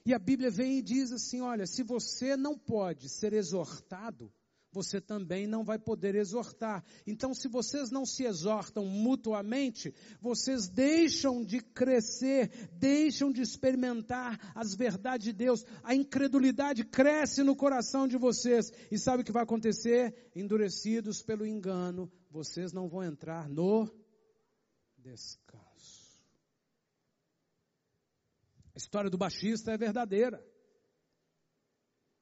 E 0.05 0.13
a 0.13 0.19
Bíblia 0.19 0.51
vem 0.51 0.79
e 0.79 0.81
diz 0.81 1.09
assim: 1.13 1.39
olha, 1.39 1.65
se 1.65 1.83
você 1.83 2.35
não 2.35 2.59
pode 2.59 3.07
ser 3.07 3.31
exortado, 3.31 4.29
você 4.69 4.99
também 4.99 5.47
não 5.47 5.63
vai 5.63 5.79
poder 5.79 6.15
exortar. 6.15 6.83
Então, 7.07 7.33
se 7.33 7.47
vocês 7.47 7.89
não 7.91 8.05
se 8.05 8.25
exortam 8.25 8.85
mutuamente, 8.85 9.95
vocês 10.19 10.67
deixam 10.67 11.45
de 11.45 11.61
crescer, 11.61 12.51
deixam 12.73 13.31
de 13.31 13.41
experimentar 13.41 14.37
as 14.53 14.75
verdades 14.75 15.23
de 15.23 15.31
Deus. 15.31 15.63
A 15.81 15.95
incredulidade 15.95 16.83
cresce 16.83 17.41
no 17.41 17.55
coração 17.55 18.05
de 18.05 18.17
vocês. 18.17 18.69
E 18.91 18.99
sabe 18.99 19.21
o 19.21 19.25
que 19.25 19.31
vai 19.31 19.43
acontecer? 19.43 20.29
Endurecidos 20.35 21.23
pelo 21.23 21.45
engano, 21.45 22.11
vocês 22.29 22.73
não 22.73 22.89
vão 22.89 23.01
entrar 23.01 23.47
no 23.47 23.89
descanso. 24.97 25.62
A 28.73 28.77
história 28.77 29.09
do 29.09 29.17
baixista 29.17 29.71
é 29.71 29.77
verdadeira. 29.77 30.43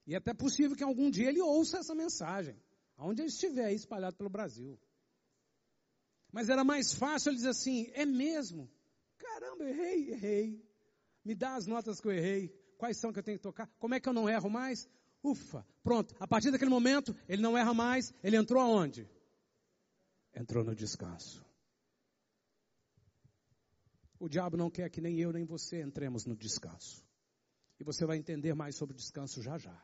E 0.06 0.14
é 0.14 0.18
até 0.18 0.34
possível 0.34 0.76
que 0.76 0.84
algum 0.84 1.10
dia 1.10 1.30
ele 1.30 1.42
ouça 1.42 1.78
essa 1.78 1.96
mensagem, 1.96 2.62
aonde 2.98 3.22
ele 3.22 3.30
estiver 3.30 3.66
aí 3.66 3.76
espalhado 3.76 4.18
pelo 4.18 4.30
Brasil. 4.30 4.80
Mas 6.32 6.50
era 6.50 6.64
mais 6.64 6.94
fácil 6.94 7.30
ele 7.30 7.38
dizer 7.38 7.50
assim: 7.50 7.90
é 7.94 8.06
mesmo? 8.06 8.70
Caramba, 9.18 9.64
errei, 9.66 10.12
errei. 10.12 10.72
Me 11.24 11.36
dá 11.36 11.56
as 11.56 11.68
notas 11.68 12.00
que 12.00 12.08
eu 12.08 12.12
errei. 12.12 12.50
Quais 12.78 12.98
são 12.98 13.14
que 13.14 13.20
eu 13.20 13.24
tenho 13.24 13.38
que 13.38 13.44
tocar? 13.44 13.68
Como 13.78 13.94
é 13.94 14.00
que 14.00 14.10
eu 14.10 14.14
não 14.14 14.28
erro 14.28 14.50
mais? 14.50 14.90
Ufa, 15.24 15.66
pronto. 15.84 16.16
A 16.20 16.28
partir 16.28 16.50
daquele 16.52 16.72
momento, 16.72 17.16
ele 17.30 17.42
não 17.42 17.58
erra 17.58 17.74
mais. 17.74 18.12
Ele 18.24 18.36
entrou 18.36 18.62
aonde? 18.62 19.08
Entrou 20.34 20.64
no 20.64 20.74
descanso. 20.74 21.46
O 24.22 24.30
diabo 24.30 24.56
não 24.56 24.70
quer 24.70 24.88
que 24.88 25.02
nem 25.02 25.20
eu 25.20 25.34
nem 25.34 25.44
você 25.44 25.82
entremos 25.82 26.28
no 26.28 26.36
descanso. 26.36 27.04
E 27.80 27.84
você 27.84 28.06
vai 28.06 28.18
entender 28.18 28.54
mais 28.54 28.76
sobre 28.76 28.94
o 28.94 28.96
descanso 28.96 29.42
já 29.42 29.58
já. 29.58 29.84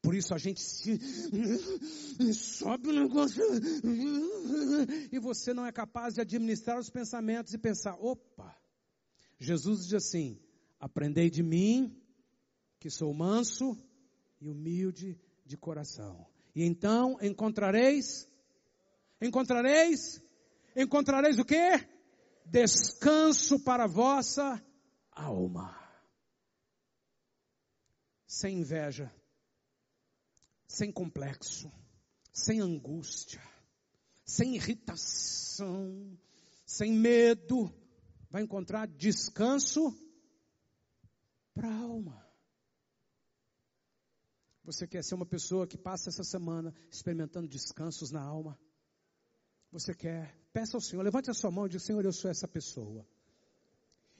Por 0.00 0.14
isso 0.14 0.32
a 0.32 0.38
gente 0.38 0.60
se 0.60 0.96
sobe 2.32 2.90
o 2.90 2.92
negócio 2.92 3.42
e 5.10 5.18
você 5.18 5.52
não 5.52 5.66
é 5.66 5.72
capaz 5.72 6.14
de 6.14 6.20
administrar 6.20 6.78
os 6.78 6.88
pensamentos 6.88 7.52
e 7.52 7.58
pensar: 7.58 7.96
opa, 7.98 8.56
Jesus 9.36 9.86
diz 9.86 9.94
assim: 9.94 10.40
aprendei 10.78 11.28
de 11.28 11.42
mim, 11.42 12.00
que 12.78 12.88
sou 12.88 13.12
manso 13.12 13.76
e 14.40 14.48
humilde 14.48 15.20
de 15.44 15.56
coração. 15.56 16.24
E 16.54 16.62
então 16.62 17.18
encontrareis, 17.20 18.30
encontrareis, 19.20 20.22
encontrareis 20.76 21.36
o 21.40 21.44
quê? 21.44 21.84
Descanso 22.50 23.60
para 23.60 23.84
a 23.84 23.86
vossa 23.86 24.60
alma. 25.12 25.78
Sem 28.26 28.58
inveja, 28.58 29.12
sem 30.66 30.90
complexo, 30.90 31.70
sem 32.32 32.60
angústia, 32.60 33.40
sem 34.24 34.56
irritação, 34.56 36.18
sem 36.66 36.92
medo, 36.92 37.72
vai 38.28 38.42
encontrar 38.42 38.88
descanso 38.88 39.96
para 41.54 41.68
a 41.68 41.82
alma. 41.82 42.26
Você 44.64 44.88
quer 44.88 45.04
ser 45.04 45.14
uma 45.14 45.26
pessoa 45.26 45.68
que 45.68 45.78
passa 45.78 46.08
essa 46.08 46.24
semana 46.24 46.74
experimentando 46.90 47.46
descansos 47.48 48.10
na 48.10 48.22
alma? 48.22 48.58
Você 49.72 49.94
quer? 49.94 50.34
Peça 50.52 50.76
ao 50.76 50.80
Senhor, 50.80 51.02
levante 51.02 51.30
a 51.30 51.34
sua 51.34 51.50
mão 51.50 51.66
e 51.66 51.68
diga: 51.68 51.82
Senhor, 51.82 52.04
eu 52.04 52.12
sou 52.12 52.30
essa 52.30 52.48
pessoa. 52.48 53.06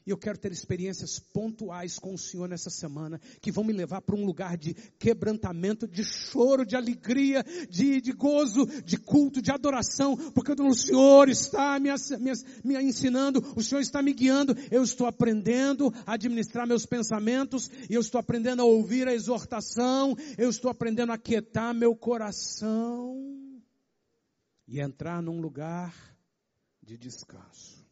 E 0.07 0.11
eu 0.11 0.17
quero 0.17 0.39
ter 0.39 0.51
experiências 0.51 1.19
pontuais 1.19 1.99
com 1.99 2.15
o 2.15 2.19
Senhor 2.19 2.49
nessa 2.49 2.71
semana, 2.71 3.21
que 3.41 3.53
vão 3.53 3.63
me 3.63 3.73
levar 3.73 4.01
para 4.01 4.17
um 4.17 4.25
lugar 4.25 4.57
de 4.57 4.73
quebrantamento, 4.99 5.87
de 5.87 6.03
choro, 6.03 6.65
de 6.65 6.75
alegria, 6.75 7.45
de, 7.69 8.01
de 8.01 8.13
gozo, 8.13 8.65
de 8.83 8.97
culto, 8.97 9.43
de 9.43 9.51
adoração, 9.51 10.17
porque 10.33 10.53
o 10.53 10.73
Senhor 10.73 11.29
está 11.29 11.79
me, 11.79 11.91
me, 12.19 12.33
me 12.65 12.83
ensinando, 12.83 13.45
o 13.55 13.63
Senhor 13.63 13.81
está 13.83 14.01
me 14.01 14.15
guiando, 14.15 14.57
eu 14.71 14.83
estou 14.83 15.07
aprendendo 15.07 15.93
a 16.07 16.15
administrar 16.15 16.67
meus 16.67 16.87
pensamentos, 16.87 17.71
eu 17.91 18.01
estou 18.01 18.19
aprendendo 18.19 18.63
a 18.63 18.65
ouvir 18.65 19.07
a 19.07 19.13
exortação, 19.13 20.17
eu 20.39 20.49
estou 20.49 20.71
aprendendo 20.71 21.13
a 21.13 21.19
quietar 21.19 21.75
meu 21.75 21.95
coração 21.95 23.40
e 24.71 24.79
entrar 24.79 25.21
num 25.21 25.41
lugar 25.41 25.93
de 26.81 26.97
descanso. 26.97 27.85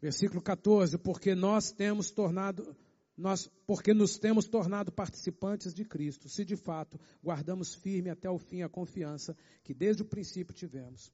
Versículo 0.00 0.42
14, 0.42 0.98
porque 0.98 1.36
nós 1.36 1.70
temos 1.70 2.10
tornado, 2.10 2.76
nós, 3.16 3.48
porque 3.64 3.94
nos 3.94 4.18
temos 4.18 4.48
tornado 4.48 4.90
participantes 4.90 5.72
de 5.72 5.84
Cristo, 5.84 6.28
se 6.28 6.44
de 6.44 6.56
fato 6.56 6.98
guardamos 7.22 7.76
firme 7.76 8.10
até 8.10 8.28
o 8.28 8.40
fim 8.40 8.62
a 8.62 8.68
confiança 8.68 9.36
que 9.62 9.72
desde 9.72 10.02
o 10.02 10.04
princípio 10.04 10.52
tivemos. 10.52 11.12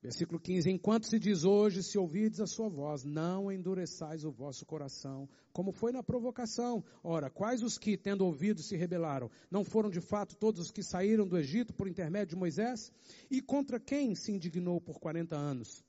Versículo 0.00 0.38
15: 0.38 0.70
Enquanto 0.70 1.06
se 1.06 1.18
diz 1.18 1.42
hoje, 1.44 1.82
se 1.82 1.98
ouvides 1.98 2.40
a 2.40 2.46
sua 2.46 2.68
voz, 2.68 3.04
não 3.04 3.50
endureçais 3.50 4.24
o 4.24 4.30
vosso 4.30 4.64
coração, 4.64 5.28
como 5.52 5.72
foi 5.72 5.90
na 5.90 6.04
provocação. 6.04 6.84
Ora, 7.02 7.28
quais 7.28 7.64
os 7.64 7.76
que, 7.76 7.96
tendo 7.96 8.24
ouvido, 8.24 8.62
se 8.62 8.76
rebelaram? 8.76 9.28
Não 9.50 9.64
foram 9.64 9.90
de 9.90 10.00
fato 10.00 10.36
todos 10.36 10.60
os 10.60 10.70
que 10.70 10.84
saíram 10.84 11.26
do 11.26 11.36
Egito 11.36 11.74
por 11.74 11.88
intermédio 11.88 12.36
de 12.36 12.36
Moisés? 12.36 12.92
E 13.28 13.42
contra 13.42 13.80
quem 13.80 14.14
se 14.14 14.30
indignou 14.30 14.80
por 14.80 15.00
quarenta 15.00 15.36
anos? 15.36 15.84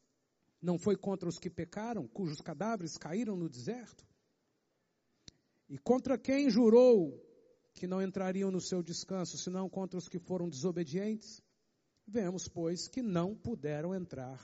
Não 0.60 0.80
foi 0.80 0.98
contra 0.98 1.30
os 1.30 1.38
que 1.38 1.50
pecaram, 1.50 2.08
cujos 2.08 2.42
cadáveres 2.42 2.98
caíram 2.98 3.36
no 3.36 3.48
deserto? 3.48 4.04
E 5.70 5.78
contra 5.78 6.18
quem 6.18 6.50
jurou 6.50 7.24
que 7.76 7.86
não 7.86 8.02
entrariam 8.02 8.50
no 8.50 8.60
seu 8.60 8.82
descanso, 8.82 9.38
senão 9.38 9.70
contra 9.70 10.00
os 10.00 10.10
que 10.10 10.18
foram 10.18 10.50
desobedientes? 10.50 11.42
Vemos, 12.10 12.48
pois, 12.48 12.88
que 12.88 13.04
não 13.04 13.36
puderam 13.36 13.94
entrar 13.94 14.40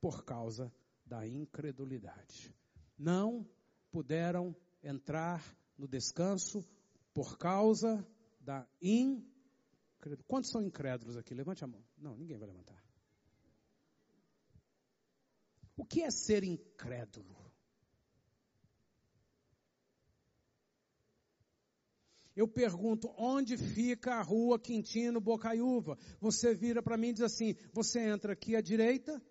por 0.00 0.24
causa 0.24 0.72
da 1.04 1.26
incredulidade. 1.26 2.54
Não 2.96 3.46
puderam 3.90 4.56
entrar 4.82 5.44
no 5.76 5.86
descanso 5.86 6.64
por 7.12 7.36
causa 7.36 8.06
da 8.40 8.66
incredulidade. 8.80 10.26
Quantos 10.26 10.50
são 10.50 10.62
incrédulos 10.62 11.16
aqui? 11.16 11.34
Levante 11.34 11.64
a 11.64 11.66
mão. 11.66 11.84
Não, 11.98 12.16
ninguém 12.16 12.38
vai 12.38 12.48
levantar. 12.48 12.82
O 15.76 15.84
que 15.84 16.02
é 16.02 16.10
ser 16.10 16.44
incrédulo? 16.44 17.45
Eu 22.36 22.46
pergunto, 22.46 23.10
onde 23.16 23.56
fica 23.56 24.16
a 24.16 24.22
rua 24.22 24.58
Quintino 24.58 25.18
Bocaiúva? 25.18 25.98
Você 26.20 26.54
vira 26.54 26.82
para 26.82 26.98
mim 26.98 27.08
e 27.08 27.12
diz 27.14 27.22
assim, 27.22 27.56
você 27.72 27.98
entra 28.00 28.34
aqui 28.34 28.54
à 28.54 28.60
direita, 28.60 29.22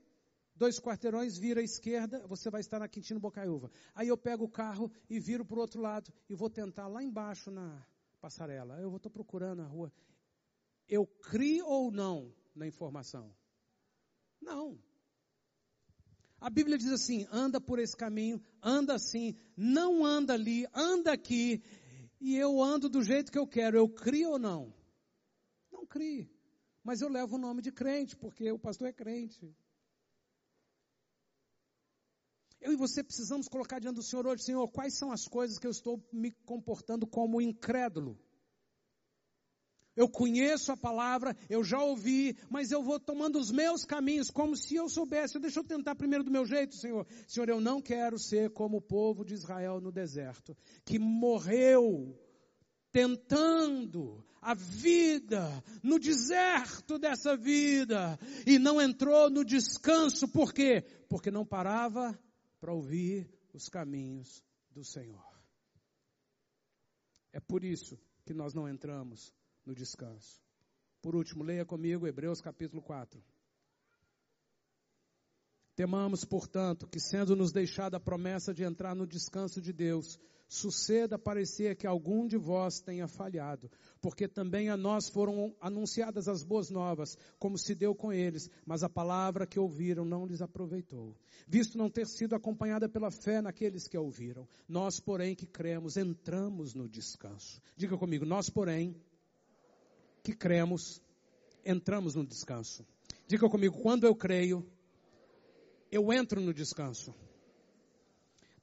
dois 0.56 0.80
quarteirões, 0.80 1.38
vira 1.38 1.62
à 1.62 1.64
esquerda, 1.64 2.26
você 2.28 2.50
vai 2.50 2.62
estar 2.62 2.80
na 2.80 2.88
Quintino 2.88 3.20
Bocaiúva. 3.20 3.70
Aí 3.94 4.08
eu 4.08 4.18
pego 4.18 4.46
o 4.46 4.50
carro 4.50 4.92
e 5.08 5.20
viro 5.20 5.46
para 5.46 5.56
o 5.56 5.62
outro 5.62 5.80
lado 5.80 6.12
e 6.28 6.34
vou 6.34 6.50
tentar 6.50 6.88
lá 6.88 7.04
embaixo 7.04 7.52
na 7.52 7.86
passarela. 8.20 8.80
Eu 8.82 8.96
estou 8.96 9.12
procurando 9.12 9.62
a 9.62 9.68
rua. 9.68 9.94
Eu 10.90 11.06
crio 11.06 11.68
ou 11.68 11.92
não 11.92 12.34
na 12.56 12.66
informação? 12.66 13.32
Não. 14.42 14.80
A 16.40 16.50
Bíblia 16.50 16.78
diz 16.78 16.92
assim: 16.92 17.28
anda 17.32 17.62
por 17.62 17.80
esse 17.80 17.96
caminho, 17.96 18.44
anda 18.62 18.96
assim, 18.96 19.36
não 19.56 20.04
anda 20.04 20.34
ali, 20.34 20.68
anda 20.74 21.12
aqui 21.12 21.64
e 22.26 22.36
eu 22.36 22.60
ando 22.60 22.90
do 22.90 23.04
jeito 23.04 23.32
que 23.32 23.38
eu 23.38 23.46
quero, 23.46 23.78
eu 23.78 23.88
crio 23.88 24.32
ou 24.32 24.40
não? 24.40 24.74
Não 25.72 25.86
crio. 25.86 26.28
Mas 26.84 27.00
eu 27.00 27.08
levo 27.08 27.36
o 27.36 27.40
nome 27.40 27.62
de 27.62 27.72
crente, 27.72 28.18
porque 28.18 28.52
o 28.52 28.58
pastor 28.58 28.88
é 28.88 28.94
crente. 28.94 29.56
Eu 32.60 32.74
e 32.74 32.76
você 32.76 33.04
precisamos 33.04 33.48
colocar 33.48 33.78
diante 33.78 33.98
do 33.98 34.04
Senhor 34.04 34.26
hoje, 34.26 34.42
Senhor, 34.42 34.68
quais 34.72 34.98
são 34.98 35.12
as 35.12 35.28
coisas 35.28 35.60
que 35.60 35.68
eu 35.68 35.72
estou 35.72 36.04
me 36.12 36.32
comportando 36.32 37.06
como 37.06 37.40
incrédulo? 37.40 38.20
Eu 39.96 40.10
conheço 40.10 40.72
a 40.72 40.78
palavra, 40.78 41.36
eu 41.50 41.64
já 41.64 41.82
ouvi, 41.82 42.36
mas 42.50 42.72
eu 42.72 42.84
vou 42.84 43.00
tomando 43.00 43.40
os 43.40 43.50
meus 43.50 43.86
caminhos 43.86 44.30
como 44.30 44.56
se 44.56 44.76
eu 44.76 44.90
soubesse. 44.90 45.40
Deixa 45.40 45.60
eu 45.60 45.64
tentar 45.64 45.96
primeiro 45.96 46.24
do 46.24 46.32
meu 46.32 46.46
jeito, 46.46 46.76
Senhor. 46.76 47.08
Senhor, 47.28 47.48
eu 47.48 47.62
não 47.62 47.82
quero 47.82 48.20
ser 48.20 48.50
como 48.50 48.78
o 48.78 48.82
povo 48.82 49.24
de 49.24 49.34
Israel 49.34 49.80
no 49.80 49.92
deserto, 49.92 50.56
que 50.84 51.00
morreu 51.00 52.20
tentando 52.92 54.26
a 54.42 54.54
vida 54.54 55.64
no 55.82 55.98
deserto 55.98 57.00
dessa 57.00 57.36
vida 57.36 58.20
e 58.46 58.60
não 58.60 58.82
entrou 58.82 59.30
no 59.30 59.44
descanso. 59.44 60.28
Por 60.28 60.54
quê? 60.54 60.84
Porque 61.10 61.32
não 61.32 61.46
parava 61.46 62.18
para 62.60 62.74
ouvir 62.74 63.30
os 63.54 63.70
caminhos 63.70 64.44
do 64.72 64.84
Senhor. 64.84 65.26
É 67.32 67.40
por 67.40 67.64
isso 67.64 68.00
que 68.26 68.34
nós 68.34 68.54
não 68.54 68.68
entramos 68.68 69.34
no 69.66 69.74
descanso. 69.74 70.42
Por 71.02 71.16
último, 71.16 71.44
leia 71.44 71.66
comigo 71.66 72.08
Hebreus 72.08 72.42
capítulo 72.42 72.82
4. 72.82 73.22
Temamos, 75.76 76.24
portanto, 76.24 76.88
que 76.88 77.00
sendo 77.00 77.36
nos 77.36 77.52
deixada 77.52 77.98
a 77.98 78.00
promessa 78.00 78.54
de 78.54 78.64
entrar 78.64 78.96
no 78.96 79.06
descanso 79.06 79.60
de 79.60 79.74
Deus, 79.74 80.18
suceda 80.48 81.18
parecer 81.18 81.76
que 81.76 81.86
algum 81.86 82.26
de 82.26 82.38
vós 82.38 82.80
tenha 82.80 83.08
falhado, 83.08 83.70
porque 84.00 84.28
também 84.28 84.70
a 84.70 84.78
nós 84.78 85.10
foram 85.10 85.56
anunciadas 85.60 86.28
as 86.28 86.44
boas 86.44 86.70
novas, 86.70 87.18
como 87.38 87.58
se 87.58 87.76
deu 87.76 87.94
com 87.94 88.14
eles, 88.14 88.50
mas 88.66 88.84
a 88.84 88.90
palavra 88.90 89.46
que 89.46 89.60
ouviram 89.60 90.06
não 90.06 90.26
lhes 90.26 90.42
aproveitou, 90.42 91.16
visto 91.48 91.78
não 91.78 91.90
ter 91.90 92.08
sido 92.08 92.36
acompanhada 92.36 92.88
pela 92.88 93.12
fé 93.12 93.42
naqueles 93.42 93.88
que 93.88 93.98
a 93.98 94.02
ouviram. 94.02 94.48
Nós, 94.68 95.00
porém, 95.00 95.36
que 95.36 95.46
cremos, 95.46 95.98
entramos 95.98 96.74
no 96.74 96.88
descanso. 96.88 97.62
Diga 97.76 97.98
comigo, 97.98 98.26
nós, 98.26 98.50
porém, 98.50 98.96
que 100.26 100.34
cremos, 100.34 101.00
entramos 101.64 102.16
no 102.16 102.26
descanso. 102.26 102.84
Diga 103.28 103.48
comigo, 103.48 103.80
quando 103.80 104.06
eu 104.06 104.16
creio, 104.16 104.68
eu 105.92 106.12
entro 106.12 106.42
no 106.42 106.52
descanso. 106.52 107.14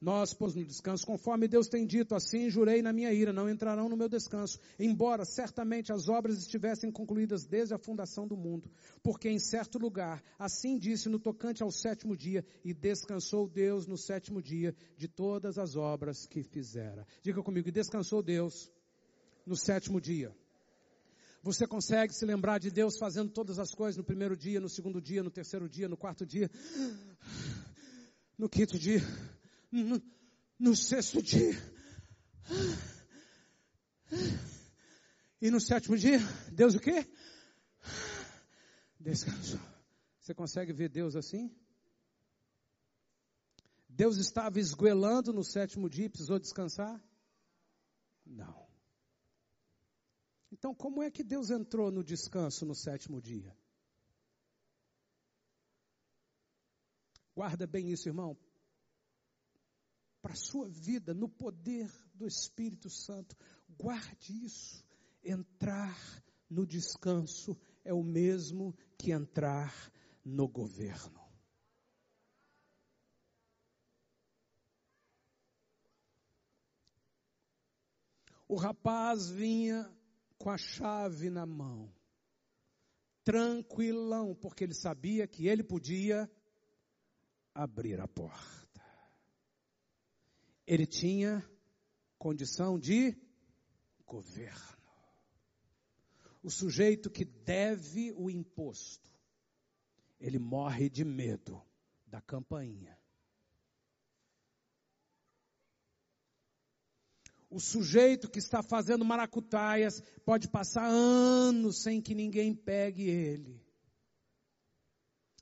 Nós 0.01 0.33
pôs 0.33 0.53
no 0.53 0.65
descanso, 0.65 1.05
conforme 1.05 1.47
Deus 1.47 1.69
tem 1.69 1.87
dito, 1.87 2.13
assim 2.13 2.49
jurei 2.49 2.81
na 2.81 2.91
minha 2.91 3.13
ira, 3.13 3.31
não 3.31 3.49
entrarão 3.49 3.87
no 3.87 3.95
meu 3.95 4.09
descanso, 4.09 4.59
embora 4.77 5.23
certamente 5.23 5.93
as 5.93 6.09
obras 6.09 6.37
estivessem 6.37 6.91
concluídas 6.91 7.45
desde 7.45 7.73
a 7.73 7.77
fundação 7.77 8.27
do 8.27 8.35
mundo. 8.35 8.69
Porque 9.01 9.29
em 9.29 9.39
certo 9.39 9.79
lugar, 9.79 10.21
assim 10.37 10.77
disse 10.77 11.07
no 11.07 11.17
tocante 11.17 11.63
ao 11.63 11.71
sétimo 11.71 12.17
dia, 12.17 12.45
e 12.65 12.73
descansou 12.73 13.47
Deus 13.47 13.87
no 13.87 13.97
sétimo 13.97 14.41
dia 14.41 14.75
de 14.97 15.07
todas 15.07 15.57
as 15.57 15.77
obras 15.77 16.25
que 16.25 16.43
fizera. 16.43 17.07
Diga 17.21 17.41
comigo, 17.41 17.69
e 17.69 17.71
descansou 17.71 18.21
Deus 18.21 18.69
no 19.45 19.55
sétimo 19.55 20.01
dia. 20.01 20.35
Você 21.43 21.67
consegue 21.67 22.13
se 22.13 22.25
lembrar 22.25 22.57
de 22.57 22.71
Deus 22.71 22.97
fazendo 22.97 23.29
todas 23.29 23.59
as 23.59 23.75
coisas 23.75 23.97
no 23.97 24.03
primeiro 24.03 24.35
dia, 24.35 24.61
no 24.61 24.69
segundo 24.69 25.01
dia, 25.01 25.21
no 25.21 25.29
terceiro 25.29 25.67
dia, 25.67 25.89
no 25.89 25.97
quarto 25.97 26.25
dia, 26.25 26.49
no 28.37 28.47
quinto 28.47 28.79
dia, 28.79 29.01
no, 29.69 30.01
no 30.57 30.73
sexto 30.73 31.21
dia. 31.21 31.53
E 35.41 35.51
no 35.51 35.59
sétimo 35.59 35.97
dia, 35.97 36.19
Deus 36.49 36.75
o 36.75 36.79
quê? 36.79 37.05
Descansou. 38.97 39.59
Você 40.21 40.33
consegue 40.33 40.71
ver 40.71 40.87
Deus 40.87 41.13
assim? 41.13 41.53
Deus 43.89 44.15
estava 44.15 44.61
esguelando 44.61 45.33
no 45.33 45.43
sétimo 45.43 45.89
dia 45.89 46.05
e 46.05 46.09
precisou 46.09 46.39
descansar? 46.39 47.03
Não. 48.25 48.62
Então, 50.63 50.73
como 50.73 51.03
é 51.03 51.11
que 51.11 51.25
Deus 51.25 51.49
entrou 51.49 51.91
no 51.91 52.01
descanso 52.01 52.65
no 52.65 52.73
sétimo 52.73 53.21
dia? 53.21 53.53
Guarda 57.35 57.67
bem 57.67 57.91
isso, 57.91 58.07
irmão. 58.07 58.37
Para 60.21 60.31
a 60.31 60.37
sua 60.37 60.69
vida, 60.69 61.13
no 61.13 61.27
poder 61.27 61.91
do 62.13 62.25
Espírito 62.25 62.89
Santo, 62.89 63.35
guarde 63.77 64.45
isso. 64.45 64.81
Entrar 65.21 65.99
no 66.49 66.65
descanso 66.65 67.59
é 67.83 67.93
o 67.93 68.01
mesmo 68.01 68.73
que 68.97 69.11
entrar 69.11 69.91
no 70.23 70.47
governo. 70.47 71.19
O 78.47 78.55
rapaz 78.55 79.29
vinha 79.29 79.93
com 80.43 80.49
a 80.49 80.57
chave 80.57 81.29
na 81.29 81.45
mão, 81.45 81.89
tranquilão, 83.23 84.35
porque 84.35 84.65
ele 84.65 84.73
sabia 84.73 85.25
que 85.25 85.47
ele 85.47 85.63
podia 85.63 86.29
abrir 87.55 88.01
a 88.01 88.09
porta. 88.09 88.83
Ele 90.67 90.85
tinha 90.85 91.41
condição 92.17 92.77
de 92.77 93.15
governo. 94.05 94.83
O 96.43 96.51
sujeito 96.51 97.09
que 97.09 97.23
deve 97.23 98.11
o 98.11 98.29
imposto, 98.29 99.09
ele 100.19 100.39
morre 100.39 100.89
de 100.89 101.05
medo 101.05 101.63
da 102.05 102.19
campainha. 102.19 102.99
O 107.53 107.59
sujeito 107.59 108.27
que 108.31 108.39
está 108.39 108.63
fazendo 108.63 109.05
maracutaias 109.05 110.01
pode 110.25 110.47
passar 110.47 110.87
anos 110.87 111.83
sem 111.83 112.01
que 112.01 112.15
ninguém 112.15 112.55
pegue 112.55 113.07
ele. 113.07 113.61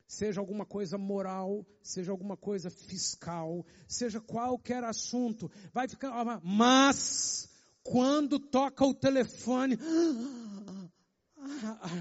Seja 0.05 0.41
alguma 0.41 0.66
coisa 0.66 0.97
moral, 0.97 1.66
seja 1.82 2.12
alguma 2.12 2.36
coisa 2.36 2.70
fiscal, 2.70 3.66
seja 3.88 4.20
qualquer 4.20 4.84
assunto, 4.84 5.49
vai 5.72 5.88
ficar. 5.88 6.41
Mas, 6.43 7.49
quando 7.82 8.38
toca 8.38 8.86
o 8.86 8.93
telefone, 8.93 9.78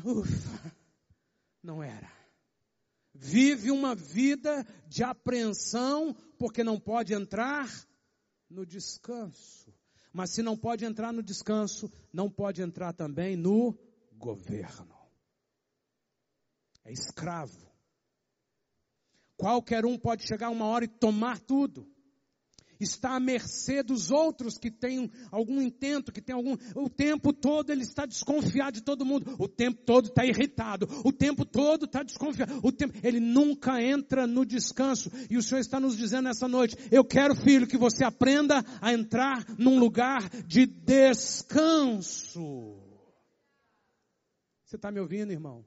ufa, 0.04 0.76
não 1.62 1.80
era. 1.80 2.10
Vive 3.14 3.70
uma 3.70 3.94
vida 3.94 4.66
de 4.88 5.04
apreensão 5.04 6.16
porque 6.36 6.64
não 6.64 6.80
pode 6.80 7.14
entrar 7.14 7.70
no 8.50 8.66
descanso. 8.66 9.59
Mas 10.12 10.30
se 10.34 10.42
não 10.42 10.56
pode 10.56 10.84
entrar 10.84 11.12
no 11.12 11.22
descanso, 11.22 11.90
não 12.12 12.30
pode 12.30 12.62
entrar 12.62 12.92
também 12.92 13.36
no 13.36 13.78
governo. 14.12 14.94
É 16.84 16.92
escravo. 16.92 17.70
Qualquer 19.36 19.86
um 19.86 19.96
pode 19.96 20.26
chegar 20.26 20.50
uma 20.50 20.66
hora 20.66 20.84
e 20.84 20.88
tomar 20.88 21.38
tudo 21.40 21.88
está 22.84 23.16
à 23.16 23.20
mercê 23.20 23.82
dos 23.82 24.10
outros 24.10 24.56
que 24.58 24.70
têm 24.70 25.10
algum 25.30 25.60
intento, 25.60 26.12
que 26.12 26.22
tem 26.22 26.34
algum. 26.34 26.56
O 26.74 26.88
tempo 26.88 27.32
todo 27.32 27.70
ele 27.70 27.82
está 27.82 28.06
desconfiado 28.06 28.74
de 28.74 28.82
todo 28.82 29.04
mundo. 29.04 29.34
O 29.38 29.48
tempo 29.48 29.82
todo 29.84 30.08
está 30.08 30.24
irritado. 30.24 30.88
O 31.04 31.12
tempo 31.12 31.44
todo 31.44 31.84
está 31.84 32.02
desconfiado. 32.02 32.60
O 32.62 32.72
tempo, 32.72 32.98
ele 33.02 33.20
nunca 33.20 33.82
entra 33.82 34.26
no 34.26 34.44
descanso. 34.44 35.10
E 35.28 35.36
o 35.36 35.42
Senhor 35.42 35.60
está 35.60 35.78
nos 35.78 35.96
dizendo 35.96 36.24
nessa 36.24 36.48
noite: 36.48 36.76
Eu 36.90 37.04
quero, 37.04 37.34
filho, 37.34 37.66
que 37.66 37.76
você 37.76 38.04
aprenda 38.04 38.64
a 38.80 38.92
entrar 38.92 39.44
num 39.58 39.78
lugar 39.78 40.28
de 40.46 40.66
descanso. 40.66 42.50
Você 44.64 44.76
está 44.76 44.90
me 44.90 45.00
ouvindo, 45.00 45.32
irmão? 45.32 45.64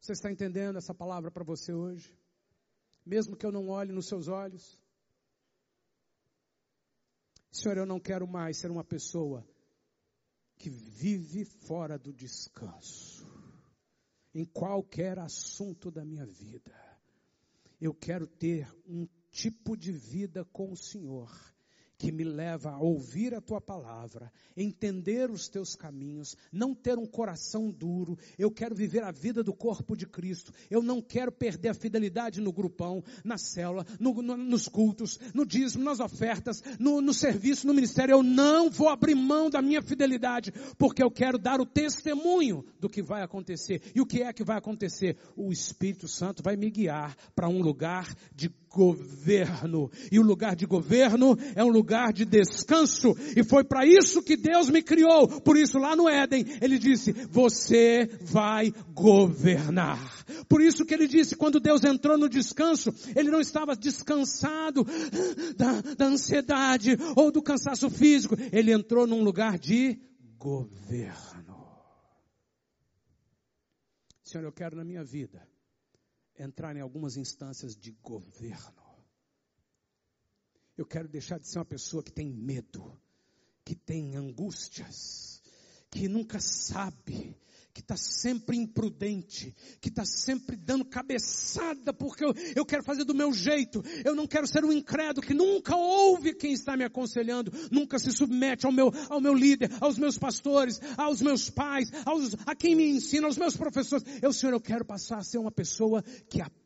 Você 0.00 0.12
está 0.12 0.30
entendendo 0.30 0.76
essa 0.76 0.94
palavra 0.94 1.30
para 1.30 1.44
você 1.44 1.72
hoje? 1.72 2.14
Mesmo 3.04 3.36
que 3.36 3.44
eu 3.44 3.52
não 3.52 3.68
olhe 3.68 3.92
nos 3.92 4.06
seus 4.06 4.28
olhos, 4.28 4.79
Senhor, 7.50 7.76
eu 7.76 7.86
não 7.86 7.98
quero 7.98 8.26
mais 8.26 8.56
ser 8.58 8.70
uma 8.70 8.84
pessoa 8.84 9.44
que 10.56 10.70
vive 10.70 11.44
fora 11.44 11.98
do 11.98 12.12
descanso, 12.12 13.26
em 14.34 14.44
qualquer 14.44 15.18
assunto 15.18 15.90
da 15.90 16.04
minha 16.04 16.26
vida. 16.26 16.74
Eu 17.80 17.94
quero 17.94 18.26
ter 18.26 18.68
um 18.86 19.08
tipo 19.30 19.76
de 19.76 19.90
vida 19.90 20.44
com 20.44 20.70
o 20.70 20.76
Senhor 20.76 21.30
que 22.00 22.10
me 22.10 22.24
leva 22.24 22.70
a 22.70 22.78
ouvir 22.78 23.34
a 23.34 23.42
tua 23.42 23.60
palavra, 23.60 24.32
entender 24.56 25.30
os 25.30 25.50
teus 25.50 25.76
caminhos, 25.76 26.34
não 26.50 26.74
ter 26.74 26.98
um 26.98 27.04
coração 27.04 27.70
duro. 27.70 28.16
Eu 28.38 28.50
quero 28.50 28.74
viver 28.74 29.02
a 29.02 29.10
vida 29.10 29.42
do 29.44 29.52
corpo 29.52 29.94
de 29.94 30.06
Cristo. 30.06 30.50
Eu 30.70 30.82
não 30.82 31.02
quero 31.02 31.30
perder 31.30 31.68
a 31.68 31.74
fidelidade 31.74 32.40
no 32.40 32.54
grupão, 32.54 33.04
na 33.22 33.36
célula, 33.36 33.84
no, 34.00 34.14
no, 34.22 34.34
nos 34.34 34.66
cultos, 34.66 35.20
no 35.34 35.44
dízimo, 35.44 35.84
nas 35.84 36.00
ofertas, 36.00 36.62
no, 36.78 37.02
no 37.02 37.12
serviço, 37.12 37.66
no 37.66 37.74
ministério. 37.74 38.14
Eu 38.14 38.22
não 38.22 38.70
vou 38.70 38.88
abrir 38.88 39.14
mão 39.14 39.50
da 39.50 39.60
minha 39.60 39.82
fidelidade, 39.82 40.54
porque 40.78 41.02
eu 41.02 41.10
quero 41.10 41.36
dar 41.36 41.60
o 41.60 41.66
testemunho 41.66 42.64
do 42.80 42.88
que 42.88 43.02
vai 43.02 43.22
acontecer. 43.22 43.82
E 43.94 44.00
o 44.00 44.06
que 44.06 44.22
é 44.22 44.32
que 44.32 44.42
vai 44.42 44.56
acontecer? 44.56 45.18
O 45.36 45.52
Espírito 45.52 46.08
Santo 46.08 46.42
vai 46.42 46.56
me 46.56 46.70
guiar 46.70 47.14
para 47.34 47.46
um 47.46 47.60
lugar 47.60 48.08
de 48.34 48.48
governo. 48.70 49.90
E 50.10 50.18
o 50.18 50.22
lugar 50.22 50.54
de 50.54 50.64
governo 50.64 51.36
é 51.54 51.64
um 51.64 51.68
lugar 51.68 52.12
de 52.12 52.24
descanso. 52.24 53.16
E 53.36 53.42
foi 53.42 53.64
para 53.64 53.84
isso 53.84 54.22
que 54.22 54.36
Deus 54.36 54.70
me 54.70 54.82
criou. 54.82 55.40
Por 55.40 55.56
isso, 55.56 55.78
lá 55.78 55.96
no 55.96 56.08
Éden, 56.08 56.46
ele 56.60 56.78
disse: 56.78 57.12
Você 57.12 58.08
vai 58.22 58.72
governar. 58.94 60.24
Por 60.48 60.62
isso 60.62 60.84
que 60.84 60.94
ele 60.94 61.08
disse: 61.08 61.36
quando 61.36 61.58
Deus 61.58 61.82
entrou 61.84 62.16
no 62.16 62.28
descanso, 62.28 62.94
ele 63.16 63.30
não 63.30 63.40
estava 63.40 63.74
descansado 63.74 64.86
da, 65.56 65.80
da 65.80 66.06
ansiedade 66.06 66.96
ou 67.16 67.32
do 67.32 67.42
cansaço 67.42 67.90
físico. 67.90 68.36
Ele 68.52 68.72
entrou 68.72 69.06
num 69.06 69.22
lugar 69.22 69.58
de 69.58 69.98
governo. 70.38 71.50
Senhor, 74.22 74.44
eu 74.44 74.52
quero 74.52 74.76
na 74.76 74.84
minha 74.84 75.02
vida 75.02 75.49
entrar 76.42 76.76
em 76.76 76.80
algumas 76.80 77.16
instâncias 77.16 77.76
de 77.76 77.92
governo. 78.02 78.82
Eu 80.76 80.86
quero 80.86 81.08
deixar 81.08 81.38
de 81.38 81.46
ser 81.46 81.58
uma 81.58 81.64
pessoa 81.64 82.02
que 82.02 82.10
tem 82.10 82.30
medo, 82.30 82.98
que 83.64 83.74
tem 83.74 84.16
angústias, 84.16 85.42
que 85.90 86.08
nunca 86.08 86.40
sabe, 86.40 87.36
que 87.72 87.80
está 87.80 87.96
sempre 87.96 88.56
imprudente, 88.56 89.54
que 89.80 89.88
está 89.88 90.04
sempre 90.04 90.56
dando 90.56 90.84
cabeçada, 90.84 91.92
porque 91.92 92.24
eu, 92.24 92.34
eu 92.54 92.64
quero 92.64 92.82
fazer 92.82 93.04
do 93.04 93.14
meu 93.14 93.32
jeito, 93.32 93.82
eu 94.04 94.14
não 94.14 94.26
quero 94.26 94.46
ser 94.46 94.64
um 94.64 94.72
incrédulo 94.72 95.26
que 95.26 95.34
nunca 95.34 95.76
ouve 95.76 96.34
quem 96.34 96.52
está 96.52 96.76
me 96.76 96.84
aconselhando, 96.84 97.52
nunca 97.70 97.98
se 97.98 98.12
submete 98.12 98.66
ao 98.66 98.72
meu, 98.72 98.92
ao 99.08 99.20
meu 99.20 99.34
líder, 99.34 99.70
aos 99.80 99.98
meus 99.98 100.18
pastores, 100.18 100.80
aos 100.96 101.20
meus 101.20 101.48
pais, 101.48 101.90
aos, 102.04 102.36
a 102.46 102.54
quem 102.54 102.74
me 102.74 102.88
ensina, 102.88 103.26
aos 103.26 103.38
meus 103.38 103.56
professores. 103.56 104.04
Eu, 104.20 104.32
Senhor, 104.32 104.52
eu 104.52 104.60
quero 104.60 104.84
passar 104.84 105.18
a 105.18 105.24
ser 105.24 105.38
uma 105.38 105.50
pessoa 105.50 106.02
que 106.28 106.40
aprende, 106.40 106.59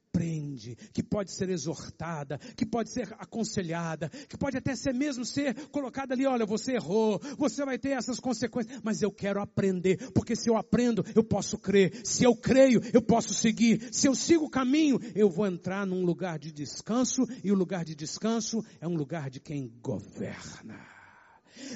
que 0.93 1.03
pode 1.03 1.33
ser 1.33 1.49
exortada, 1.51 2.39
que 2.57 2.65
pode 2.65 2.91
ser 2.91 3.13
aconselhada, 3.19 4.09
que 4.29 4.37
pode 4.37 4.57
até 4.57 4.77
ser 4.77 4.95
mesmo 4.95 5.25
ser 5.25 5.55
colocada 5.69 6.15
ali, 6.15 6.27
olha, 6.27 6.47
você 6.47 6.75
errou, 6.75 7.21
você 7.37 7.65
vai 7.65 7.79
ter 7.79 7.91
essas 7.91 8.21
consequências, 8.21 8.81
mas 8.83 9.03
eu 9.03 9.11
quero 9.11 9.41
aprender, 9.41 10.11
porque 10.13 10.37
se 10.37 10.49
eu 10.49 10.57
aprendo, 10.57 11.05
eu 11.15 11.25
posso 11.25 11.59
crer, 11.59 12.01
se 12.05 12.25
eu 12.25 12.37
creio, 12.37 12.81
eu 12.93 13.03
posso 13.03 13.35
seguir, 13.35 13.89
se 13.93 14.07
eu 14.07 14.15
sigo 14.15 14.45
o 14.45 14.51
caminho, 14.51 15.01
eu 15.15 15.29
vou 15.29 15.47
entrar 15.47 15.87
num 15.87 16.05
lugar 16.05 16.39
de 16.39 16.53
descanso, 16.53 17.27
e 17.43 17.51
o 17.51 17.55
lugar 17.55 17.85
de 17.85 17.95
descanso 17.95 18.65
é 18.81 18.87
um 18.87 18.95
lugar 18.95 19.29
de 19.31 19.41
quem 19.41 19.73
governa. 19.83 20.79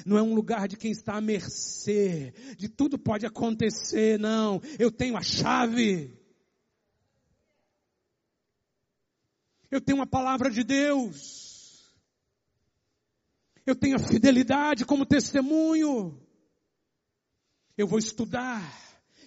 Não 0.05 0.17
é 0.17 0.21
um 0.21 0.33
lugar 0.33 0.67
de 0.67 0.75
quem 0.75 0.91
está 0.91 1.15
à 1.15 1.21
mercê, 1.21 2.33
de 2.57 2.67
tudo 2.67 2.97
pode 2.97 3.25
acontecer, 3.25 4.19
não. 4.19 4.61
Eu 4.77 4.91
tenho 4.91 5.17
a 5.17 5.21
chave. 5.21 6.18
Eu 9.71 9.79
tenho 9.79 10.01
a 10.01 10.07
palavra 10.07 10.49
de 10.49 10.63
Deus. 10.63 11.83
Eu 13.65 13.75
tenho 13.75 13.95
a 13.95 13.99
fidelidade 13.99 14.85
como 14.85 15.05
testemunho. 15.05 16.19
Eu 17.77 17.87
vou 17.87 17.99
estudar. 17.99 18.61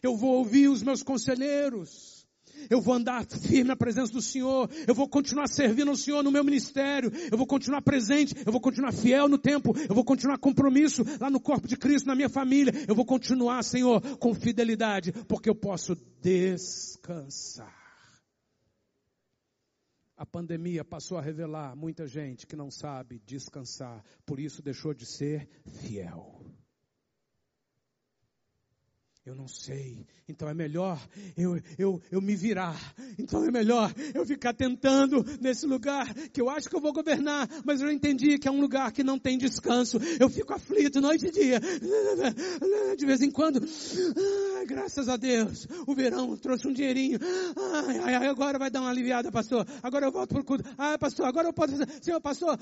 Eu 0.02 0.16
vou 0.16 0.38
ouvir 0.38 0.68
os 0.68 0.82
meus 0.82 1.02
conselheiros. 1.02 2.26
Eu 2.68 2.80
vou 2.80 2.94
andar 2.94 3.24
firme 3.24 3.68
na 3.68 3.76
presença 3.76 4.12
do 4.12 4.20
Senhor. 4.20 4.68
Eu 4.86 4.94
vou 4.94 5.08
continuar 5.08 5.46
servindo 5.48 5.88
ao 5.90 5.96
Senhor 5.96 6.22
no 6.22 6.30
meu 6.30 6.44
ministério. 6.44 7.10
Eu 7.30 7.38
vou 7.38 7.46
continuar 7.46 7.82
presente. 7.82 8.34
Eu 8.44 8.52
vou 8.52 8.60
continuar 8.60 8.92
fiel 8.92 9.28
no 9.28 9.38
tempo. 9.38 9.74
Eu 9.88 9.94
vou 9.94 10.04
continuar 10.04 10.38
compromisso 10.38 11.04
lá 11.20 11.30
no 11.30 11.40
corpo 11.40 11.68
de 11.68 11.76
Cristo, 11.76 12.06
na 12.06 12.14
minha 12.14 12.28
família. 12.28 12.72
Eu 12.86 12.94
vou 12.94 13.04
continuar, 13.04 13.62
Senhor, 13.62 14.00
com 14.18 14.34
fidelidade, 14.34 15.12
porque 15.28 15.48
eu 15.48 15.54
posso 15.54 15.96
descansar. 16.20 17.81
A 20.22 20.24
pandemia 20.24 20.84
passou 20.84 21.18
a 21.18 21.20
revelar 21.20 21.74
muita 21.74 22.06
gente 22.06 22.46
que 22.46 22.54
não 22.54 22.70
sabe 22.70 23.20
descansar, 23.26 24.04
por 24.24 24.38
isso 24.38 24.62
deixou 24.62 24.94
de 24.94 25.04
ser 25.04 25.48
fiel. 25.66 26.41
Eu 29.24 29.36
não 29.36 29.46
sei. 29.46 30.04
Então 30.28 30.48
é 30.48 30.54
melhor 30.54 31.00
eu, 31.36 31.60
eu, 31.78 32.02
eu 32.10 32.20
me 32.20 32.34
virar. 32.34 32.76
Então 33.16 33.44
é 33.44 33.52
melhor 33.52 33.94
eu 34.12 34.26
ficar 34.26 34.52
tentando 34.52 35.24
nesse 35.40 35.64
lugar 35.64 36.12
que 36.32 36.40
eu 36.40 36.50
acho 36.50 36.68
que 36.68 36.74
eu 36.74 36.80
vou 36.80 36.92
governar, 36.92 37.48
mas 37.64 37.80
eu 37.80 37.88
entendi 37.88 38.36
que 38.36 38.48
é 38.48 38.50
um 38.50 38.60
lugar 38.60 38.90
que 38.90 39.04
não 39.04 39.20
tem 39.20 39.38
descanso. 39.38 39.98
Eu 40.18 40.28
fico 40.28 40.52
aflito 40.52 41.00
noite 41.00 41.26
e 41.26 41.30
dia. 41.30 41.60
De 42.96 43.06
vez 43.06 43.22
em 43.22 43.30
quando, 43.30 43.60
graças 44.66 45.08
a 45.08 45.16
Deus, 45.16 45.68
o 45.86 45.94
verão 45.94 46.36
trouxe 46.36 46.66
um 46.66 46.72
dinheirinho. 46.72 47.20
Ai, 47.86 48.14
ai, 48.14 48.26
agora 48.26 48.58
vai 48.58 48.70
dar 48.70 48.80
uma 48.80 48.90
aliviada, 48.90 49.30
pastor. 49.30 49.64
Agora 49.84 50.06
eu 50.06 50.10
volto 50.10 50.30
para 50.30 50.40
o 50.40 50.44
culto. 50.44 50.64
Ah, 50.76 50.98
pastor, 50.98 51.26
agora 51.26 51.46
eu 51.46 51.52
posso. 51.52 51.74
Senhor, 52.00 52.20
pastor, 52.20 52.58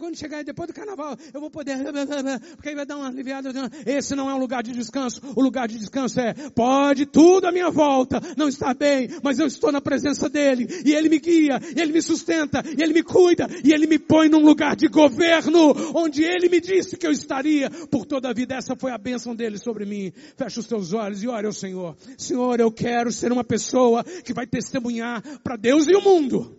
quando 0.00 0.16
chegar 0.16 0.42
depois 0.42 0.66
do 0.66 0.74
carnaval, 0.74 1.16
eu 1.32 1.40
vou 1.40 1.50
poder. 1.52 1.76
Porque 2.56 2.70
aí 2.70 2.74
vai 2.74 2.86
dar 2.86 2.96
uma 2.96 3.06
aliviada. 3.06 3.50
Esse 3.86 4.16
não 4.16 4.28
é 4.28 4.34
um 4.34 4.38
lugar 4.38 4.64
de 4.64 4.72
descanso. 4.72 5.20
O 5.36 5.40
lugar 5.40 5.68
de 5.68 5.78
descanso 5.78 5.99
é, 6.16 6.34
pode 6.54 7.06
tudo 7.06 7.46
à 7.46 7.52
minha 7.52 7.70
volta 7.70 8.20
não 8.36 8.48
está 8.48 8.72
bem, 8.74 9.08
mas 9.22 9.38
eu 9.38 9.46
estou 9.46 9.70
na 9.72 9.80
presença 9.80 10.28
dEle, 10.28 10.66
e 10.84 10.94
Ele 10.94 11.08
me 11.08 11.18
guia, 11.18 11.60
e 11.76 11.80
Ele 11.80 11.92
me 11.92 12.02
sustenta, 12.02 12.62
e 12.66 12.82
Ele 12.82 12.94
me 12.94 13.02
cuida, 13.02 13.48
e 13.64 13.72
Ele 13.72 13.86
me 13.86 13.98
põe 13.98 14.28
num 14.28 14.40
lugar 14.40 14.76
de 14.76 14.88
governo, 14.88 15.74
onde 15.94 16.22
Ele 16.22 16.48
me 16.48 16.60
disse 16.60 16.96
que 16.96 17.06
eu 17.06 17.10
estaria 17.10 17.70
por 17.90 18.06
toda 18.06 18.30
a 18.30 18.32
vida. 18.32 18.54
Essa 18.54 18.76
foi 18.76 18.90
a 18.90 18.98
bênção 18.98 19.34
dEle 19.34 19.58
sobre 19.58 19.84
mim. 19.84 20.12
Fecha 20.36 20.60
os 20.60 20.66
teus 20.66 20.92
olhos 20.92 21.22
e 21.22 21.28
ore 21.28 21.46
ao 21.46 21.52
Senhor. 21.52 21.96
Senhor, 22.16 22.60
eu 22.60 22.70
quero 22.70 23.12
ser 23.12 23.32
uma 23.32 23.44
pessoa 23.44 24.04
que 24.04 24.32
vai 24.32 24.46
testemunhar 24.46 25.22
para 25.42 25.56
Deus 25.56 25.86
e 25.86 25.94
o 25.94 26.02
mundo 26.02 26.58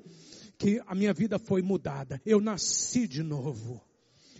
que 0.58 0.80
a 0.86 0.94
minha 0.94 1.14
vida 1.14 1.40
foi 1.40 1.64
mudada. 1.64 2.22
Eu 2.24 2.40
nasci 2.40 3.08
de 3.08 3.24
novo. 3.24 3.82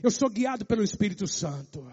Eu 0.04 0.12
sou 0.12 0.30
guiado 0.30 0.66
pelo 0.66 0.84
Espírito 0.84 1.28
Santo. 1.28 1.84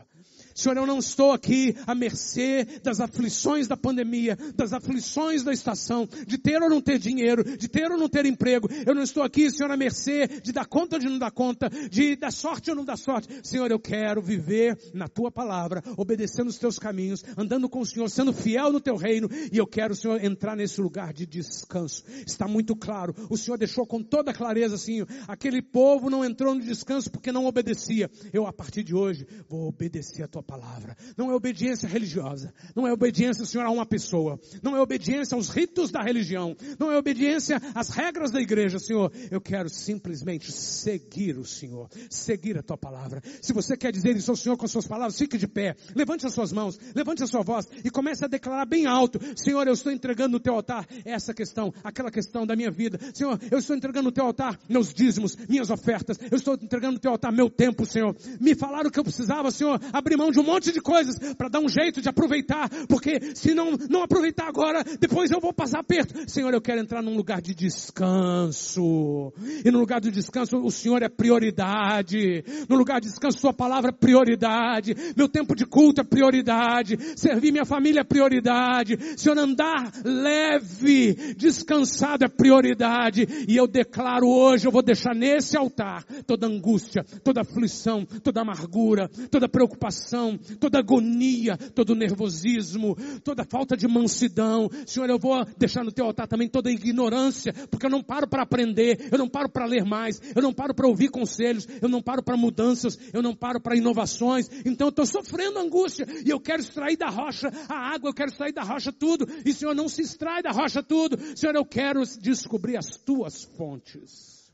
Senhor, 0.58 0.76
eu 0.76 0.86
não 0.86 0.98
estou 0.98 1.30
aqui 1.30 1.76
à 1.86 1.94
mercê 1.94 2.66
das 2.82 2.98
aflições 2.98 3.68
da 3.68 3.76
pandemia, 3.76 4.36
das 4.56 4.72
aflições 4.72 5.44
da 5.44 5.52
estação, 5.52 6.08
de 6.26 6.36
ter 6.36 6.60
ou 6.60 6.68
não 6.68 6.80
ter 6.80 6.98
dinheiro, 6.98 7.44
de 7.56 7.68
ter 7.68 7.88
ou 7.92 7.96
não 7.96 8.08
ter 8.08 8.26
emprego. 8.26 8.68
Eu 8.84 8.92
não 8.92 9.04
estou 9.04 9.22
aqui, 9.22 9.48
Senhor, 9.52 9.70
à 9.70 9.76
mercê 9.76 10.26
de 10.42 10.50
dar 10.50 10.66
conta 10.66 10.96
ou 10.96 11.00
de 11.00 11.08
não 11.08 11.16
dar 11.16 11.30
conta, 11.30 11.70
de 11.88 12.16
dar 12.16 12.32
sorte 12.32 12.70
ou 12.70 12.76
não 12.76 12.84
dar 12.84 12.96
sorte. 12.96 13.28
Senhor, 13.44 13.70
eu 13.70 13.78
quero 13.78 14.20
viver 14.20 14.76
na 14.92 15.06
tua 15.06 15.30
palavra, 15.30 15.80
obedecendo 15.96 16.48
os 16.48 16.58
teus 16.58 16.76
caminhos, 16.76 17.24
andando 17.36 17.68
com 17.68 17.78
o 17.78 17.86
Senhor, 17.86 18.10
sendo 18.10 18.32
fiel 18.32 18.72
no 18.72 18.80
teu 18.80 18.96
reino, 18.96 19.28
e 19.52 19.58
eu 19.58 19.66
quero, 19.66 19.94
Senhor, 19.94 20.24
entrar 20.24 20.56
nesse 20.56 20.80
lugar 20.80 21.12
de 21.12 21.24
descanso. 21.24 22.02
Está 22.26 22.48
muito 22.48 22.74
claro. 22.74 23.14
O 23.30 23.36
Senhor 23.36 23.58
deixou 23.58 23.86
com 23.86 24.02
toda 24.02 24.34
clareza 24.34 24.74
assim, 24.74 25.06
aquele 25.28 25.62
povo 25.62 26.10
não 26.10 26.24
entrou 26.24 26.52
no 26.52 26.60
descanso 26.60 27.12
porque 27.12 27.30
não 27.30 27.46
obedecia. 27.46 28.10
Eu, 28.32 28.44
a 28.44 28.52
partir 28.52 28.82
de 28.82 28.92
hoje, 28.92 29.24
vou 29.48 29.68
obedecer 29.68 30.24
a 30.24 30.26
tua 30.26 30.47
palavra. 30.48 30.96
Não 31.14 31.30
é 31.30 31.34
obediência 31.34 31.86
religiosa. 31.86 32.54
Não 32.74 32.86
é 32.86 32.92
obediência, 32.92 33.44
Senhor, 33.44 33.66
a 33.66 33.70
uma 33.70 33.84
pessoa. 33.84 34.40
Não 34.62 34.74
é 34.74 34.80
obediência 34.80 35.34
aos 35.34 35.50
ritos 35.50 35.90
da 35.90 36.02
religião. 36.02 36.56
Não 36.78 36.90
é 36.90 36.96
obediência 36.96 37.60
às 37.74 37.90
regras 37.90 38.30
da 38.30 38.40
igreja, 38.40 38.78
Senhor. 38.78 39.12
Eu 39.30 39.42
quero 39.42 39.68
simplesmente 39.68 40.50
seguir 40.50 41.36
o 41.36 41.44
Senhor. 41.44 41.90
Seguir 42.08 42.56
a 42.56 42.62
tua 42.62 42.78
palavra. 42.78 43.22
Se 43.42 43.52
você 43.52 43.76
quer 43.76 43.92
dizer 43.92 44.16
isso 44.16 44.30
ao 44.30 44.36
Senhor 44.36 44.56
com 44.56 44.64
as 44.64 44.70
suas 44.70 44.86
palavras, 44.86 45.18
fique 45.18 45.36
de 45.36 45.46
pé. 45.46 45.76
Levante 45.94 46.26
as 46.26 46.32
suas 46.32 46.50
mãos. 46.50 46.80
Levante 46.94 47.22
a 47.22 47.26
sua 47.26 47.42
voz. 47.42 47.68
E 47.84 47.90
comece 47.90 48.24
a 48.24 48.28
declarar 48.28 48.64
bem 48.64 48.86
alto. 48.86 49.20
Senhor, 49.36 49.66
eu 49.66 49.74
estou 49.74 49.92
entregando 49.92 50.30
no 50.30 50.40
teu 50.40 50.54
altar 50.54 50.88
essa 51.04 51.34
questão, 51.34 51.74
aquela 51.84 52.10
questão 52.10 52.46
da 52.46 52.56
minha 52.56 52.70
vida. 52.70 52.98
Senhor, 53.12 53.38
eu 53.50 53.58
estou 53.58 53.76
entregando 53.76 54.06
no 54.06 54.12
teu 54.12 54.24
altar 54.24 54.58
meus 54.66 54.94
dízimos, 54.94 55.36
minhas 55.46 55.68
ofertas. 55.68 56.18
Eu 56.30 56.38
estou 56.38 56.54
entregando 56.54 56.94
no 56.94 56.98
teu 56.98 57.10
altar 57.10 57.30
meu 57.32 57.50
tempo, 57.50 57.84
Senhor. 57.84 58.16
Me 58.40 58.54
falaram 58.54 58.88
o 58.88 58.90
que 58.90 58.98
eu 58.98 59.04
precisava, 59.04 59.50
Senhor. 59.50 59.78
Abrir 59.92 60.16
mão 60.16 60.30
de 60.30 60.37
de 60.38 60.40
um 60.40 60.44
monte 60.44 60.72
de 60.72 60.80
coisas 60.80 61.18
para 61.36 61.48
dar 61.48 61.58
um 61.58 61.68
jeito 61.68 62.00
de 62.00 62.08
aproveitar, 62.08 62.68
porque 62.88 63.34
se 63.34 63.54
não, 63.54 63.72
não 63.90 64.02
aproveitar 64.04 64.46
agora, 64.46 64.84
depois 65.00 65.30
eu 65.30 65.40
vou 65.40 65.52
passar 65.52 65.82
perto. 65.82 66.30
Senhor, 66.30 66.54
eu 66.54 66.60
quero 66.60 66.80
entrar 66.80 67.02
num 67.02 67.16
lugar 67.16 67.42
de 67.42 67.54
descanso. 67.54 69.32
E 69.64 69.70
no 69.70 69.80
lugar 69.80 70.00
do 70.00 70.10
descanso, 70.10 70.58
o 70.58 70.70
Senhor 70.70 71.02
é 71.02 71.08
prioridade. 71.08 72.44
No 72.68 72.76
lugar 72.76 73.00
de 73.00 73.08
descanso, 73.08 73.38
Sua 73.38 73.52
palavra 73.52 73.90
é 73.90 73.92
prioridade. 73.92 74.94
Meu 75.16 75.28
tempo 75.28 75.56
de 75.56 75.66
culto 75.66 76.00
é 76.00 76.04
prioridade. 76.04 76.96
Servir 77.16 77.50
minha 77.50 77.64
família 77.64 78.00
é 78.00 78.04
prioridade. 78.04 78.96
Senhor, 79.16 79.38
andar 79.38 79.90
leve, 80.04 81.34
descansado 81.36 82.24
é 82.24 82.28
prioridade. 82.28 83.26
E 83.48 83.56
eu 83.56 83.66
declaro 83.66 84.28
hoje, 84.28 84.66
eu 84.66 84.72
vou 84.72 84.82
deixar 84.82 85.14
nesse 85.14 85.56
altar 85.56 86.04
toda 86.26 86.46
angústia, 86.46 87.04
toda 87.24 87.40
aflição, 87.40 88.04
toda 88.04 88.40
amargura, 88.40 89.08
toda 89.30 89.48
preocupação, 89.48 90.17
toda 90.58 90.78
agonia, 90.78 91.56
todo 91.56 91.94
nervosismo, 91.94 92.96
toda 93.22 93.44
falta 93.44 93.76
de 93.76 93.86
mansidão. 93.86 94.68
Senhor, 94.86 95.08
eu 95.08 95.18
vou 95.18 95.44
deixar 95.56 95.84
no 95.84 95.92
teu 95.92 96.06
altar 96.06 96.26
também 96.26 96.48
toda 96.48 96.70
ignorância, 96.70 97.52
porque 97.70 97.86
eu 97.86 97.90
não 97.90 98.02
paro 98.02 98.26
para 98.26 98.42
aprender, 98.42 99.08
eu 99.10 99.18
não 99.18 99.28
paro 99.28 99.48
para 99.48 99.66
ler 99.66 99.84
mais, 99.84 100.20
eu 100.34 100.42
não 100.42 100.52
paro 100.52 100.74
para 100.74 100.88
ouvir 100.88 101.08
conselhos, 101.08 101.66
eu 101.80 101.88
não 101.88 102.02
paro 102.02 102.22
para 102.22 102.36
mudanças, 102.36 102.98
eu 103.12 103.22
não 103.22 103.34
paro 103.34 103.60
para 103.60 103.76
inovações. 103.76 104.48
Então 104.64 104.88
eu 104.88 104.90
estou 104.90 105.06
sofrendo 105.06 105.58
angústia 105.58 106.06
e 106.24 106.30
eu 106.30 106.40
quero 106.40 106.60
extrair 106.60 106.96
da 106.96 107.08
rocha 107.08 107.48
a 107.68 107.94
água, 107.94 108.10
eu 108.10 108.14
quero 108.14 108.30
extrair 108.30 108.52
da 108.52 108.62
rocha 108.62 108.92
tudo. 108.92 109.26
E 109.44 109.52
Senhor, 109.52 109.74
não 109.74 109.88
se 109.88 110.02
extrai 110.02 110.42
da 110.42 110.50
rocha 110.50 110.82
tudo. 110.82 111.18
Senhor, 111.36 111.54
eu 111.54 111.64
quero 111.64 112.02
descobrir 112.20 112.76
as 112.76 112.96
tuas 112.96 113.44
fontes. 113.44 114.52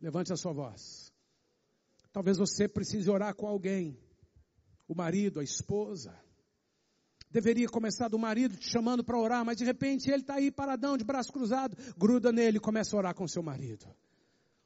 Levante 0.00 0.32
a 0.32 0.36
sua 0.36 0.52
voz. 0.52 1.12
Talvez 2.12 2.36
você 2.36 2.68
precise 2.68 3.08
orar 3.08 3.34
com 3.34 3.46
alguém 3.46 3.96
o 4.92 4.96
marido, 4.96 5.40
a 5.40 5.44
esposa. 5.44 6.14
Deveria 7.30 7.66
começar 7.66 8.08
do 8.08 8.18
marido 8.18 8.56
te 8.56 8.68
chamando 8.68 9.02
para 9.02 9.18
orar, 9.18 9.44
mas 9.44 9.56
de 9.56 9.64
repente 9.64 10.10
ele 10.10 10.20
está 10.20 10.34
aí 10.34 10.50
paradão, 10.50 10.98
de 10.98 11.04
braço 11.04 11.32
cruzado, 11.32 11.74
gruda 11.96 12.30
nele 12.30 12.58
e 12.58 12.60
começa 12.60 12.94
a 12.94 12.98
orar 12.98 13.14
com 13.14 13.26
seu 13.26 13.42
marido. 13.42 13.86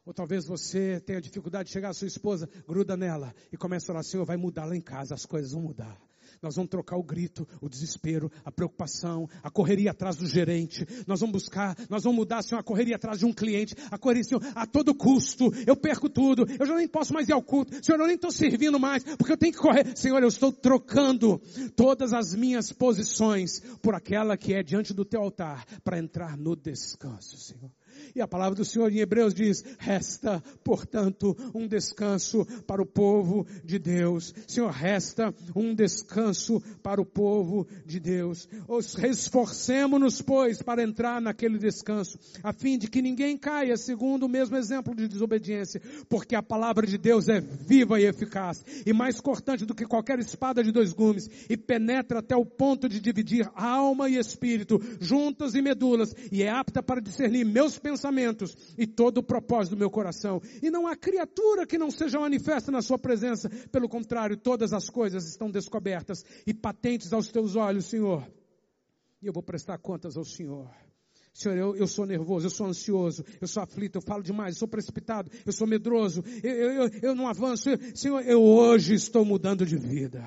Ou 0.07 0.15
talvez 0.15 0.47
você 0.47 1.01
tenha 1.01 1.21
dificuldade 1.21 1.67
de 1.67 1.73
chegar 1.73 1.91
à 1.91 1.93
sua 1.93 2.07
esposa, 2.07 2.49
gruda 2.67 2.97
nela 2.97 3.35
e 3.53 3.57
começa 3.57 3.87
a 3.87 3.89
falar, 3.89 4.03
Senhor, 4.05 4.25
vai 4.25 4.37
mudar 4.37 4.65
lá 4.65 4.77
em 4.77 4.81
casa, 4.81 5.15
as 5.15 5.27
coisas 5.27 5.51
vão 5.51 5.61
mudar. 5.61 6.01
Nós 6.41 6.55
vamos 6.55 6.71
trocar 6.71 6.97
o 6.97 7.03
grito, 7.03 7.47
o 7.61 7.69
desespero, 7.69 8.31
a 8.45 8.53
preocupação, 8.53 9.29
a 9.43 9.51
correria 9.51 9.91
atrás 9.91 10.17
do 10.17 10.27
gerente. 10.27 10.87
Nós 11.07 11.21
vamos 11.21 11.43
buscar, 11.43 11.77
nós 11.89 12.05
vamos 12.05 12.19
mudar, 12.19 12.43
Senhor, 12.43 12.61
a 12.61 12.63
correria 12.63 12.97
atrás 12.97 13.19
de 13.19 13.27
um 13.27 13.33
cliente. 13.33 13.75
A 13.91 13.99
correria, 13.99 14.25
Senhor, 14.25 14.43
a 14.55 14.67
todo 14.67 14.95
custo. 14.95 15.53
Eu 15.67 15.77
perco 15.77 16.09
tudo. 16.09 16.47
Eu 16.59 16.67
já 16.67 16.77
nem 16.77 16.89
posso 16.89 17.13
mais 17.13 17.29
ir 17.29 17.33
ao 17.33 17.43
culto. 17.43 17.73
Senhor, 17.85 17.99
eu 17.99 18.07
nem 18.07 18.17
estou 18.17 18.31
servindo 18.31 18.79
mais, 18.79 19.03
porque 19.03 19.33
eu 19.33 19.37
tenho 19.37 19.53
que 19.53 19.59
correr. 19.59 19.97
Senhor, 19.97 20.23
eu 20.23 20.29
estou 20.29 20.53
trocando 20.53 21.41
todas 21.75 22.13
as 22.13 22.35
minhas 22.35 22.73
posições 22.73 23.61
por 23.83 23.95
aquela 23.95 24.37
que 24.37 24.55
é 24.55 24.63
diante 24.63 24.93
do 24.93 25.05
teu 25.05 25.21
altar 25.23 25.65
para 25.83 25.99
entrar 25.99 26.37
no 26.37 26.55
descanso, 26.55 27.39
Senhor. 27.39 27.71
E 28.15 28.21
a 28.21 28.29
palavra 28.29 28.55
do 28.55 28.65
Senhor 28.65 28.91
em 28.93 28.99
Hebreus 28.99 29.35
diz: 29.35 29.65
resta, 29.79 30.43
portanto, 30.65 31.37
um 31.55 31.67
descanso 31.67 32.47
para 32.67 32.83
o 32.83 32.87
povo 32.87 33.47
de 33.65 33.79
Deus. 33.79 34.35
Senhor, 34.47 34.71
resta 34.71 35.35
um 35.55 35.75
descanso 35.75 36.63
para 36.83 37.01
o 37.01 37.07
povo 37.07 37.67
de 37.85 38.01
Deus. 38.01 38.49
Os 38.69 38.97
esforcemos-nos, 38.99 40.23
pois, 40.23 40.63
para 40.63 40.83
entrar 40.83 41.21
naquele 41.21 41.59
descanso, 41.59 42.19
a 42.43 42.53
fim 42.53 42.79
de 42.79 42.89
que 42.89 43.03
ninguém 43.03 43.37
caia 43.37 43.77
segundo 43.77 44.27
o 44.27 44.29
mesmo 44.29 44.57
exemplo 44.57 44.95
de 44.95 45.09
desobediência, 45.09 45.81
porque 46.09 46.35
a 46.35 46.43
palavra 46.43 46.87
de 46.87 46.99
Deus 46.99 47.29
é 47.29 47.41
viva 47.41 48.01
e 48.01 48.05
eficaz, 48.05 48.65
e 48.85 48.93
mais 48.93 49.21
cortante 49.21 49.65
do 49.65 49.75
que 49.75 49.87
qualquer 49.87 50.19
espada 50.19 50.63
de 50.63 50.73
dois 50.73 50.93
gumes, 50.93 51.29
e 51.49 51.57
penetra 51.57 52.21
até 52.21 52.37
o 52.37 52.45
ponto 52.45 52.89
de 52.89 53.01
dividir 53.01 53.49
alma 53.55 54.09
e 54.09 54.17
espírito, 54.17 54.81
juntas 55.01 55.55
e 55.55 55.63
medulas, 55.63 56.15
e 56.31 56.43
é 56.43 56.51
apta 56.51 56.83
para 56.83 57.01
discernir 57.01 57.45
meus 57.45 57.79
pensamentos 57.87 58.57
e 58.76 58.84
todo 58.84 59.18
o 59.18 59.22
propósito 59.22 59.76
do 59.76 59.78
meu 59.78 59.89
coração. 59.89 60.43
E 60.61 60.70
não 60.72 60.89
há 60.89 60.97
criatura 60.97 61.64
que 61.64 61.78
não 61.78 61.89
seja 61.89 62.18
manifesta 62.18 62.72
na 62.72 62.82
sua 62.82 62.99
presença. 62.99 63.49
Pelo 63.70 63.89
contrário, 63.89 64.37
todas 64.37 64.72
as 64.72 64.91
coisas 64.91 65.28
estão 65.28 65.49
descobertas 65.49 66.24
e 66.45 66.53
patentes 66.53 67.12
aos 67.12 67.28
teus 67.28 67.55
olhos, 67.55 67.87
Senhor. 67.87 68.28
E 69.22 69.26
eu 69.26 69.32
vou 69.32 69.43
prestar 69.43 69.78
contas 69.78 70.16
ao 70.16 70.24
Senhor. 70.24 70.68
Senhor, 71.32 71.57
eu, 71.57 71.76
eu, 71.76 71.87
sou 71.87 72.07
nervoso, 72.07 72.47
eu 72.47 72.51
sou 72.51 72.66
ansioso, 72.66 73.24
eu 73.41 73.47
sou 73.47 73.62
aflito, 73.62 73.97
eu 73.97 74.03
falo 74.03 74.22
demais, 74.22 74.57
eu 74.57 74.59
sou 74.61 74.68
precipitado, 74.68 75.30
eu 75.45 75.53
sou 75.53 75.66
medroso, 75.66 76.24
eu, 76.43 76.72
eu, 76.72 76.91
eu 77.03 77.14
não 77.14 77.28
avanço. 77.28 77.70
Senhor, 77.95 78.22
eu 78.22 78.43
hoje 78.43 78.95
estou 78.95 79.24
mudando 79.24 79.64
de 79.64 79.76
vida. 79.76 80.24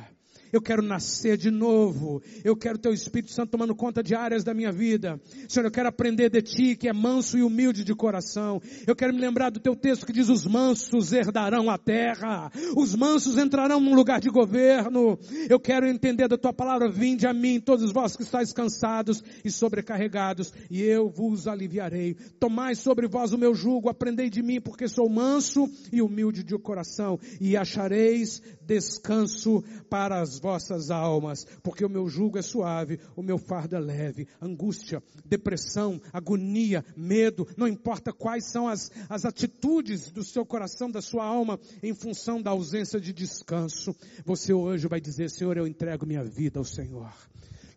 Eu 0.52 0.62
quero 0.62 0.82
nascer 0.82 1.38
de 1.38 1.52
novo. 1.52 2.22
Eu 2.44 2.56
quero 2.56 2.78
teu 2.78 2.94
Espírito 2.94 3.32
Santo 3.32 3.52
tomando 3.52 3.76
conta 3.76 4.02
de 4.02 4.16
áreas 4.16 4.44
da 4.44 4.54
minha 4.54 4.72
vida. 4.72 5.20
Senhor, 5.48 5.66
eu 5.66 5.72
quero 5.72 5.90
aprender 5.90 6.30
de 6.30 6.42
ti, 6.42 6.76
que 6.76 6.88
é 6.88 6.94
manso 6.94 7.38
e 7.38 7.44
humilde 7.44 7.84
de 7.84 7.94
coração. 7.94 8.62
Eu 8.88 8.96
quero 8.96 9.14
me 9.14 9.20
lembrar 9.20 9.50
do 9.50 9.60
teu 9.60 9.76
texto 9.76 10.06
que 10.06 10.14
diz: 10.14 10.30
os 10.30 10.46
mansos 10.46 11.14
herdarão 11.14 11.70
a 11.70 11.78
terra. 11.78 12.52
Os 12.76 12.96
mansos 12.96 13.38
entrarão 13.38 13.80
num 13.80 13.96
lugar 13.96 14.20
de 14.20 14.30
governo. 14.30 15.20
Eu 15.50 15.60
quero 15.60 15.88
entender 15.88 16.28
da 16.28 16.38
tua 16.38 16.54
palavra. 16.54 16.90
Vinde 16.90 17.28
a 17.28 17.34
mim, 17.34 17.60
todos 17.60 17.92
vós 17.92 18.16
que 18.16 18.24
estáis 18.24 18.52
cansados 18.52 19.24
e 19.44 19.52
sobrecarregados, 19.52 20.54
e 20.70 20.82
eu 20.82 21.10
vos 21.10 21.48
aliviarei. 21.48 22.16
Tomai 22.40 22.76
sobre 22.76 23.08
vós 23.08 23.34
o 23.34 23.38
meu 23.38 23.54
jugo, 23.54 23.90
aprendei 23.90 24.30
de 24.30 24.42
mim, 24.42 24.60
porque 24.60 24.88
sou 24.88 25.10
manso 25.10 25.70
e 25.92 26.02
humilde 26.02 26.44
de 26.44 26.58
coração, 26.58 27.20
e 27.40 27.56
achareis 27.56 28.42
descanso 28.66 29.64
para 29.90 30.22
as 30.22 30.39
vossas 30.40 30.90
almas, 30.90 31.46
porque 31.62 31.86
o 31.86 31.90
meu 31.90 32.08
jugo 32.08 32.38
é 32.38 32.42
suave, 32.42 33.00
o 33.16 33.22
meu 33.22 33.38
fardo 33.38 33.76
é 33.76 33.80
leve. 33.80 34.28
Angústia, 34.42 35.04
depressão, 35.26 36.02
agonia, 36.14 36.84
medo, 36.96 37.48
não 37.58 37.68
importa 37.68 38.14
quais 38.14 38.46
são 38.46 38.68
as, 38.68 38.92
as 39.10 39.26
atitudes 39.26 40.12
do 40.12 40.24
seu 40.24 40.46
coração, 40.46 40.90
da 40.90 41.02
sua 41.02 41.26
alma, 41.26 41.60
em 41.84 41.94
função 41.94 42.42
da 42.42 42.52
ausência 42.52 43.00
de 43.00 43.14
descanso, 43.14 43.96
você 44.26 44.54
hoje 44.54 44.88
vai 44.88 45.02
dizer, 45.02 45.30
Senhor, 45.30 45.58
eu 45.58 45.68
entrego 45.68 46.06
minha 46.06 46.24
vida 46.24 46.60
ao 46.60 46.66
Senhor. 46.66 47.14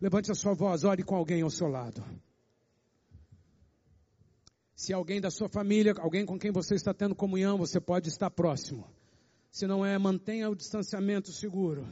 Levante 0.01 0.31
a 0.31 0.35
sua 0.35 0.53
voz, 0.53 0.83
ore 0.83 1.03
com 1.03 1.15
alguém 1.15 1.41
ao 1.41 1.49
seu 1.49 1.67
lado. 1.67 2.03
Se 4.75 4.91
alguém 4.91 5.21
da 5.21 5.31
sua 5.31 5.47
família, 5.47 5.93
alguém 5.97 6.25
com 6.25 6.37
quem 6.37 6.51
você 6.51 6.75
está 6.75 6.93
tendo 6.93 7.15
comunhão, 7.15 7.57
você 7.57 7.79
pode 7.79 8.09
estar 8.09 8.29
próximo. 8.29 8.85
Se 9.49 9.65
não 9.65 9.85
é, 9.85 9.97
mantenha 9.97 10.49
o 10.49 10.55
distanciamento 10.55 11.31
seguro. 11.31 11.87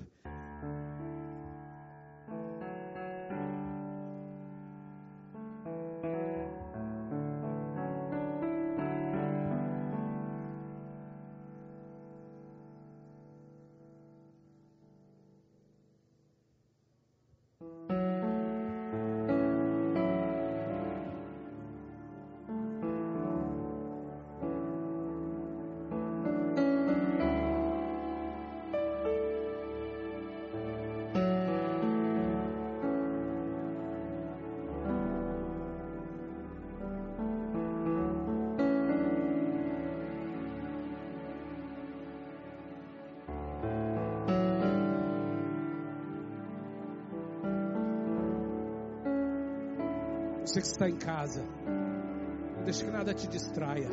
Você 50.51 50.59
que 50.59 50.67
está 50.67 50.89
em 50.89 50.97
casa, 50.97 51.41
não 51.65 52.63
deixe 52.65 52.83
que 52.83 52.91
nada 52.91 53.13
te 53.13 53.25
distraia. 53.25 53.87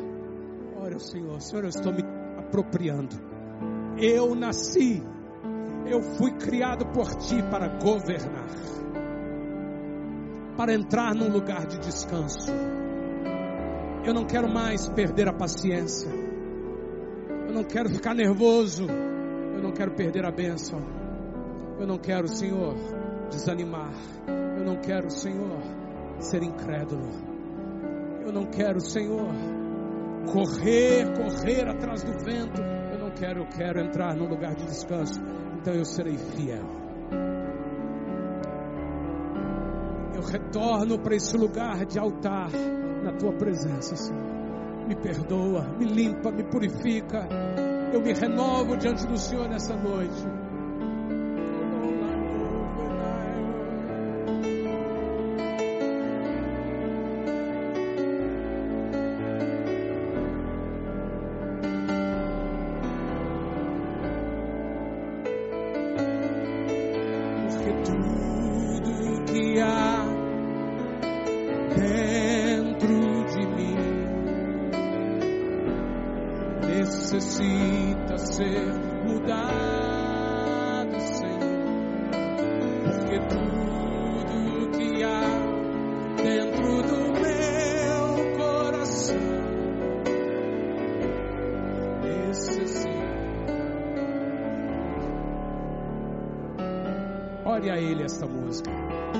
Ore 0.75 0.93
ao 0.93 0.99
Senhor, 0.99 1.41
Senhor, 1.41 1.63
eu 1.63 1.69
estou 1.69 1.93
me 1.93 2.03
apropriando. 2.37 3.15
Eu 3.97 4.35
nasci, 4.35 5.01
eu 5.85 6.01
fui 6.01 6.33
criado 6.33 6.85
por 6.87 7.15
ti 7.15 7.41
para 7.49 7.69
governar, 7.79 8.49
para 10.57 10.73
entrar 10.73 11.15
num 11.15 11.31
lugar 11.31 11.65
de 11.65 11.79
descanso. 11.79 12.51
Eu 14.05 14.13
não 14.13 14.25
quero 14.25 14.53
mais 14.53 14.85
perder 14.89 15.29
a 15.29 15.33
paciência. 15.33 16.09
Eu 17.47 17.53
não 17.53 17.63
quero 17.63 17.89
ficar 17.89 18.13
nervoso. 18.13 18.85
Eu 18.85 19.63
não 19.63 19.71
quero 19.71 19.91
perder 19.91 20.25
a 20.25 20.31
bênção. 20.31 20.81
Eu 21.79 21.87
não 21.87 21.97
quero, 21.97 22.27
Senhor, 22.27 22.75
desanimar. 23.29 23.93
Eu 24.57 24.65
não 24.65 24.75
quero, 24.75 25.09
Senhor, 25.09 25.78
ser 26.19 26.43
incrédulo. 26.43 27.09
Eu 28.25 28.31
não 28.31 28.45
quero, 28.45 28.79
Senhor, 28.79 29.27
correr, 30.31 31.05
correr 31.15 31.67
atrás 31.67 32.03
do 32.03 32.11
vento. 32.23 32.61
Eu 32.61 32.99
não 32.99 33.11
quero, 33.11 33.41
eu 33.41 33.47
quero 33.47 33.79
entrar 33.79 34.15
num 34.15 34.27
lugar 34.27 34.55
de 34.55 34.65
descanso. 34.65 35.19
Então 35.59 35.73
eu 35.73 35.85
serei 35.85 36.17
fiel. 36.17 36.65
Eu 40.15 40.21
retorno 40.21 40.99
para 40.99 41.15
esse 41.15 41.35
lugar 41.37 41.85
de 41.85 41.97
altar 41.97 42.49
na 43.03 43.13
tua 43.13 43.33
presença, 43.33 43.95
Senhor. 43.95 44.39
Me 44.87 44.95
perdoa, 44.95 45.69
me 45.77 45.85
limpa, 45.85 46.31
me 46.31 46.43
purifica. 46.43 47.27
Eu 47.93 48.01
me 48.01 48.13
renovo 48.13 48.77
diante 48.77 49.07
do 49.07 49.17
Senhor 49.17 49.47
nessa 49.47 49.75
noite. 49.75 50.38
Jones. 98.49 99.18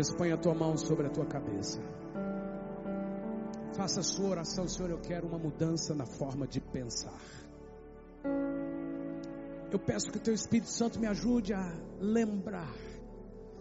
Vez, 0.00 0.10
põe 0.14 0.32
a 0.32 0.36
tua 0.38 0.54
mão 0.54 0.78
sobre 0.78 1.08
a 1.08 1.10
tua 1.10 1.26
cabeça. 1.26 1.78
Faça 3.74 4.00
a 4.00 4.02
sua 4.02 4.30
oração, 4.30 4.66
Senhor. 4.66 4.90
Eu 4.90 4.98
quero 4.98 5.26
uma 5.26 5.36
mudança 5.36 5.94
na 5.94 6.06
forma 6.06 6.46
de 6.46 6.58
pensar. 6.58 7.20
Eu 9.70 9.78
peço 9.78 10.10
que 10.10 10.16
o 10.16 10.20
Teu 10.20 10.32
Espírito 10.32 10.70
Santo 10.70 10.98
me 10.98 11.06
ajude 11.06 11.52
a 11.52 11.70
lembrar. 12.00 12.74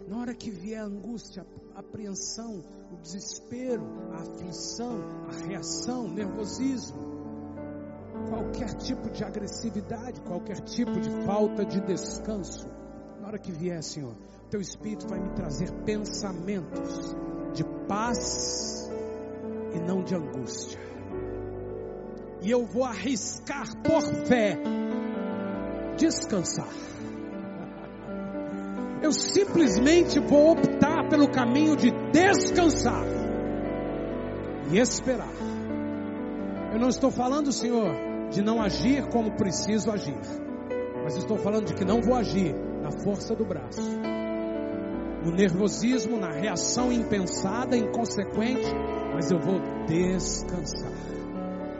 Na 0.07 0.17
hora 0.17 0.33
que 0.33 0.49
vier 0.49 0.79
a 0.79 0.85
angústia, 0.85 1.45
a 1.75 1.81
apreensão, 1.81 2.63
o 2.89 2.95
desespero, 2.95 3.83
a 4.13 4.21
aflição, 4.21 4.97
a 5.27 5.45
reação, 5.45 6.05
o 6.05 6.09
nervosismo, 6.09 7.01
qualquer 8.29 8.75
tipo 8.75 9.09
de 9.09 9.25
agressividade, 9.25 10.21
qualquer 10.21 10.61
tipo 10.61 11.01
de 11.01 11.09
falta 11.25 11.65
de 11.65 11.81
descanso, 11.81 12.65
na 13.19 13.27
hora 13.27 13.37
que 13.37 13.51
vier, 13.51 13.83
Senhor, 13.83 14.15
Teu 14.49 14.59
Espírito 14.59 15.07
vai 15.07 15.19
me 15.19 15.29
trazer 15.29 15.71
pensamentos 15.85 17.15
de 17.53 17.63
paz 17.87 18.91
e 19.75 19.79
não 19.79 20.03
de 20.03 20.15
angústia. 20.15 20.79
E 22.41 22.49
eu 22.49 22.65
vou 22.65 22.83
arriscar 22.83 23.67
por 23.83 24.01
fé 24.25 24.57
descansar. 25.97 26.73
Eu 29.03 29.11
simplesmente 29.11 30.19
vou 30.19 30.53
optar 30.53 31.07
pelo 31.09 31.29
caminho 31.29 31.75
de 31.75 31.91
descansar 32.11 33.05
e 34.71 34.79
esperar. 34.79 35.33
Eu 36.73 36.79
não 36.79 36.89
estou 36.89 37.11
falando, 37.11 37.51
Senhor, 37.51 37.93
de 38.31 38.41
não 38.41 38.61
agir 38.61 39.07
como 39.09 39.35
preciso 39.35 39.91
agir, 39.91 40.19
mas 41.03 41.15
estou 41.15 41.37
falando 41.37 41.65
de 41.67 41.73
que 41.75 41.85
não 41.85 42.01
vou 42.01 42.15
agir 42.15 42.55
na 42.81 42.91
força 42.91 43.35
do 43.35 43.45
braço, 43.45 43.81
no 45.23 45.31
nervosismo, 45.31 46.17
na 46.17 46.31
reação 46.31 46.91
impensada, 46.91 47.75
inconsequente, 47.75 48.73
mas 49.13 49.31
eu 49.31 49.39
vou 49.39 49.59
descansar. 49.85 50.91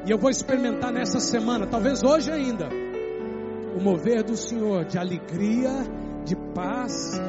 E 0.06 0.12
eu 0.12 0.18
vou 0.18 0.30
experimentar 0.30 0.92
nessa 0.92 1.20
semana, 1.20 1.68
talvez 1.68 2.04
hoje 2.04 2.32
ainda, 2.32 2.70
o 3.78 3.82
mover 3.82 4.24
do 4.24 4.36
Senhor 4.36 4.86
de 4.86 4.98
alegria, 4.98 5.72
de 6.26 6.36
paz 6.54 7.20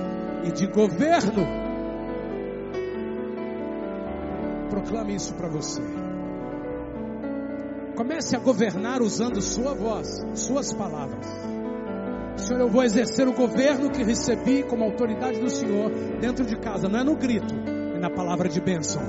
e 0.44 0.52
de 0.52 0.66
governo. 0.66 1.46
Proclame 4.68 5.14
isso 5.14 5.34
para 5.34 5.48
você. 5.48 5.82
Comece 7.96 8.34
a 8.34 8.38
governar 8.38 9.02
usando 9.02 9.42
sua 9.42 9.74
voz, 9.74 10.24
suas 10.34 10.72
palavras. 10.72 11.49
Senhor, 12.50 12.62
eu 12.62 12.68
vou 12.68 12.82
exercer 12.82 13.28
o 13.28 13.32
governo 13.32 13.90
que 13.90 14.02
recebi 14.02 14.64
como 14.64 14.82
autoridade 14.82 15.38
do 15.38 15.48
Senhor 15.48 15.88
dentro 16.20 16.44
de 16.44 16.56
casa, 16.56 16.88
não 16.88 16.98
é 16.98 17.04
no 17.04 17.14
grito, 17.14 17.54
é 17.94 17.98
na 18.00 18.10
palavra 18.10 18.48
de 18.48 18.60
bênção. 18.60 19.00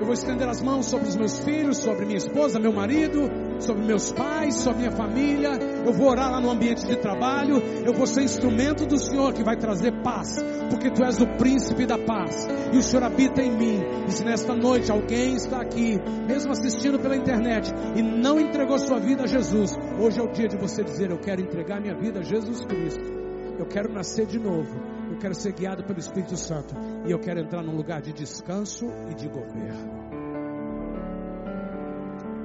Eu 0.00 0.04
vou 0.04 0.14
estender 0.14 0.48
as 0.48 0.60
mãos 0.60 0.86
sobre 0.86 1.08
os 1.08 1.14
meus 1.14 1.38
filhos, 1.38 1.78
sobre 1.78 2.06
minha 2.06 2.18
esposa, 2.18 2.58
meu 2.58 2.72
marido, 2.72 3.30
sobre 3.62 3.84
meus 3.84 4.12
pais, 4.12 4.56
sobre 4.56 4.80
minha 4.80 4.90
família. 4.90 5.50
Eu 5.84 5.92
vou 5.92 6.08
orar 6.08 6.30
lá 6.30 6.40
no 6.40 6.50
ambiente 6.50 6.86
de 6.86 6.96
trabalho. 6.96 7.56
Eu 7.84 7.94
vou 7.94 8.06
ser 8.06 8.22
instrumento 8.22 8.86
do 8.86 8.98
Senhor 8.98 9.32
que 9.32 9.42
vai 9.42 9.56
trazer 9.56 9.92
paz, 10.02 10.36
porque 10.68 10.90
Tu 10.90 11.04
és 11.04 11.20
o 11.20 11.26
príncipe 11.36 11.86
da 11.86 11.98
paz 11.98 12.46
e 12.72 12.76
o 12.76 12.82
Senhor 12.82 13.04
habita 13.04 13.42
em 13.42 13.50
mim. 13.50 13.80
E 14.08 14.12
se 14.12 14.24
nesta 14.24 14.54
noite 14.54 14.90
alguém 14.90 15.34
está 15.34 15.60
aqui, 15.60 15.98
mesmo 16.26 16.52
assistindo 16.52 16.98
pela 16.98 17.16
internet, 17.16 17.72
e 17.96 18.02
não 18.02 18.40
entregou 18.40 18.78
sua 18.78 18.98
vida 18.98 19.24
a 19.24 19.26
Jesus, 19.26 19.76
hoje 19.98 20.20
é 20.20 20.22
o 20.22 20.32
dia 20.32 20.48
de 20.48 20.56
você 20.56 20.82
dizer: 20.82 21.10
Eu 21.10 21.18
quero 21.18 21.40
entregar 21.40 21.80
minha 21.80 21.94
vida 21.94 22.20
a 22.20 22.22
Jesus 22.22 22.64
Cristo. 22.64 23.22
Eu 23.58 23.66
quero 23.66 23.92
nascer 23.92 24.26
de 24.26 24.38
novo. 24.38 24.92
Eu 25.10 25.18
quero 25.18 25.34
ser 25.34 25.52
guiado 25.52 25.84
pelo 25.84 25.98
Espírito 25.98 26.36
Santo. 26.36 26.74
E 27.06 27.10
eu 27.10 27.18
quero 27.18 27.40
entrar 27.40 27.62
num 27.62 27.76
lugar 27.76 28.00
de 28.00 28.12
descanso 28.12 28.86
e 29.10 29.14
de 29.14 29.28
governo. 29.28 30.11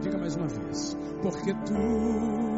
Diga 0.02 0.18
mais 0.18 0.36
uma 0.36 0.48
vez. 0.48 0.98
Porque 1.22 1.54
tu 1.66 2.57